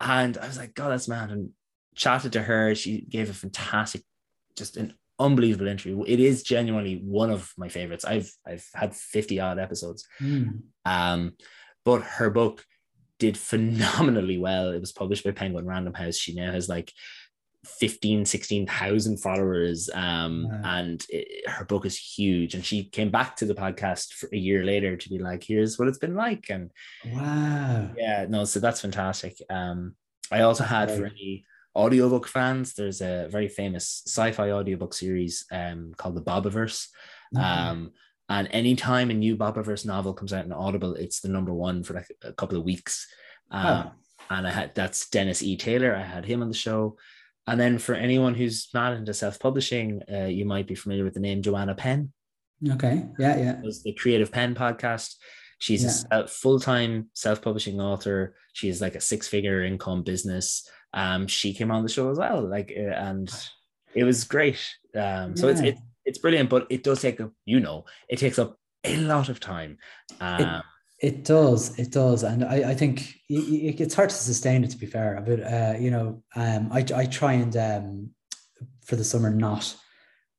and 0.00 0.36
I 0.36 0.46
was 0.46 0.58
like, 0.58 0.74
God, 0.74 0.90
that's 0.90 1.08
mad. 1.08 1.30
And 1.30 1.50
chatted 1.94 2.34
to 2.34 2.42
her. 2.42 2.74
She 2.74 3.00
gave 3.00 3.30
a 3.30 3.34
fantastic, 3.34 4.02
just 4.54 4.76
an 4.76 4.94
unbelievable 5.18 5.66
interview. 5.66 6.04
It 6.06 6.20
is 6.20 6.42
genuinely 6.42 7.00
one 7.02 7.30
of 7.30 7.52
my 7.56 7.68
favorites. 7.68 8.04
I've 8.04 8.30
I've 8.46 8.66
had 8.74 8.94
50 8.94 9.40
odd 9.40 9.58
episodes. 9.58 10.06
Mm. 10.20 10.62
Um, 10.84 11.32
but 11.84 12.02
her 12.02 12.30
book 12.30 12.64
did 13.18 13.36
phenomenally 13.38 14.38
well. 14.38 14.70
It 14.70 14.80
was 14.80 14.92
published 14.92 15.24
by 15.24 15.30
Penguin 15.32 15.66
Random 15.66 15.94
House. 15.94 16.16
She 16.16 16.34
now 16.34 16.52
has 16.52 16.68
like 16.68 16.92
15 17.64 18.24
16,000 18.24 19.16
followers 19.18 19.90
um 19.92 20.46
Wow. 20.48 20.60
and 20.64 21.04
it, 21.08 21.48
her 21.50 21.64
book 21.64 21.84
is 21.84 21.98
huge 21.98 22.54
and 22.54 22.64
she 22.64 22.84
came 22.84 23.10
back 23.10 23.34
to 23.36 23.44
the 23.44 23.56
podcast 23.56 24.12
for 24.12 24.28
a 24.32 24.36
year 24.36 24.64
later 24.64 24.96
to 24.96 25.08
be 25.08 25.18
like 25.18 25.42
here's 25.42 25.76
what 25.76 25.88
it's 25.88 25.98
been 25.98 26.14
like 26.14 26.48
and 26.48 26.70
Wow. 27.04 27.90
yeah 27.96 28.26
no 28.28 28.44
so 28.44 28.60
that's 28.60 28.80
fantastic 28.82 29.36
um 29.50 29.96
I 30.30 30.42
also 30.42 30.62
had 30.62 30.90
for 30.92 31.06
any 31.06 31.44
audiobook 31.74 32.28
fans 32.28 32.74
there's 32.74 33.00
a 33.00 33.26
very 33.30 33.48
famous 33.48 34.02
sci-fi 34.06 34.52
audiobook 34.52 34.94
series 34.94 35.44
um 35.50 35.92
called 35.96 36.14
the 36.14 36.22
Bobiverse 36.22 36.86
Mhm. 37.34 37.42
um 37.42 37.90
and 38.28 38.48
anytime 38.50 39.10
a 39.10 39.14
new 39.14 39.36
Bobiverse 39.36 39.84
novel 39.86 40.12
comes 40.14 40.32
out 40.32 40.44
in 40.44 40.52
Audible 40.52 40.94
it's 40.94 41.20
the 41.20 41.28
number 41.28 41.52
one 41.52 41.82
for 41.82 41.94
like 41.94 42.08
a 42.22 42.32
couple 42.32 42.58
of 42.58 42.64
weeks 42.64 43.06
um 43.50 43.66
Oh. 43.66 43.92
and 44.30 44.46
I 44.46 44.50
had 44.50 44.74
that's 44.74 45.08
Dennis 45.10 45.42
E. 45.42 45.56
Taylor. 45.56 45.94
I 45.94 46.02
had 46.02 46.24
him 46.24 46.42
on 46.42 46.48
the 46.48 46.54
show. 46.54 46.96
And 47.46 47.60
then 47.60 47.78
for 47.78 47.94
anyone 47.94 48.34
who's 48.34 48.68
not 48.74 48.92
into 48.92 49.14
self-publishing, 49.14 50.02
uh, 50.12 50.24
you 50.24 50.44
might 50.44 50.66
be 50.66 50.74
familiar 50.74 51.04
with 51.04 51.14
the 51.14 51.20
name 51.20 51.42
Joanna 51.42 51.76
Penn. 51.76 52.12
Okay. 52.68 53.04
Yeah. 53.20 53.36
Yeah. 53.38 53.58
It 53.60 53.64
was 53.64 53.84
the 53.84 53.92
Creative 53.92 54.32
Penn 54.32 54.56
podcast. 54.56 55.14
She's 55.60 56.04
a 56.10 56.26
full-time 56.26 57.08
self-publishing 57.14 57.80
author. 57.80 58.34
She 58.52 58.66
has 58.66 58.80
like 58.80 58.96
a 58.96 59.00
six-figure 59.00 59.62
income 59.64 60.02
business. 60.02 60.68
Um, 60.92 61.28
she 61.28 61.54
came 61.54 61.70
on 61.70 61.84
the 61.84 61.88
show 61.88 62.10
as 62.10 62.18
well, 62.18 62.40
like, 62.42 62.72
uh, 62.76 62.80
and 63.08 63.28
it 63.94 64.02
was 64.02 64.24
great. 64.24 64.58
Um, 64.94 65.36
so 65.36 65.46
it's 65.46 65.62
Yeah. 65.62 65.68
it, 65.68 65.76
it's 66.06 66.18
brilliant, 66.18 66.48
but 66.48 66.66
it 66.70 66.82
does 66.82 67.00
take 67.02 67.20
up, 67.20 67.32
you 67.44 67.60
know, 67.60 67.84
it 68.08 68.18
takes 68.18 68.38
up 68.38 68.58
a 68.84 68.96
lot 68.96 69.28
of 69.28 69.38
time. 69.40 69.76
Um, 70.20 70.62
It 70.98 71.24
does, 71.24 71.78
it 71.78 71.90
does, 71.92 72.22
and 72.22 72.42
I, 72.42 72.70
I 72.70 72.74
think 72.74 73.00
y- 73.28 73.74
it's 73.78 73.94
hard 73.94 74.08
to 74.08 74.16
sustain 74.16 74.64
it. 74.64 74.70
To 74.70 74.78
be 74.78 74.86
fair, 74.86 75.22
but 75.26 75.40
uh, 75.40 75.74
you 75.78 75.90
know, 75.90 76.22
um, 76.34 76.70
I 76.72 76.80
I 77.02 77.04
try 77.04 77.32
and 77.34 77.54
um, 77.56 78.10
for 78.86 78.96
the 78.96 79.04
summer 79.04 79.30
not 79.30 79.76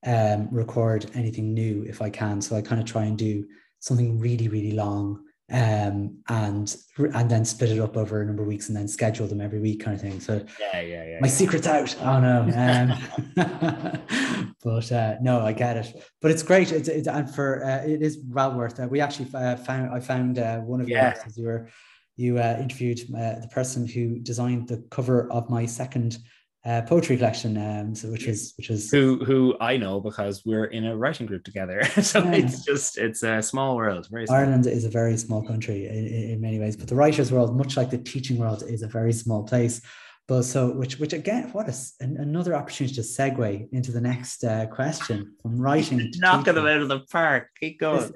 um, 0.04 0.48
record 0.50 1.06
anything 1.14 1.54
new 1.54 1.84
if 1.88 2.02
I 2.02 2.10
can. 2.10 2.40
So 2.40 2.56
I 2.56 2.62
kind 2.62 2.80
of 2.80 2.88
try 2.88 3.04
and 3.04 3.16
do 3.16 3.44
something 3.78 4.18
really 4.18 4.48
really 4.48 4.72
long, 4.72 5.22
um, 5.50 6.18
and 6.28 6.76
and 6.98 7.30
then 7.30 7.44
split 7.44 7.70
it 7.70 7.80
up 7.80 7.96
over 7.96 8.20
a 8.20 8.26
number 8.26 8.42
of 8.42 8.48
weeks, 8.48 8.68
and 8.68 8.76
then 8.76 8.88
schedule 8.88 9.26
them 9.26 9.40
every 9.40 9.60
week, 9.60 9.82
kind 9.82 9.94
of 9.94 10.00
thing. 10.00 10.20
So 10.20 10.44
yeah, 10.60 10.80
yeah, 10.80 11.04
yeah. 11.04 11.18
my 11.20 11.28
yeah. 11.28 11.32
secret's 11.32 11.66
out. 11.66 11.96
Oh 12.00 12.20
no. 12.20 12.42
Um, 12.54 14.52
but 14.62 14.92
uh, 14.92 15.16
no, 15.20 15.40
I 15.40 15.52
get 15.52 15.76
it. 15.76 15.94
But 16.20 16.32
it's 16.32 16.42
great. 16.42 16.72
It's, 16.72 16.88
it's 16.88 17.08
and 17.08 17.32
for 17.34 17.64
uh, 17.64 17.82
it 17.86 18.02
is 18.02 18.18
well 18.28 18.52
worth 18.54 18.78
it. 18.78 18.90
We 18.90 19.00
actually 19.00 19.30
uh, 19.34 19.56
found 19.56 19.94
I 19.94 20.00
found 20.00 20.38
uh, 20.38 20.58
one 20.58 20.80
of 20.80 20.88
your 20.88 20.98
Yeah. 20.98 21.08
episodes. 21.08 21.38
You 21.38 21.46
were 21.46 21.68
you 22.16 22.38
uh, 22.38 22.58
interviewed 22.60 23.00
uh, 23.14 23.40
the 23.40 23.48
person 23.52 23.86
who 23.86 24.18
designed 24.18 24.68
the 24.68 24.84
cover 24.90 25.30
of 25.32 25.48
my 25.48 25.64
second 25.64 26.18
uh, 26.64 26.82
poetry 26.82 27.16
collection. 27.16 27.56
Um, 27.56 27.94
so 27.94 28.10
which 28.10 28.26
was 28.26 28.54
which 28.56 28.68
was 28.68 28.90
who 28.90 29.24
who 29.24 29.56
I 29.60 29.76
know 29.76 30.00
because 30.00 30.44
we're 30.44 30.66
in 30.66 30.86
a 30.86 30.96
writing 30.96 31.26
group 31.26 31.44
together. 31.44 31.84
so 32.02 32.22
Yeah. 32.22 32.32
it's 32.32 32.64
just 32.64 32.98
it's 32.98 33.22
a 33.22 33.42
small 33.42 33.76
world, 33.76 34.08
very 34.10 34.26
small. 34.26 34.38
Ireland 34.38 34.66
is 34.66 34.84
a 34.84 34.90
very 34.90 35.16
small 35.16 35.42
country 35.42 35.86
in, 35.86 36.06
in, 36.32 36.40
many 36.40 36.58
ways, 36.58 36.76
but 36.76 36.88
the 36.88 36.94
writers' 36.94 37.32
world, 37.32 37.56
much 37.56 37.76
like 37.76 37.90
the 37.90 37.98
teaching 37.98 38.38
world, 38.38 38.62
is 38.66 38.82
a 38.82 38.88
very 38.88 39.12
small 39.12 39.44
place. 39.44 39.80
But 40.26 40.42
so, 40.42 40.70
which, 40.72 40.98
which 40.98 41.14
again, 41.14 41.48
what 41.52 41.70
is 41.70 41.94
an, 42.00 42.18
another 42.18 42.54
opportunity 42.54 42.94
to 42.96 43.00
segue 43.00 43.72
into 43.72 43.92
the 43.92 44.00
next 44.00 44.44
uh, 44.44 44.66
question 44.66 45.32
from 45.40 45.58
writing 45.58 46.12
Knocking 46.16 46.54
them 46.54 46.66
out 46.66 46.82
of 46.82 46.88
the 46.88 47.00
park. 47.10 47.48
Keep 47.58 47.80
going. 47.80 48.12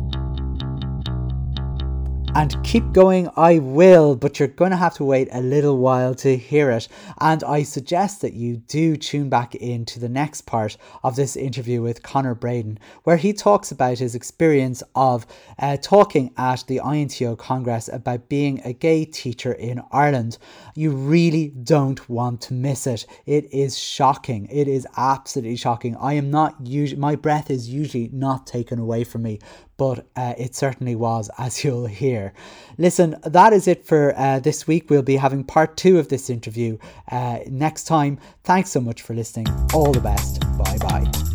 And 2.38 2.64
keep 2.64 2.94
going, 2.94 3.32
I 3.36 3.58
will, 3.58 4.16
but 4.16 4.38
you're 4.38 4.48
going 4.48 4.70
to 4.70 4.78
have 4.78 4.94
to 4.98 5.04
wait 5.04 5.28
a 5.32 5.42
little 5.42 5.80
while 5.80 6.14
to 6.14 6.38
hear 6.38 6.70
it. 6.70 6.88
And 7.20 7.44
I 7.44 7.64
suggest 7.64 8.22
that 8.22 8.34
you 8.34 8.58
do 8.58 8.96
tune 8.96 9.28
back 9.28 9.56
into 9.56 10.00
the 10.00 10.08
next 10.08 10.42
part 10.42 10.78
of 11.04 11.16
this 11.16 11.36
interview 11.36 11.82
with 11.82 12.04
Conor 12.04 12.36
Bredin, 12.36 12.78
where 13.06 13.18
he 13.18 13.34
talks 13.34 13.72
about 13.72 13.98
his 13.98 14.14
experience 14.14 14.84
of 14.94 15.26
uh, 15.58 15.78
talking 15.78 16.32
at 16.38 16.64
the 16.68 16.80
INTO 16.80 17.36
Congress 17.38 17.90
about 17.92 18.30
being 18.30 18.62
a 18.64 18.72
gay 18.72 19.04
teacher 19.04 19.54
in 19.54 19.82
Ireland. 19.92 20.38
You 20.76 20.92
really 20.92 21.48
don't 21.48 22.08
want 22.08 22.42
to 22.42 22.54
miss 22.54 22.86
it. 22.86 23.08
It 23.26 23.52
is 23.52 23.80
shocking. 23.80 24.46
It 24.52 24.68
is 24.68 24.86
absolutely 24.96 25.56
shocking. 25.56 25.96
I 25.96 26.14
am 26.14 26.30
not 26.30 26.56
usually, 26.64 27.02
my 27.02 27.16
breath 27.16 27.50
is 27.50 27.68
usually 27.68 28.12
not 28.14 28.46
taken 28.46 28.78
away 28.78 29.06
from 29.06 29.24
me 29.24 29.40
but 29.78 30.08
uh, 30.16 30.34
it 30.38 30.56
certainly 30.56 30.96
was, 30.96 31.30
as 31.38 31.64
you'll 31.64 31.86
hear. 31.86 32.34
Listen, 32.78 33.16
that 33.24 33.54
is 33.54 33.68
it 33.68 33.86
for 33.86 34.14
uh, 34.18 34.40
this 34.40 34.68
week. 34.68 34.90
We'll 34.90 35.02
be 35.02 35.18
having 35.18 35.44
part 35.44 35.78
two 35.78 36.00
of 36.00 36.10
this 36.10 36.30
interview 36.30 36.78
uh, 37.12 37.40
next 37.48 37.86
time. 37.86 38.20
Thanks 38.44 38.72
so 38.72 38.82
much 38.82 39.02
for 39.02 39.14
listening. 39.14 39.48
All 39.74 39.92
the 39.92 40.02
best. 40.02 40.42
Bye 40.58 40.78
bye. 40.80 41.27